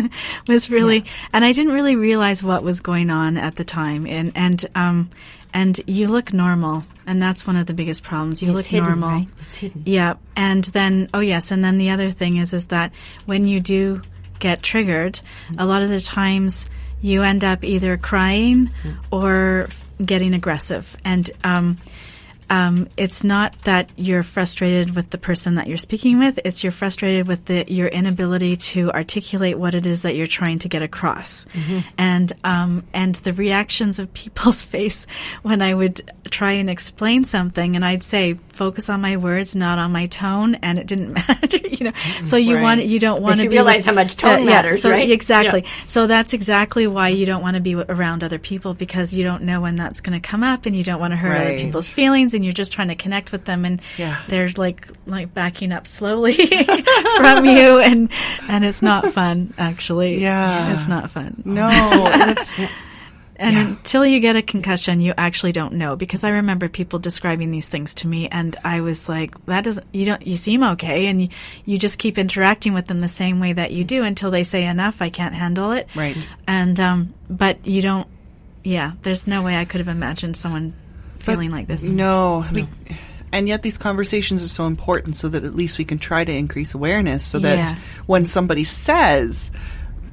was 0.48 0.70
really, 0.70 1.04
and 1.34 1.44
I 1.44 1.52
didn't 1.52 1.74
really 1.74 1.96
realize 1.96 2.44
what 2.44 2.64
was 2.64 2.80
going 2.80 3.10
on 3.10 3.38
at 3.38 3.56
the 3.56 3.64
time. 3.64 4.06
And, 4.06 4.32
and, 4.36 4.66
um, 4.76 5.10
and 5.54 5.80
you 5.88 6.08
look 6.08 6.32
normal, 6.32 6.84
and 7.08 7.22
that's 7.22 7.48
one 7.48 7.56
of 7.58 7.66
the 7.66 7.74
biggest 7.74 8.04
problems. 8.04 8.42
You 8.42 8.50
It's 8.50 8.56
look 8.56 8.66
hidden, 8.68 8.90
normal. 8.90 9.10
right? 9.10 9.28
It's 9.42 9.58
hidden. 9.58 9.84
Yeah, 9.86 10.14
and 10.36 10.64
then 10.66 11.10
oh 11.14 11.22
yes, 11.22 11.50
and 11.52 11.64
then 11.64 11.78
the 11.80 11.90
other 11.90 12.12
thing 12.12 12.38
is 12.38 12.54
is 12.54 12.68
that 12.68 12.94
when 13.26 13.48
you 13.48 13.60
do 13.60 14.02
get 14.38 14.62
triggered, 14.62 15.20
a 15.58 15.66
lot 15.66 15.82
of 15.82 15.90
the 15.90 16.00
times 16.00 16.68
you 17.02 17.24
end 17.24 17.44
up 17.44 17.64
either 17.64 17.98
crying 17.98 18.70
or 19.12 19.68
getting 20.06 20.36
aggressive, 20.36 20.96
and 21.04 21.32
um, 21.44 21.80
um, 22.50 22.88
it's 22.98 23.24
not 23.24 23.54
that 23.64 23.90
you're 23.96 24.24
frustrated 24.24 24.96
with 24.96 25.10
the 25.10 25.18
person 25.18 25.56
that 25.56 25.68
you're 25.68 25.78
speaking 25.78 26.20
with; 26.20 26.40
it's 26.44 26.64
you're 26.64 26.72
frustrated 26.72 27.28
with 27.28 27.46
the, 27.46 27.66
your 27.68 27.88
inability 27.88 28.56
to 28.56 28.92
articulate 28.92 29.60
what 29.60 29.76
it 29.76 29.86
is 29.86 30.02
that 30.02 30.16
you're 30.16 30.28
trying 30.28 30.60
to 30.60 30.70
get 30.70 30.82
across, 30.82 31.46
and 31.98 32.32
um, 32.44 32.84
and 32.94 33.16
the 33.16 33.34
reactions 33.34 34.00
of 34.00 34.14
people's 34.14 34.62
face 34.70 35.06
when 35.44 35.62
I 35.62 35.74
would 35.74 36.02
try 36.32 36.54
and 36.54 36.70
explain 36.70 37.24
something, 37.24 37.76
and 37.76 37.86
I'd 37.86 38.04
say, 38.04 38.38
"Focus 38.60 38.90
on 38.90 39.00
my 39.02 39.16
words, 39.16 39.56
not 39.56 39.80
on 39.80 39.92
my 39.94 40.06
tone," 40.08 40.56
and 40.56 40.78
it 40.78 40.86
didn't 40.86 41.14
matter, 41.22 41.58
you 41.66 41.86
know. 41.86 41.94
So 42.26 42.36
you 42.36 42.56
Right. 42.56 42.64
want 42.64 42.86
you 42.86 43.00
don't 43.00 43.22
want 43.22 43.38
to 43.40 43.44
be 43.50 43.56
realize 43.56 43.78
with- 43.78 43.86
how 43.86 43.94
much 43.94 44.12
so- 44.20 44.28
tone 44.36 44.40
yeah, 44.46 44.54
matters, 44.54 44.82
so- 44.82 44.90
right? 44.92 45.10
Exactly. 45.10 45.62
Yeah. 45.64 45.70
So 45.88 46.08
that's 46.08 46.34
exactly 46.34 46.86
why 46.88 47.08
you 47.10 47.26
don't 47.26 47.42
want 47.42 47.56
to 47.56 47.62
be 47.62 47.76
around 47.76 48.24
other 48.24 48.38
people 48.40 48.74
because 48.74 49.14
you 49.16 49.24
don't 49.24 49.44
know 49.44 49.62
when 49.62 49.76
that's 49.78 50.02
going 50.02 50.20
to 50.22 50.28
come 50.32 50.44
up, 50.44 50.66
and 50.66 50.76
you 50.76 50.84
don't 50.84 51.00
want 51.00 51.12
to 51.12 51.18
hurt 51.18 51.38
other 51.38 51.58
people's 51.58 51.90
feelings, 51.90 52.34
and 52.34 52.44
you're 52.44 52.54
just 52.54 52.74
trying 52.74 52.90
to 52.90 52.96
connect 52.96 53.32
with 53.32 53.46
them, 53.46 53.64
and 53.66 53.82
Yeah. 53.98 54.18
they're 54.28 54.50
like 54.58 54.88
like 55.08 55.34
backing 55.34 55.72
up 55.72 55.88
slowly 55.88 56.34
from 57.18 57.46
you, 57.46 57.80
and 57.80 58.10
and 58.50 58.66
it's 58.66 58.82
not 58.82 59.12
fun. 59.14 59.54
Actually, 59.58 60.20
Yeah. 60.22 60.74
it's 60.74 60.88
not 60.88 61.10
fun. 61.10 61.42
No, 61.46 61.70
And 63.40 63.58
until 63.58 64.06
you 64.06 64.20
get 64.20 64.36
a 64.36 64.42
concussion, 64.42 65.00
you 65.00 65.14
actually 65.18 65.54
don't 65.54 65.74
know. 65.76 65.96
Because 65.96 66.24
I 66.26 66.30
remember 66.30 66.68
people 66.68 67.00
describing 67.00 67.52
these 67.52 67.70
things 67.70 67.94
to 67.96 68.08
me, 68.08 68.28
and 68.28 68.56
I 68.66 68.82
was 68.82 69.08
like, 69.08 69.34
"That 69.46 69.64
doesn't. 69.64 69.88
You 69.94 70.06
don't. 70.06 70.28
You 70.28 70.36
seem 70.36 70.62
okay, 70.62 71.08
and 71.08 71.22
you, 71.22 71.30
you 71.66 71.78
just 71.78 71.98
keep 72.00 72.18
interacting 72.18 72.74
with 72.74 72.88
them 72.88 73.00
the 73.00 73.08
same 73.08 73.40
way 73.40 73.54
that 73.54 73.72
you 73.72 73.86
do 73.86 74.04
until 74.04 74.30
they 74.30 74.44
say 74.44 74.66
enough. 74.66 75.02
I 75.02 75.10
can't 75.10 75.34
handle 75.34 75.72
it. 75.72 75.88
Right. 75.96 76.18
And 76.48 76.78
um, 76.80 77.14
but 77.30 77.66
you 77.66 77.82
don't. 77.82 78.08
Yeah, 78.64 78.92
there's 79.04 79.26
no 79.26 79.42
way 79.42 79.56
I 79.56 79.64
could 79.64 79.80
have 79.80 79.88
imagined 79.88 80.36
someone 80.36 80.74
feeling 81.20 81.50
like 81.50 81.68
this. 81.68 81.84
No. 81.84 82.46
We, 82.52 82.68
and 83.32 83.48
yet 83.48 83.62
these 83.62 83.78
conversations 83.78 84.44
are 84.44 84.48
so 84.50 84.66
important 84.66 85.16
so 85.16 85.30
that 85.30 85.44
at 85.46 85.56
least 85.56 85.78
we 85.78 85.86
can 85.86 85.98
try 85.98 86.24
to 86.26 86.32
increase 86.32 86.74
awareness 86.74 87.24
so 87.24 87.40
that 87.40 87.58
Yeah. 87.58 87.80
when 88.06 88.26
somebody 88.26 88.64
says, 88.64 89.52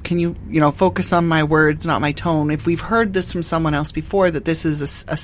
can 0.07 0.17
you, 0.19 0.35
you 0.49 0.59
know, 0.59 0.71
focus 0.71 1.13
on 1.13 1.27
my 1.27 1.43
words, 1.43 1.85
not 1.85 2.01
my 2.01 2.13
tone? 2.13 2.49
If 2.49 2.65
we've 2.65 2.79
heard 2.81 3.13
this 3.13 3.31
from 3.31 3.43
someone 3.43 3.73
else 3.75 3.91
before 3.91 4.31
that 4.31 4.45
this 4.45 4.65
is 4.65 5.05
a, 5.07 5.17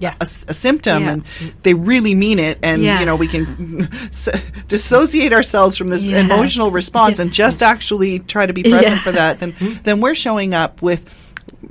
Yeah. 0.00 0.14
a 0.20 0.24
a 0.24 0.54
symptom 0.54 1.02
Yeah. 1.04 1.12
and 1.12 1.24
they 1.62 1.72
really 1.74 2.14
mean 2.14 2.38
it 2.38 2.58
and, 2.62 2.82
Yeah. 2.82 2.98
you 3.00 3.06
know, 3.06 3.16
we 3.16 3.28
can 3.28 3.88
s- 4.10 4.28
dissociate 4.68 5.32
ourselves 5.32 5.76
from 5.76 5.88
this 5.88 6.04
Yeah. 6.06 6.18
emotional 6.18 6.70
response 6.72 7.18
and 7.20 7.32
just 7.32 7.62
actually 7.62 8.18
try 8.18 8.44
to 8.44 8.52
be 8.52 8.62
present 8.74 9.00
for 9.00 9.12
that, 9.12 9.38
then, 9.40 9.54
then 9.84 10.00
we're 10.00 10.16
showing 10.16 10.52
up 10.52 10.82
with, 10.82 11.08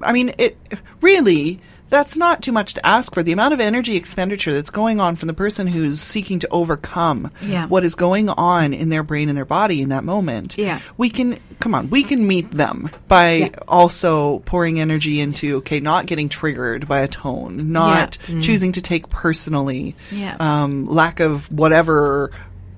I 0.01 0.13
mean, 0.13 0.33
it 0.37 0.57
really, 1.01 1.59
that's 1.93 2.17
not 2.17 2.41
too 2.41 2.51
much 2.51 2.73
to 2.73 2.85
ask 2.85 3.13
for. 3.13 3.21
The 3.21 3.31
amount 3.31 3.53
of 3.53 3.59
energy 3.61 3.95
expenditure 3.95 4.51
that's 4.53 4.71
going 4.71 4.99
on 4.99 5.15
from 5.15 5.27
the 5.27 5.33
person 5.33 5.67
who's 5.67 6.01
seeking 6.01 6.39
to 6.39 6.47
overcome 6.49 7.29
Yeah. 7.41 7.67
what 7.67 7.83
is 7.85 7.93
going 7.95 8.29
on 8.29 8.73
in 8.73 8.89
their 8.89 9.03
brain 9.03 9.29
and 9.29 9.37
their 9.37 9.45
body 9.45 9.81
in 9.81 9.89
that 9.89 10.03
moment. 10.03 10.57
Yeah. 10.57 10.79
We 10.97 11.09
can, 11.09 11.37
come 11.59 11.75
on, 11.75 11.89
we 11.91 12.01
can 12.03 12.27
meet 12.27 12.49
them 12.51 12.89
by 13.07 13.51
also 13.67 14.39
pouring 14.39 14.79
energy 14.79 15.19
into, 15.19 15.57
okay, 15.57 15.79
not 15.79 16.07
getting 16.07 16.29
triggered 16.29 16.87
by 16.87 17.01
a 17.01 17.07
tone, 17.07 17.71
not 17.71 18.17
choosing 18.41 18.71
to 18.73 18.81
take 18.81 19.09
personally, 19.09 19.95
Yeah. 20.11 20.35
um, 20.39 20.87
lack 20.87 21.19
of 21.19 21.51
whatever. 21.51 22.31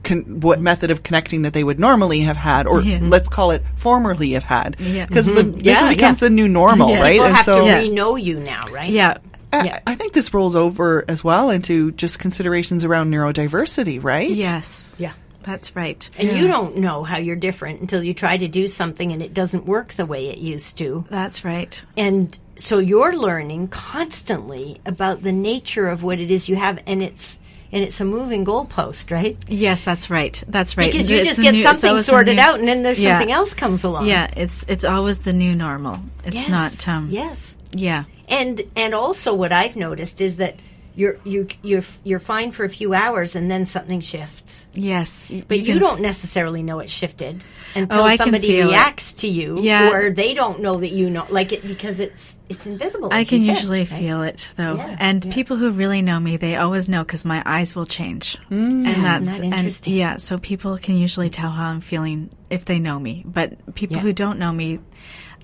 Con- 0.05 0.39
what 0.39 0.61
method 0.61 0.91
of 0.91 1.03
connecting 1.03 1.41
that 1.41 1.51
they 1.53 1.63
would 1.63 1.79
normally 1.79 2.21
have 2.21 2.37
had, 2.37 2.67
or 2.67 2.81
Yeah. 2.81 2.99
let's 3.01 3.27
call 3.27 3.51
it 3.51 3.63
formerly 3.75 4.31
have 4.31 4.43
had, 4.43 4.77
Yeah. 4.79 5.05
because 5.07 5.27
mm-hmm. 5.27 5.57
this 5.57 5.63
Yeah, 5.63 5.89
becomes 5.89 6.21
yeah. 6.21 6.27
the 6.29 6.33
new 6.33 6.47
normal, 6.47 6.89
Yeah. 6.91 7.01
right? 7.01 7.11
People 7.13 7.25
and 7.25 7.35
have 7.35 7.45
so, 7.45 7.59
to 7.61 7.65
Yeah. 7.65 7.79
re-know 7.79 8.15
you 8.15 8.39
now, 8.39 8.67
right? 8.71 8.89
Yeah. 8.89 9.17
I, 9.51 9.65
Yeah. 9.65 9.79
I 9.87 9.95
think 9.95 10.13
this 10.13 10.33
rolls 10.33 10.55
over 10.55 11.03
as 11.07 11.23
well 11.23 11.49
into 11.49 11.91
just 11.93 12.19
considerations 12.19 12.85
around 12.85 13.11
neurodiversity, 13.11 14.01
right? 14.03 14.29
Yes. 14.29 14.95
Yeah. 14.99 15.11
That's 15.43 15.75
right. 15.75 16.09
And 16.17 16.31
you 16.37 16.47
don't 16.47 16.77
know 16.77 17.03
how 17.03 17.17
you're 17.17 17.35
different 17.35 17.79
until 17.79 18.01
you 18.03 18.13
try 18.15 18.35
to 18.35 18.47
do 18.47 18.67
something 18.67 19.11
and 19.11 19.21
it 19.21 19.31
doesn't 19.33 19.67
work 19.67 19.93
the 19.93 20.05
way 20.07 20.27
it 20.29 20.39
used 20.39 20.77
to. 20.79 21.05
That's 21.09 21.45
right. 21.45 21.85
And 21.95 22.35
so 22.55 22.79
you're 22.79 23.15
learning 23.15 23.67
constantly 23.67 24.81
about 24.85 25.21
the 25.23 25.31
nature 25.31 25.87
of 25.87 26.01
what 26.03 26.19
it 26.19 26.31
is 26.31 26.49
you 26.49 26.55
have 26.55 26.79
and 26.87 27.03
it's 27.03 27.37
and 27.75 27.83
it's 27.83 27.99
a 27.99 28.05
moving 28.05 28.45
goalpost, 28.45 29.11
right? 29.11 29.37
Yes, 29.49 29.83
that's 29.83 30.09
right. 30.09 30.41
That's 30.47 30.77
right. 30.77 30.89
Because 30.91 31.11
you 31.11 31.17
It's 31.17 31.27
just 31.27 31.41
get 31.41 31.53
new- 31.53 31.61
something 31.61 32.01
sorted 32.01 32.37
new- 32.37 32.41
out 32.41 32.57
and 32.59 32.67
then 32.67 32.83
there's 32.83 32.99
Yeah. 33.01 33.17
something 33.19 33.33
else 33.33 33.53
comes 33.53 33.83
along. 33.83 34.07
Yeah, 34.07 34.27
it's 34.37 34.65
it's 34.69 34.85
always 34.85 35.19
the 35.19 35.33
new 35.33 35.53
normal. 35.55 35.97
It's 36.23 36.37
Yes. 36.37 36.49
not. 36.49 36.87
Um, 36.87 37.09
yes. 37.11 37.55
Yeah. 37.73 38.05
And 38.29 38.61
and 38.77 38.95
also 38.95 39.33
what 39.33 39.51
I've 39.51 39.75
noticed 39.75 40.21
is 40.21 40.37
that 40.37 40.55
you're 40.95 41.17
you 41.23 41.47
you're 41.61 41.83
you're 42.03 42.19
fine 42.19 42.51
for 42.51 42.63
a 42.65 42.69
few 42.69 42.93
hours 42.93 43.35
and 43.35 43.49
then 43.51 43.65
something 43.65 44.01
shifts. 44.01 44.65
Yes. 44.77 45.31
But 45.47 45.59
you, 45.59 45.73
can 45.73 45.79
don't 45.79 46.01
necessarily 46.01 46.61
know 46.61 46.79
it 46.79 46.89
shifted 46.89 47.43
until 47.75 48.01
Oh, 48.01 48.15
somebody 48.17 48.47
feel 48.47 48.67
it. 48.67 48.71
reacts 48.71 49.13
to 49.13 49.27
you, 49.27 49.61
Yeah. 49.61 49.89
or 49.93 50.09
they 50.09 50.33
don't 50.33 50.59
know 50.59 50.77
that 50.77 50.89
you 50.91 51.09
know, 51.09 51.25
like 51.29 51.53
it 51.53 51.65
because 51.65 52.01
it's 52.01 52.39
it's 52.49 52.65
invisible. 52.67 53.09
I 53.11 53.23
can 53.23 53.39
said, 53.39 53.55
usually 53.55 53.79
right? 53.79 53.87
feel 53.87 54.21
it 54.23 54.49
though, 54.57 54.75
Yeah, 54.75 54.97
and 54.99 55.23
yeah. 55.23 55.33
people 55.33 55.55
who 55.57 55.71
really 55.71 56.01
know 56.01 56.19
me, 56.19 56.35
they 56.37 56.57
always 56.57 56.89
know 56.89 57.03
because 57.05 57.23
my 57.23 57.41
eyes 57.45 57.73
will 57.75 57.85
change, 57.85 58.37
mm, 58.51 58.59
and 58.61 58.85
isn't 58.87 59.01
that's 59.03 59.37
that 59.37 59.43
and 59.45 59.53
interesting? 59.53 59.93
yeah. 59.95 60.17
So 60.17 60.37
people 60.37 60.77
can 60.77 60.97
usually 60.97 61.29
tell 61.29 61.51
how 61.51 61.69
I'm 61.69 61.79
feeling 61.81 62.29
if 62.49 62.65
they 62.65 62.79
know 62.79 62.99
me, 62.99 63.23
but 63.25 63.75
people 63.75 63.99
who 63.99 64.11
don't 64.11 64.39
know 64.39 64.51
me, 64.51 64.79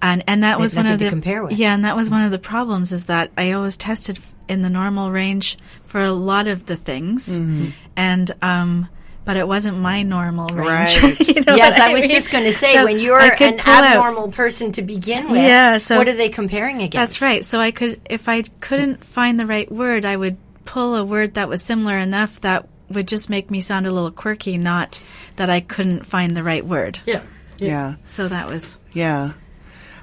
and 0.01 0.23
and 0.27 0.43
that 0.43 0.59
was 0.59 0.75
one 0.75 0.87
of 0.87 0.99
the 0.99 1.09
compare 1.09 1.43
with. 1.43 1.53
yeah, 1.53 1.73
and 1.73 1.85
that 1.85 1.95
was 1.95 2.09
one 2.09 2.23
of 2.23 2.31
the 2.31 2.39
problems 2.39 2.91
is 2.91 3.05
that 3.05 3.31
I 3.37 3.51
always 3.53 3.77
tested 3.77 4.19
in 4.47 4.61
the 4.61 4.69
normal 4.69 5.11
range 5.11 5.57
for 5.83 6.03
a 6.03 6.11
lot 6.11 6.47
of 6.47 6.65
the 6.65 6.75
things, 6.75 7.29
Mm-hmm. 7.29 7.69
and 7.95 8.31
um. 8.41 8.89
But 9.23 9.37
it 9.37 9.47
wasn't 9.47 9.77
my 9.77 10.01
normal 10.01 10.47
range. 10.47 10.97
Right. 11.03 11.19
you 11.27 11.41
know 11.41 11.55
Yes, 11.55 11.77
what 11.77 11.89
I 11.89 11.93
was 11.93 12.01
mean? 12.01 12.09
just 12.11 12.31
going 12.31 12.43
to 12.45 12.51
say 12.51 12.73
So 12.73 12.85
when 12.85 12.99
you're 12.99 13.19
an 13.19 13.37
pull 13.37 13.71
out- 13.71 13.83
abnormal 13.83 14.31
person 14.31 14.71
to 14.71 14.81
begin 14.81 15.29
with. 15.29 15.43
Yeah, 15.43 15.77
so- 15.77 15.95
what 15.99 16.09
are 16.09 16.15
they 16.15 16.27
comparing 16.29 16.77
against? 16.77 16.93
That's 16.95 17.21
right. 17.21 17.45
So 17.45 17.59
I 17.59 17.69
could, 17.69 18.01
if 18.09 18.27
I 18.27 18.41
couldn't 18.61 19.05
find 19.05 19.39
the 19.39 19.45
right 19.45 19.71
word, 19.71 20.05
I 20.05 20.17
would 20.17 20.37
pull 20.65 20.95
a 20.95 21.05
word 21.05 21.35
that 21.35 21.47
was 21.47 21.61
similar 21.61 21.99
enough 21.99 22.41
that 22.41 22.67
would 22.89 23.07
just 23.07 23.29
make 23.29 23.51
me 23.51 23.61
sound 23.61 23.85
a 23.85 23.91
little 23.91 24.09
quirky, 24.09 24.57
not 24.57 24.99
that 25.35 25.51
I 25.51 25.59
couldn't 25.59 26.03
find 26.07 26.35
the 26.35 26.41
right 26.41 26.65
word. 26.65 26.97
Yeah. 27.05 27.21
Yeah. 27.59 27.97
So 28.07 28.27
that 28.27 28.47
was, 28.49 28.79
Yeah. 28.91 29.33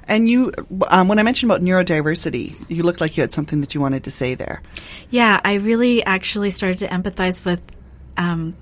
And 0.09 0.29
you, 0.29 0.51
um, 0.89 1.07
when 1.07 1.19
I 1.19 1.23
mentioned 1.23 1.51
about 1.51 1.61
neurodiversity, 1.63 2.55
you 2.69 2.83
looked 2.83 2.99
like 2.99 3.15
you 3.15 3.21
had 3.21 3.31
something 3.31 3.61
that 3.61 3.73
you 3.73 3.79
wanted 3.79 4.03
to 4.05 4.11
say 4.11 4.35
there. 4.35 4.61
yeah, 5.09 5.39
I 5.45 5.53
really 5.53 6.03
actually 6.03 6.49
started 6.51 6.79
to 6.79 6.87
empathize 6.87 7.45
with 7.45 7.61
um, 8.17 8.55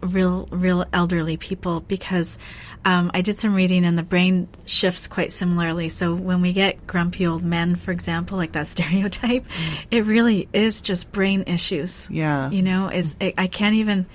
real, 0.00 0.46
real 0.50 0.84
elderly 0.92 1.36
people 1.36 1.80
because 1.80 2.38
um, 2.84 3.10
I 3.14 3.20
did 3.20 3.38
some 3.38 3.54
reading 3.54 3.84
and 3.84 3.96
the 3.96 4.02
brain 4.02 4.48
shifts 4.66 5.06
quite 5.06 5.30
similarly. 5.30 5.88
So 5.88 6.14
when 6.14 6.40
we 6.42 6.52
get 6.52 6.86
grumpy 6.86 7.26
old 7.26 7.42
men, 7.44 7.76
for 7.76 7.92
example, 7.92 8.36
like 8.36 8.52
that 8.52 8.66
stereotype, 8.74 9.44
it 9.90 10.04
really 10.06 10.48
is 10.52 10.82
just 10.82 11.12
brain 11.12 11.44
issues. 11.46 12.08
Yeah. 12.10 12.50
you 12.50 12.62
know 12.62 12.88
is 12.88 13.14
I 13.20 13.34
I 13.38 13.46
can't 13.46 13.76
even 13.76 14.06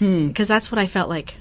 because 0.00 0.48
that's 0.48 0.72
what 0.72 0.80
i 0.80 0.86
felt 0.86 1.08
like 1.08 1.36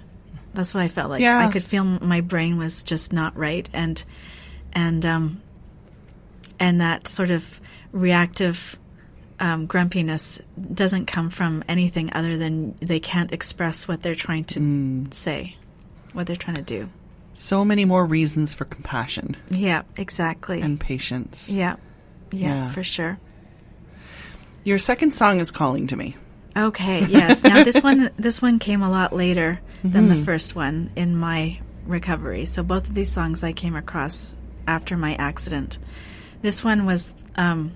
that's 0.54 0.72
what 0.72 0.84
i 0.84 0.88
felt 0.88 1.10
like 1.10 1.20
Yeah. 1.22 1.40
i 1.40 1.52
could 1.52 1.64
feel 1.64 1.84
my 1.84 2.22
brain 2.22 2.58
was 2.58 2.84
just 2.84 3.12
not 3.12 3.36
right 3.36 3.68
and 3.74 4.04
and 4.74 5.06
um 5.06 5.42
and 6.60 6.82
that 6.82 7.08
sort 7.08 7.32
of 7.32 7.60
reactive 7.92 8.78
um, 9.40 9.66
grumpiness 9.66 10.40
doesn't 10.74 11.08
come 11.08 11.32
from 11.32 11.64
anything 11.68 12.12
other 12.14 12.38
than 12.38 12.76
they 12.80 13.00
can't 13.00 13.32
express 13.32 13.88
what 13.88 14.04
they're 14.04 14.14
trying 14.14 14.44
to 14.46 15.08
say 15.12 15.56
what 16.14 16.28
they're 16.28 16.36
trying 16.36 16.58
to 16.58 16.62
do 16.62 16.90
So 17.34 17.66
many 17.66 17.84
more 17.86 18.06
reasons 18.06 18.54
for 18.54 18.66
compassion 18.66 19.36
yeah 19.50 19.82
exactly 19.98 20.62
and 20.62 20.80
patience. 20.80 21.50
yeah. 21.50 21.78
yeah 22.32 22.66
Yeah. 22.66 22.70
for 22.70 22.84
sure 22.84 23.18
Your 24.64 24.78
second 24.78 25.14
song 25.16 25.40
is 25.40 25.50
calling 25.50 25.88
to 25.88 25.96
me. 25.98 26.16
Okay, 26.56 27.06
yes. 27.08 27.42
Now 27.44 27.64
this 27.64 27.82
one 27.82 28.12
this 28.18 28.42
one 28.44 28.60
came 28.60 28.84
a 28.84 28.92
lot 28.92 29.12
later 29.14 29.60
than 29.84 30.08
the 30.10 30.22
first 30.24 30.54
one 30.56 30.92
in 30.96 31.16
my 31.16 31.60
recovery. 31.88 32.46
So 32.46 32.62
both 32.62 32.88
of 32.88 32.94
these 32.94 33.12
songs 33.12 33.42
I 33.44 33.54
came 33.54 33.76
across 33.76 34.36
after 34.72 34.96
my 34.96 35.16
accident. 35.16 35.78
This 36.42 36.64
one 36.64 36.86
was 36.86 37.14
um 37.36 37.74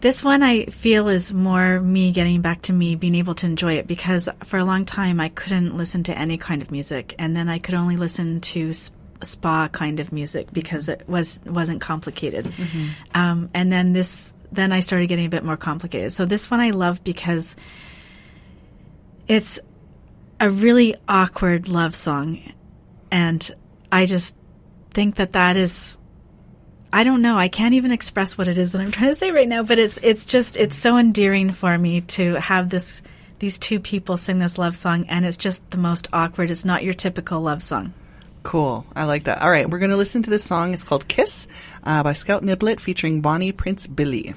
this 0.00 0.24
one 0.24 0.42
I 0.42 0.64
feel 0.66 1.06
is 1.08 1.32
more 1.32 1.78
me 1.78 2.10
getting 2.10 2.40
back 2.40 2.62
to 2.62 2.72
me 2.72 2.96
being 2.96 3.14
able 3.14 3.36
to 3.36 3.46
enjoy 3.46 3.74
it 3.74 3.86
because 3.86 4.28
for 4.42 4.58
a 4.58 4.64
long 4.64 4.84
time 4.84 5.20
I 5.20 5.28
couldn't 5.28 5.76
listen 5.76 6.02
to 6.04 6.18
any 6.18 6.38
kind 6.38 6.62
of 6.62 6.72
music 6.72 7.14
and 7.18 7.36
then 7.36 7.48
I 7.48 7.58
could 7.60 7.74
only 7.74 7.96
listen 7.96 8.40
to 8.52 8.72
spa 9.22 9.68
kind 9.68 10.00
of 10.00 10.10
music 10.10 10.52
because 10.52 10.88
it 10.88 11.08
was 11.08 11.38
wasn't 11.46 11.80
complicated. 11.80 12.52
Um, 13.14 13.48
and 13.54 13.70
then 13.70 13.92
this 13.92 14.34
then 14.50 14.72
I 14.72 14.80
started 14.80 15.06
getting 15.08 15.26
a 15.26 15.34
bit 15.36 15.44
more 15.44 15.56
complicated. 15.56 16.12
So 16.12 16.24
this 16.24 16.50
one 16.50 16.60
I 16.60 16.70
love 16.70 17.04
because 17.04 17.54
it's 19.28 19.60
a 20.40 20.50
really 20.50 20.96
awkward 21.08 21.68
love 21.68 21.94
song 21.94 22.40
and 23.12 23.48
I 23.92 24.06
just 24.06 24.34
think 24.92 25.16
that 25.16 25.32
that 25.32 25.56
is 25.56 25.98
I 26.94 27.04
don't 27.04 27.22
know. 27.22 27.38
I 27.38 27.48
can't 27.48 27.72
even 27.74 27.90
express 27.90 28.36
what 28.36 28.48
it 28.48 28.58
is 28.58 28.72
that 28.72 28.82
I'm 28.82 28.92
trying 28.92 29.08
to 29.08 29.14
say 29.14 29.30
right 29.30 29.48
now, 29.48 29.62
but 29.62 29.78
it's 29.78 29.98
it's 30.02 30.26
just 30.26 30.56
it's 30.56 30.76
so 30.76 30.98
endearing 30.98 31.50
for 31.50 31.76
me 31.76 32.02
to 32.02 32.34
have 32.34 32.68
this 32.68 33.00
these 33.38 33.58
two 33.58 33.80
people 33.80 34.16
sing 34.16 34.38
this 34.38 34.58
love 34.58 34.76
song 34.76 35.06
and 35.08 35.24
it's 35.24 35.38
just 35.38 35.68
the 35.70 35.78
most 35.78 36.08
awkward. 36.12 36.50
It's 36.50 36.64
not 36.64 36.84
your 36.84 36.92
typical 36.92 37.40
love 37.40 37.62
song. 37.62 37.94
Cool. 38.42 38.84
I 38.94 39.04
like 39.04 39.24
that. 39.24 39.40
All 39.40 39.50
right, 39.50 39.68
we're 39.68 39.78
going 39.78 39.90
to 39.90 39.96
listen 39.96 40.22
to 40.24 40.30
this 40.30 40.44
song. 40.44 40.74
It's 40.74 40.84
called 40.84 41.08
Kiss 41.08 41.48
uh, 41.84 42.02
by 42.02 42.12
Scout 42.12 42.42
Niblett 42.42 42.80
featuring 42.80 43.20
Bonnie 43.20 43.52
Prince 43.52 43.86
Billy. 43.86 44.34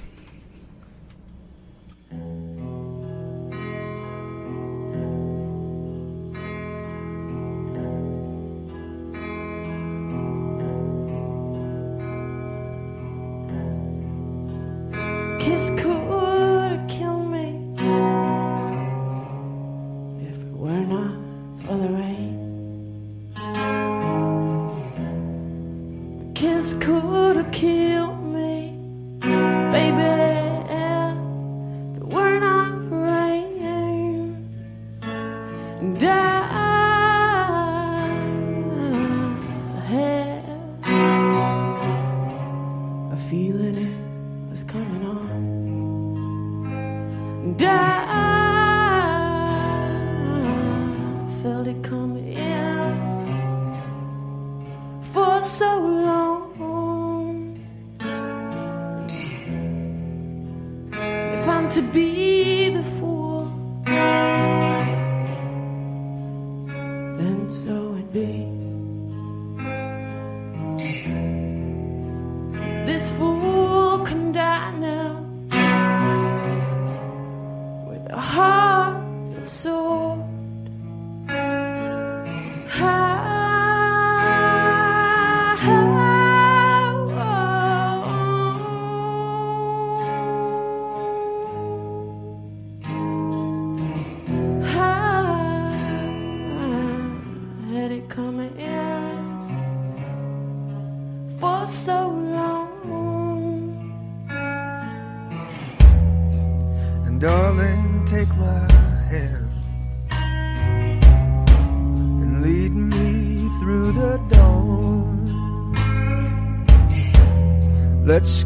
Kiss 15.46 15.70
could 15.76 15.95
This 72.96 73.10
fool 73.10 73.35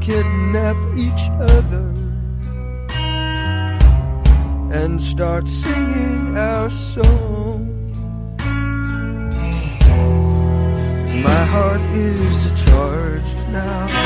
kidnap 0.01 0.77
each 0.97 1.25
other 1.39 1.93
and 4.73 5.01
start 5.01 5.47
singing 5.47 6.37
our 6.37 6.71
song. 6.71 7.67
my 11.23 11.45
heart 11.45 11.81
is 11.93 12.65
charged 12.65 13.49
now. 13.49 14.00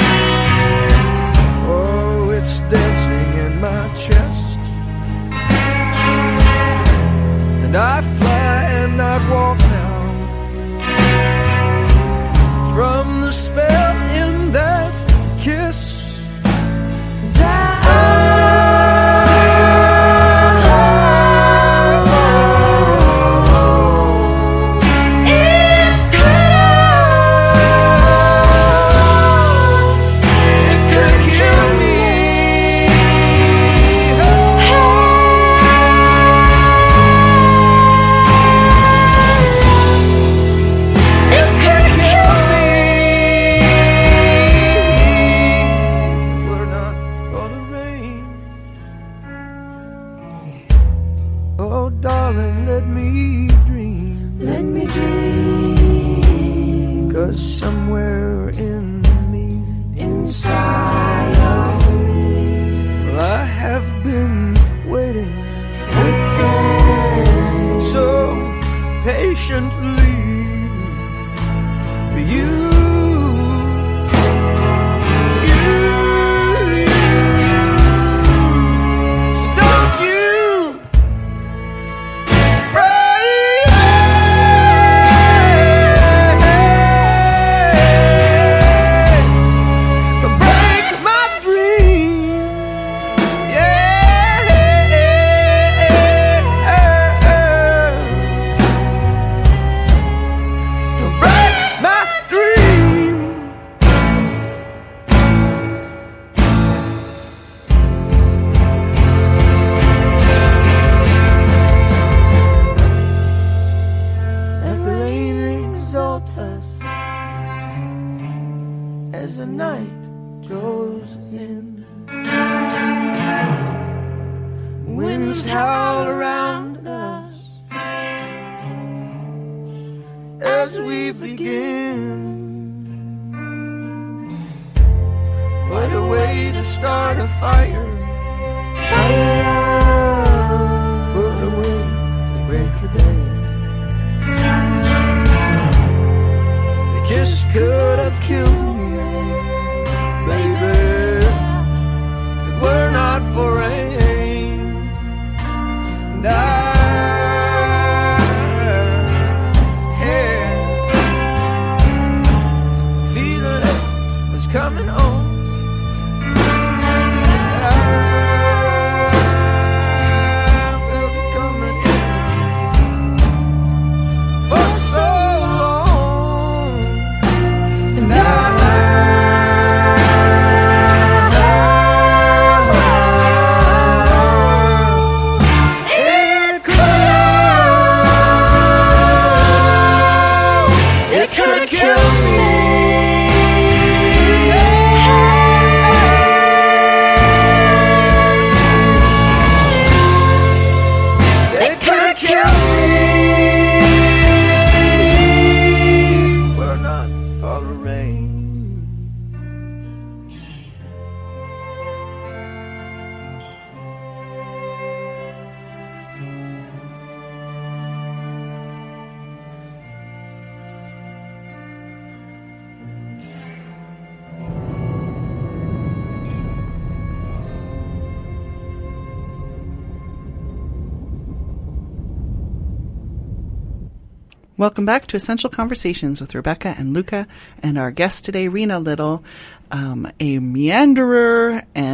Welcome 234.65 234.87
back 234.87 235.09
to 235.09 235.17
Essential 235.17 235.51
Conversations 235.51 236.23
with 236.23 236.35
Rebecca 236.35 236.75
and 236.79 236.95
Luca, 236.95 237.27
and 237.63 237.77
our 237.77 237.91
guest 237.91 238.25
today, 238.25 238.49
Rena 238.49 238.79
Liddle, 238.79 239.23
um, 239.71 240.11
a 240.19 240.39
meanderer 240.39 241.67
and 241.75 241.94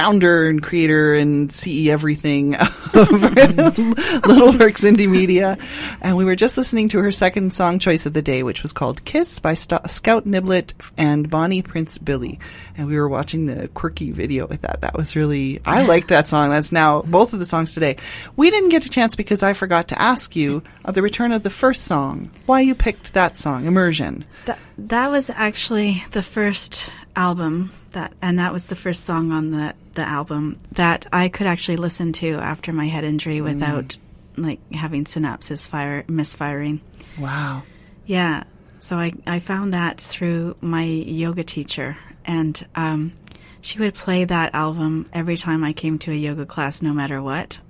founder 0.00 0.48
and 0.48 0.62
creator 0.62 1.12
and 1.12 1.52
CE 1.52 1.88
everything 1.88 2.54
of 2.94 2.94
Liddle 2.94 4.56
Works 4.58 4.80
Indie 4.80 5.06
Media. 5.06 5.58
And 6.00 6.16
we 6.16 6.24
were 6.24 6.36
just 6.36 6.56
listening 6.56 6.88
to 6.88 7.00
her 7.00 7.12
second 7.12 7.52
song 7.52 7.78
choice 7.78 8.06
of 8.06 8.14
the 8.14 8.22
day, 8.22 8.42
which 8.42 8.62
was 8.62 8.72
called 8.72 9.04
Kiss 9.04 9.40
by 9.40 9.52
St- 9.52 9.90
Scout 9.90 10.24
Niblett 10.26 10.72
and 10.96 11.28
Bonnie 11.28 11.60
Prince 11.60 11.98
Billy. 11.98 12.40
And 12.78 12.86
we 12.86 12.96
were 12.96 13.10
watching 13.10 13.44
the 13.44 13.68
quirky 13.68 14.10
video 14.10 14.46
with 14.46 14.62
that. 14.62 14.80
That 14.80 14.96
was 14.96 15.14
really, 15.14 15.60
I 15.66 15.84
like 15.84 16.06
that 16.06 16.28
song. 16.28 16.48
That's 16.48 16.72
now 16.72 17.02
both 17.02 17.34
of 17.34 17.38
the 17.38 17.44
songs 17.44 17.74
today. 17.74 17.98
We 18.36 18.50
didn't 18.50 18.70
get 18.70 18.86
a 18.86 18.88
chance 18.88 19.16
because 19.16 19.42
I 19.42 19.52
forgot 19.52 19.88
to 19.88 20.00
ask 20.00 20.34
you 20.34 20.62
at 20.86 20.94
the 20.94 21.02
return 21.02 21.30
of 21.32 21.42
the 21.42 21.50
first 21.50 21.84
song 21.84 22.30
why 22.46 22.62
you 22.62 22.74
picked 22.74 23.12
that 23.12 23.36
song, 23.36 23.66
Immersion. 23.66 24.24
That 24.46 24.58
that 24.78 25.10
was 25.10 25.28
actually 25.28 26.02
the 26.12 26.22
first 26.22 26.90
album 27.14 27.72
that, 27.92 28.12
and 28.22 28.38
that 28.38 28.52
was 28.52 28.66
the 28.66 28.76
first 28.76 29.04
song 29.04 29.32
on 29.32 29.50
the 29.50 29.74
the 29.94 30.02
album 30.08 30.56
that 30.72 31.06
I 31.12 31.28
could 31.28 31.46
actually 31.48 31.76
listen 31.76 32.12
to 32.14 32.34
after 32.36 32.72
my 32.72 32.86
head 32.86 33.02
injury 33.04 33.40
without 33.40 33.96
like 34.36 34.60
having 34.72 35.04
synapses 35.04 35.66
fire 35.68 36.04
misfiring. 36.08 36.80
Wow. 37.18 37.64
Yeah. 38.06 38.44
So 38.78 38.96
I, 38.98 39.12
I 39.26 39.40
found 39.40 39.74
that 39.74 40.00
through 40.00 40.56
my 40.60 40.84
yoga 40.84 41.42
teacher, 41.44 41.96
and 42.24 42.64
um, 42.74 43.12
she 43.60 43.78
would 43.78 43.94
play 43.94 44.24
that 44.24 44.54
album 44.54 45.08
every 45.12 45.36
time 45.36 45.64
I 45.64 45.72
came 45.72 45.98
to 45.98 46.12
a 46.12 46.14
yoga 46.14 46.46
class, 46.46 46.80
no 46.80 46.92
matter 46.94 47.20
what, 47.20 47.60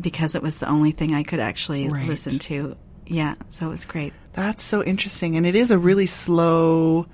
because 0.00 0.34
it 0.34 0.42
was 0.42 0.58
the 0.58 0.68
only 0.68 0.92
thing 0.92 1.12
I 1.14 1.22
could 1.22 1.40
actually 1.40 1.88
Right. 1.88 2.06
listen 2.08 2.38
to. 2.38 2.76
Yeah. 3.06 3.34
So 3.50 3.66
it 3.66 3.70
was 3.70 3.84
great. 3.84 4.14
That's 4.34 4.62
so 4.62 4.82
interesting. 4.82 5.36
And 5.36 5.46
it 5.46 5.54
is 5.54 5.70
a 5.70 5.78
really 5.78 6.06
slow, 6.06 7.06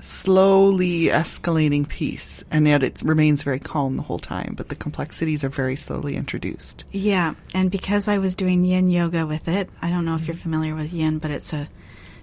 slowly 0.00 1.04
escalating 1.04 1.88
piece. 1.88 2.44
And 2.50 2.66
yet 2.66 2.82
it 2.82 3.02
remains 3.04 3.42
very 3.42 3.58
calm 3.58 3.96
the 3.96 4.02
whole 4.02 4.18
time, 4.18 4.54
but 4.56 4.68
the 4.68 4.76
complexities 4.76 5.44
are 5.44 5.48
very 5.48 5.76
slowly 5.76 6.14
introduced. 6.14 6.84
Yeah, 6.92 7.34
and 7.54 7.70
because 7.70 8.06
I 8.06 8.18
was 8.18 8.34
doing 8.34 8.64
yin 8.64 8.90
yoga 8.90 9.26
with 9.26 9.48
it, 9.48 9.70
I 9.80 9.88
don't 9.90 10.04
know 10.04 10.14
if 10.14 10.26
you're 10.26 10.34
familiar 10.34 10.74
with 10.74 10.92
yin, 10.92 11.18
but 11.18 11.30
it's 11.30 11.52
a 11.52 11.68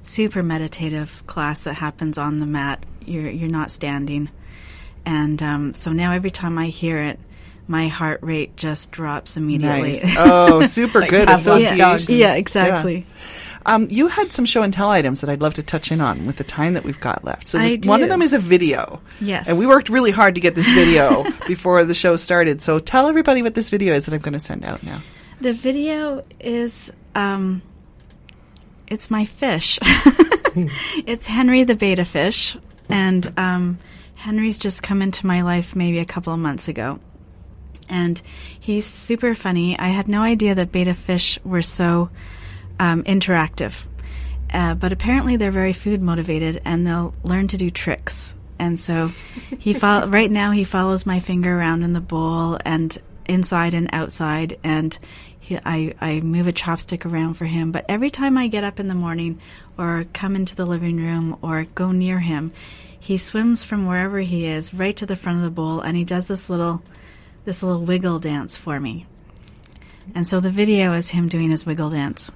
super 0.04 0.44
meditative 0.44 1.24
class 1.28 1.64
that 1.64 1.76
happens 1.76 2.18
on 2.18 2.40
the 2.40 2.46
mat. 2.46 2.86
You're 3.06 3.30
you're 3.30 3.50
not 3.50 3.72
standing, 3.72 4.30
and 5.06 5.42
um, 5.42 5.74
so 5.74 5.92
now 5.92 6.12
every 6.12 6.32
time 6.32 6.58
I 6.58 6.68
hear 6.68 7.02
it, 7.04 7.20
my 7.68 7.88
heart 7.88 8.20
rate 8.22 8.58
just 8.58 8.92
drops 8.92 9.38
immediately. 9.38 9.94
Nice. 9.94 10.16
Oh, 10.18 10.62
super 10.66 11.02
good 11.02 11.28
Pavlov's 11.28 11.42
association. 11.42 11.78
dogs. 11.78 12.10
yeah, 12.10 12.34
exactly. 12.34 13.06
Um, 13.66 13.88
you 13.90 14.08
had 14.08 14.32
some 14.32 14.46
show 14.46 14.62
and 14.62 14.74
tell 14.74 14.90
items 14.90 15.22
that 15.22 15.30
I'd 15.30 15.42
love 15.42 15.54
to 15.56 15.64
touch 15.64 15.92
in 15.92 16.02
on 16.02 16.26
with 16.26 16.38
the 16.38 16.44
time 16.44 16.74
that 16.74 16.84
we've 16.84 17.00
got 17.00 17.24
left. 17.24 17.48
So 17.48 17.60
one 17.84 18.04
of 18.04 18.10
them 18.10 18.22
is 18.22 18.34
a 18.34 18.40
video. 18.40 19.02
Yes. 19.20 19.50
And 19.50 19.60
we 19.60 19.68
worked 19.68 19.90
really 19.90 20.12
hard 20.12 20.36
to 20.36 20.42
get 20.42 20.56
this 20.56 20.70
video 20.70 21.26
before 21.48 21.84
the 21.84 21.96
show 21.96 22.16
started. 22.16 22.62
So 22.62 22.80
tell 22.80 23.08
everybody 23.08 23.42
what 23.42 23.56
this 23.56 23.70
video 23.70 23.94
is 23.94 24.06
that 24.06 24.14
I'm 24.14 24.22
going 24.22 24.34
to 24.34 24.40
send 24.40 24.66
out 24.66 24.84
now. 24.84 25.02
The 25.42 25.54
video 25.54 26.24
is 26.40 26.92
um, 27.16 27.62
it's 28.88 29.12
my 29.12 29.26
fish. 29.26 29.80
it's 31.06 31.26
Henry 31.26 31.64
the 31.64 31.76
betta 31.76 32.06
fish, 32.06 32.58
and 32.90 33.32
um, 33.38 33.78
Henry's 34.16 34.58
just 34.58 34.84
come 34.84 35.02
into 35.02 35.28
my 35.28 35.42
life 35.42 35.76
maybe 35.76 36.00
a 36.00 36.06
couple 36.06 36.34
of 36.34 36.40
months 36.40 36.68
ago, 36.68 37.00
and 37.88 38.22
he's 38.60 38.86
super 38.86 39.36
funny. 39.36 39.78
I 39.78 39.90
had 39.90 40.08
no 40.08 40.22
idea 40.22 40.56
that 40.56 40.72
betta 40.72 40.94
fish 40.94 41.40
were 41.44 41.62
so 41.62 42.10
um, 42.80 43.04
interactive. 43.04 43.86
uh, 44.52 44.74
but 44.76 44.92
apparently 44.92 45.36
they're 45.36 45.52
very 45.52 45.74
food 45.74 46.02
motivated 46.02 46.62
and 46.66 46.88
they'll 46.88 47.14
learn 47.24 47.48
to 47.50 47.58
do 47.58 47.70
tricks. 47.70 48.34
And 48.58 48.80
so 48.80 49.12
he 49.60 49.74
fol- 49.74 50.08
right 50.20 50.32
now 50.32 50.52
he 50.52 50.64
follows 50.64 51.06
my 51.06 51.20
finger 51.20 51.58
around 51.58 51.84
in 51.84 51.94
the 51.94 52.02
bowl 52.02 52.58
and 52.66 52.98
inside 53.28 53.74
and 53.74 53.90
outside 53.94 54.58
and 54.64 54.98
he, 55.40 55.58
I, 55.58 55.94
I 56.02 56.20
move 56.22 56.48
a 56.48 56.52
chopstick 56.54 57.06
around 57.06 57.36
for 57.36 57.46
him. 57.46 57.72
But 57.72 57.86
every 57.88 58.10
time 58.10 58.38
I 58.38 58.48
get 58.48 58.64
up 58.64 58.80
in 58.80 58.88
the 58.88 58.96
morning 58.96 59.40
or 59.78 60.06
come 60.14 60.36
into 60.36 60.56
the 60.56 60.66
living 60.66 60.98
room 60.98 61.38
or 61.42 61.64
go 61.76 61.92
near 61.92 62.20
him, 62.20 62.52
he 63.00 63.18
swims 63.18 63.64
from 63.64 63.86
wherever 63.86 64.20
he 64.20 64.46
is 64.46 64.74
right 64.74 64.96
to 64.98 65.06
the 65.06 65.16
front 65.16 65.38
of 65.38 65.44
the 65.44 65.50
bowl 65.50 65.80
and 65.80 65.96
he 65.96 66.04
does 66.04 66.28
this 66.28 66.50
little 66.50 66.82
this 67.46 67.64
little 67.64 67.82
wiggle 67.82 68.20
dance 68.20 68.58
for 68.58 68.80
me. 68.80 69.06
And 70.14 70.28
so 70.28 70.40
the 70.40 70.50
video 70.50 70.94
is 70.94 71.10
him 71.10 71.30
doing 71.30 71.52
his 71.52 71.66
wiggle 71.66 71.92
dance. 71.92 72.32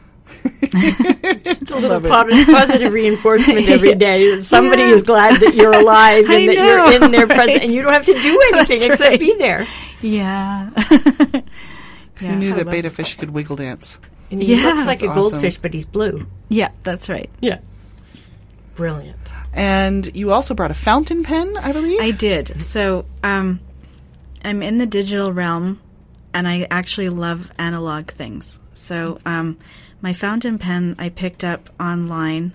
It's 0.75 1.71
a 1.71 1.75
little 1.77 2.01
po- 2.01 2.25
positive 2.51 2.91
reinforcement 2.93 3.67
every 3.69 3.95
day. 4.09 4.35
that 4.35 4.43
Somebody 4.43 4.83
Yeah. 4.83 4.89
is 4.89 5.01
glad 5.03 5.39
that 5.41 5.53
you're 5.55 5.73
alive 5.73 6.25
I 6.29 6.33
and 6.39 6.49
that 6.49 6.55
know, 6.55 6.85
you're 6.89 7.03
in 7.03 7.11
their 7.11 7.27
presence, 7.27 7.63
and 7.63 7.71
you 7.73 7.81
don't 7.83 7.93
have 7.93 8.05
to 8.05 8.13
do 8.21 8.41
anything 8.53 8.79
That's 8.79 8.85
except 8.85 9.09
right. 9.11 9.19
be 9.19 9.35
there. 9.37 9.67
Yeah. 10.01 10.69
Who 12.17 12.35
knew 12.35 12.53
that 12.53 12.65
betta 12.65 12.89
fish 12.89 13.15
could 13.17 13.31
wiggle 13.31 13.55
dance? 13.57 13.97
And 14.31 14.41
he 14.41 14.55
Yeah. 14.55 14.65
looks 14.69 14.85
like 14.85 15.01
a 15.01 15.07
That's 15.07 15.17
awesome. 15.17 15.31
goldfish, 15.31 15.57
but 15.57 15.73
he's 15.73 15.85
blue. 15.85 16.25
Yeah, 16.49 16.69
that's 16.83 17.09
right. 17.09 17.29
Yeah, 17.39 17.59
brilliant. 18.75 19.17
And 19.53 20.15
you 20.15 20.31
also 20.31 20.53
brought 20.55 20.71
a 20.71 20.75
fountain 20.75 21.23
pen, 21.23 21.55
I 21.57 21.71
believe. 21.71 21.99
I 22.01 22.11
did. 22.11 22.59
So 22.61 23.05
um, 23.23 23.59
I'm 24.43 24.63
in 24.63 24.77
the 24.79 24.87
digital 24.87 25.31
realm, 25.31 25.79
and 26.33 26.47
I 26.47 26.67
actually 26.71 27.09
love 27.09 27.51
analog 27.59 28.07
things. 28.07 28.59
So 28.73 29.19
um, 29.25 29.57
my 30.03 30.13
fountain 30.13 30.59
pen 30.59 30.95
I 30.99 31.09
picked 31.09 31.43
up 31.43 31.69
online 31.79 32.53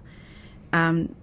um, 0.72 1.16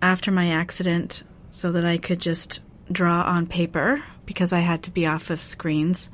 after 0.00 0.30
my 0.30 0.50
accident, 0.50 1.24
so 1.50 1.72
that 1.72 1.84
I 1.84 1.98
could 1.98 2.20
just 2.20 2.60
draw 2.90 3.22
on 3.22 3.46
paper 3.46 4.02
because 4.24 4.52
I 4.52 4.60
had 4.60 4.84
to 4.84 4.90
be 4.90 5.06
off 5.06 5.30
of 5.30 5.42
screens. 5.42 6.10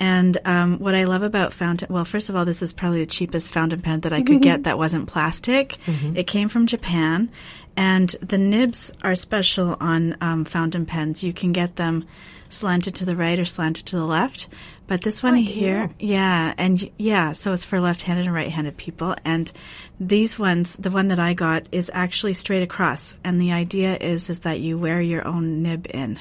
And 0.00 0.36
um, 0.44 0.78
what 0.78 0.94
I 0.96 1.04
love 1.04 1.22
about 1.22 1.52
fountain, 1.52 1.88
well, 1.92 2.04
first 2.04 2.28
of 2.28 2.34
all, 2.34 2.44
this 2.44 2.62
is 2.62 2.72
probably 2.72 3.00
the 3.00 3.06
cheapest 3.06 3.52
fountain 3.52 3.80
pen 3.80 4.00
that 4.00 4.12
I 4.12 4.22
could 4.22 4.42
get 4.42 4.62
that 4.64 4.78
wasn't 4.78 5.06
plastic. 5.06 5.78
It 6.16 6.26
came 6.26 6.48
from 6.48 6.66
Japan, 6.66 7.30
and 7.76 8.08
the 8.20 8.38
nibs 8.38 8.92
are 9.02 9.14
special 9.14 9.76
on 9.80 10.16
um, 10.20 10.44
fountain 10.44 10.86
pens. 10.86 11.22
You 11.22 11.32
can 11.32 11.52
get 11.52 11.76
them 11.76 12.04
slanted 12.48 12.96
to 12.96 13.04
the 13.04 13.16
right 13.16 13.38
or 13.38 13.44
slanted 13.44 13.86
to 13.86 13.96
the 13.96 14.04
left. 14.04 14.48
But 14.92 15.00
this 15.00 15.22
one 15.22 15.36
oh, 15.36 15.40
here, 15.40 15.88
yeah, 15.98 16.52
and 16.58 16.90
yeah, 16.98 17.32
so 17.32 17.54
it's 17.54 17.64
for 17.64 17.80
left-handed 17.80 18.26
and 18.26 18.34
right-handed 18.34 18.76
people. 18.76 19.16
And 19.24 19.50
these 19.98 20.38
ones, 20.38 20.76
the 20.76 20.90
one 20.90 21.08
that 21.08 21.18
I 21.18 21.32
got, 21.32 21.66
is 21.72 21.90
actually 21.94 22.34
straight 22.34 22.62
across. 22.62 23.16
And 23.24 23.40
the 23.40 23.52
idea 23.52 23.96
is 23.96 24.28
is 24.28 24.40
that 24.40 24.60
you 24.60 24.76
wear 24.76 25.00
your 25.00 25.26
own 25.26 25.62
nib 25.62 25.86
in. 25.88 26.20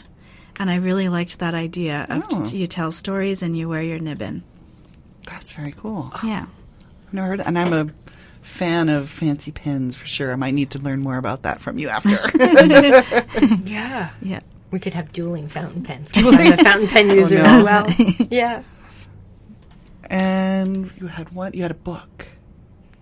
And 0.58 0.72
I 0.72 0.76
really 0.76 1.10
liked 1.10 1.40
that 1.40 1.54
idea 1.54 2.06
of 2.08 2.24
Oh. 2.32 2.46
t- 2.46 2.60
you 2.60 2.66
tell 2.68 2.94
stories 2.94 3.44
and 3.44 3.58
you 3.58 3.68
wear 3.68 3.82
your 3.82 4.00
nib 4.00 4.22
in. 4.22 4.42
That's 5.26 5.52
very 5.52 5.74
cool. 5.74 6.10
Yeah. 6.24 6.46
I've 7.08 7.14
never 7.14 7.28
heard, 7.28 7.42
and 7.42 7.60
I'm 7.60 7.74
a 7.74 7.88
fan 8.42 8.88
of 8.88 9.10
fancy 9.10 9.52
pens 9.52 9.98
for 9.98 10.08
sure. 10.08 10.32
I 10.32 10.38
might 10.38 10.54
need 10.54 10.72
to 10.72 10.80
learn 10.80 11.02
more 11.02 11.18
about 11.18 11.42
that 11.42 11.60
from 11.60 11.78
you 11.78 11.90
after. 11.90 12.18
Yeah, 13.66 14.12
Yeah. 14.22 14.40
We 14.72 14.80
could 14.80 14.94
have 14.94 15.12
dueling 15.12 15.48
fountain 15.50 15.84
pens. 15.84 16.10
I'm 16.16 16.54
a 16.54 16.58
fountain 16.58 16.88
pen 16.88 17.12
oh, 17.12 17.14
user 17.14 17.38
no. 17.38 17.44
as 17.44 17.64
well. 17.64 18.28
yeah. 18.32 18.64
and 20.10 20.92
you 21.00 21.08
had 21.08 21.32
one. 21.32 21.54
You 21.54 21.62
had 21.64 21.72
a 21.72 21.76
book 21.76 22.28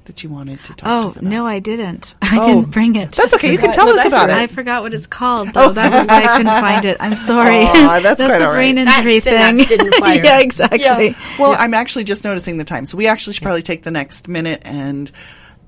that 0.05 0.23
you 0.23 0.29
wanted 0.29 0.59
to 0.63 0.67
talk 0.69 0.77
to 0.77 0.89
Oh, 0.89 1.07
us 1.07 1.17
about. 1.17 1.29
no, 1.29 1.45
I 1.45 1.59
didn't. 1.59 2.15
I 2.23 2.39
Oh. 2.41 2.45
didn't 2.47 2.71
bring 2.71 2.95
it. 2.95 3.11
That's 3.11 3.33
okay. 3.35 3.51
You 3.51 3.59
can 3.59 3.71
tell 3.71 3.87
us 3.89 4.05
about 4.05 4.29
it. 4.29 4.35
I 4.35 4.47
forgot 4.47 4.81
what 4.81 4.93
it's 4.93 5.05
called, 5.05 5.49
oh. 5.55 5.67
though. 5.67 5.73
That 5.73 5.93
was 5.93 6.07
why 6.07 6.23
I 6.23 6.37
couldn't 6.37 6.59
find 6.59 6.85
it. 6.85 6.97
I'm 6.99 7.15
sorry. 7.15 7.63
Aw, 7.63 7.99
that's 8.01 8.19
quite 8.21 8.39
the 8.39 8.47
all 8.47 8.53
brain 8.53 8.79
injury 8.79 9.19
That 9.19 9.23
thing. 9.55 9.57
synapse 9.57 9.69
didn't 9.69 9.93
fire. 9.95 10.23
yeah, 10.23 10.39
exactly. 10.39 11.15
Well, 11.37 11.55
I'm 11.57 11.75
actually 11.75 12.05
just 12.05 12.23
noticing 12.23 12.57
the 12.57 12.63
time, 12.63 12.85
so 12.87 12.97
we 12.97 13.05
actually 13.05 13.33
should 13.33 13.43
probably 13.43 13.61
take 13.61 13.83
the 13.83 13.91
next 13.91 14.27
minute. 14.27 14.63
And 14.65 15.11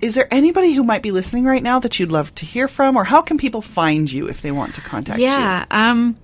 is 0.01 0.15
there 0.15 0.27
anybody 0.31 0.73
who 0.73 0.83
might 0.83 1.03
be 1.03 1.11
listening 1.11 1.45
right 1.45 1.61
now 1.61 1.79
that 1.79 1.99
you'd 1.99 2.11
love 2.11 2.33
to 2.35 2.45
hear 2.45 2.67
from, 2.67 2.97
or 2.97 3.03
how 3.03 3.21
can 3.21 3.37
people 3.37 3.61
find 3.61 4.11
you 4.11 4.27
if 4.27 4.41
they 4.41 4.51
want 4.51 4.75
to 4.75 4.81
contact 4.81 5.19
you? 5.19 5.25
Yeah. 5.25 5.65
Um, 5.69 6.17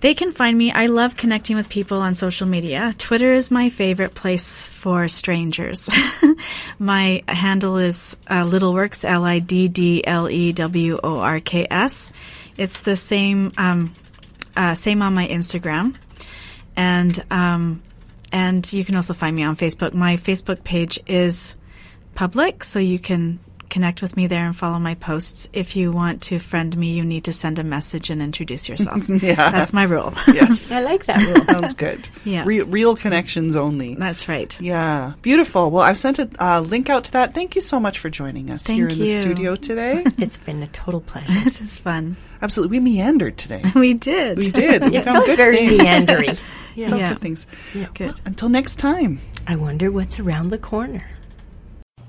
they 0.00 0.14
can 0.14 0.32
find 0.32 0.56
me. 0.56 0.72
I 0.72 0.86
love 0.86 1.16
connecting 1.16 1.56
with 1.56 1.68
people 1.68 1.98
on 1.98 2.14
social 2.14 2.46
media. 2.46 2.94
Twitter 2.96 3.32
is 3.32 3.50
my 3.50 3.68
favorite 3.68 4.14
place 4.14 4.66
for 4.66 5.08
strangers. 5.08 5.90
my 6.78 7.22
handle 7.28 7.76
is 7.76 8.16
uh, 8.26 8.44
Liddleworks, 8.44 9.04
L 9.04 9.24
I 9.24 9.40
D 9.40 9.68
D 9.68 10.06
L 10.06 10.28
E 10.28 10.52
W 10.52 11.00
O 11.02 11.18
R 11.18 11.40
K 11.40 11.66
S. 11.70 12.10
It's 12.56 12.80
the 12.80 12.96
same, 12.96 13.52
um, 13.58 13.94
uh, 14.56 14.74
same 14.74 15.02
on 15.02 15.14
my 15.14 15.26
Instagram, 15.28 15.96
and 16.76 17.22
um, 17.30 17.82
and 18.32 18.70
you 18.72 18.84
can 18.84 18.96
also 18.96 19.12
find 19.12 19.36
me 19.36 19.44
on 19.44 19.56
Facebook. 19.56 19.92
My 19.92 20.16
Facebook 20.16 20.64
page 20.64 20.98
is 21.06 21.56
public, 22.14 22.64
so 22.64 22.78
you 22.78 22.98
can 22.98 23.38
connect 23.68 24.02
with 24.02 24.16
me 24.16 24.26
there 24.26 24.44
and 24.44 24.56
follow 24.56 24.80
my 24.80 24.96
posts. 24.96 25.48
If 25.52 25.76
you 25.76 25.92
want 25.92 26.22
to 26.22 26.40
friend 26.40 26.76
me, 26.76 26.90
you 26.94 27.04
need 27.04 27.22
to 27.24 27.32
send 27.32 27.60
a 27.60 27.62
message 27.62 28.10
and 28.10 28.20
introduce 28.20 28.68
yourself. 28.68 29.08
Yeah. 29.22 29.52
That's 29.52 29.72
my 29.72 29.84
rule. 29.84 30.12
Yes. 30.26 30.72
I 30.78 30.80
like 30.82 31.06
that 31.06 31.24
rule. 31.24 31.44
Sounds 31.44 31.74
good. 31.74 32.08
Yeah. 32.24 32.42
Real, 32.44 32.66
real 32.66 32.96
connections 32.96 33.54
only. 33.54 33.94
That's 33.94 34.28
right. 34.28 34.60
Yeah, 34.60 35.12
beautiful. 35.22 35.70
Well, 35.70 35.82
I've 35.84 35.98
sent 35.98 36.18
a 36.18 36.28
uh, 36.44 36.60
link 36.62 36.90
out 36.90 37.04
to 37.04 37.12
that. 37.12 37.32
Thank 37.32 37.54
you 37.54 37.60
so 37.60 37.78
much 37.78 38.00
for 38.00 38.10
joining 38.10 38.50
us 38.50 38.64
Thank 38.64 38.78
here 38.78 38.88
in 38.88 38.98
the 38.98 39.20
studio 39.20 39.54
today. 39.54 40.04
It's 40.18 40.36
been 40.38 40.64
a 40.64 40.66
total 40.66 41.00
pleasure. 41.00 41.32
This 41.44 41.60
is 41.60 41.76
fun. 41.76 42.16
Absolutely, 42.42 42.78
we 42.80 42.84
meandered 42.84 43.38
today. 43.38 43.62
We 43.76 43.94
did. 43.94 44.38
We 44.38 44.50
did. 44.50 44.82
We 44.82 44.96
It 44.96 45.04
found 45.04 45.26
good 45.26 45.36
very 45.36 45.68
things. 45.68 45.80
meandery. 45.82 46.26
Found 46.36 46.38
Yeah. 46.98 47.12
good 47.12 47.20
things. 47.22 47.46
Good. 47.94 48.14
Until 48.24 48.48
next 48.48 48.80
time. 48.80 49.20
I 49.46 49.54
wonder 49.54 49.92
what's 49.92 50.18
around 50.18 50.50
the 50.50 50.58
corner. 50.58 51.04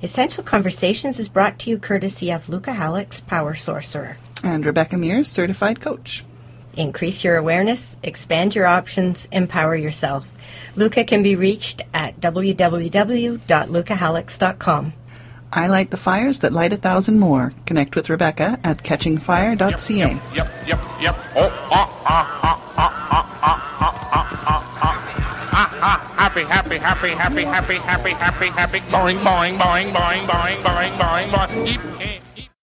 Essential 0.03 0.43
Conversations 0.43 1.19
is 1.19 1.29
brought 1.29 1.59
to 1.59 1.69
you 1.69 1.77
courtesy 1.77 2.31
of 2.31 2.49
Luca 2.49 2.73
Halleck's 2.73 3.21
Power 3.21 3.53
Sorcerer 3.53 4.17
and 4.43 4.65
Rebecca 4.65 4.97
Mears, 4.97 5.27
Certified 5.27 5.79
Coach. 5.79 6.25
Increase 6.73 7.23
your 7.23 7.37
awareness, 7.37 7.95
expand 8.01 8.55
your 8.55 8.65
options, 8.65 9.27
empower 9.31 9.75
yourself. 9.75 10.27
Luca 10.75 11.03
can 11.03 11.21
be 11.21 11.35
reached 11.35 11.83
at 11.93 12.19
www.lucahallux.com. 12.19 14.93
I 15.53 15.67
light 15.67 15.91
the 15.91 15.97
fires 15.97 16.39
that 16.39 16.53
light 16.53 16.73
a 16.73 16.77
thousand 16.77 17.19
more. 17.19 17.53
Connect 17.67 17.95
with 17.95 18.09
Rebecca 18.09 18.57
at 18.63 18.81
catchingfire.ca. 18.83 19.97
Yep, 19.97 20.19
yep, 20.33 20.49
yep. 20.65 20.79
yep. 20.99 21.15
Oh, 21.35 21.51
ah, 21.71 22.01
ah, 22.05 22.41
ah, 22.43 22.73
ah, 22.77 23.07
ah. 23.11 23.30
Happy, 25.81 26.43
happy, 26.43 26.77
happy, 26.77 27.09
happy, 27.09 27.43
happy, 27.43 27.75
happy, 27.77 28.11
happy, 28.11 28.47
happy. 28.49 28.79
Boing, 28.91 29.17
boing, 29.19 29.57
boing, 29.57 29.91
boing, 29.91 30.27
boing, 30.27 30.61
boing, 30.61 30.93
boing, 30.95 31.27
boing. 31.29 31.67
Eep, 31.67 31.81
eh. 31.99 32.30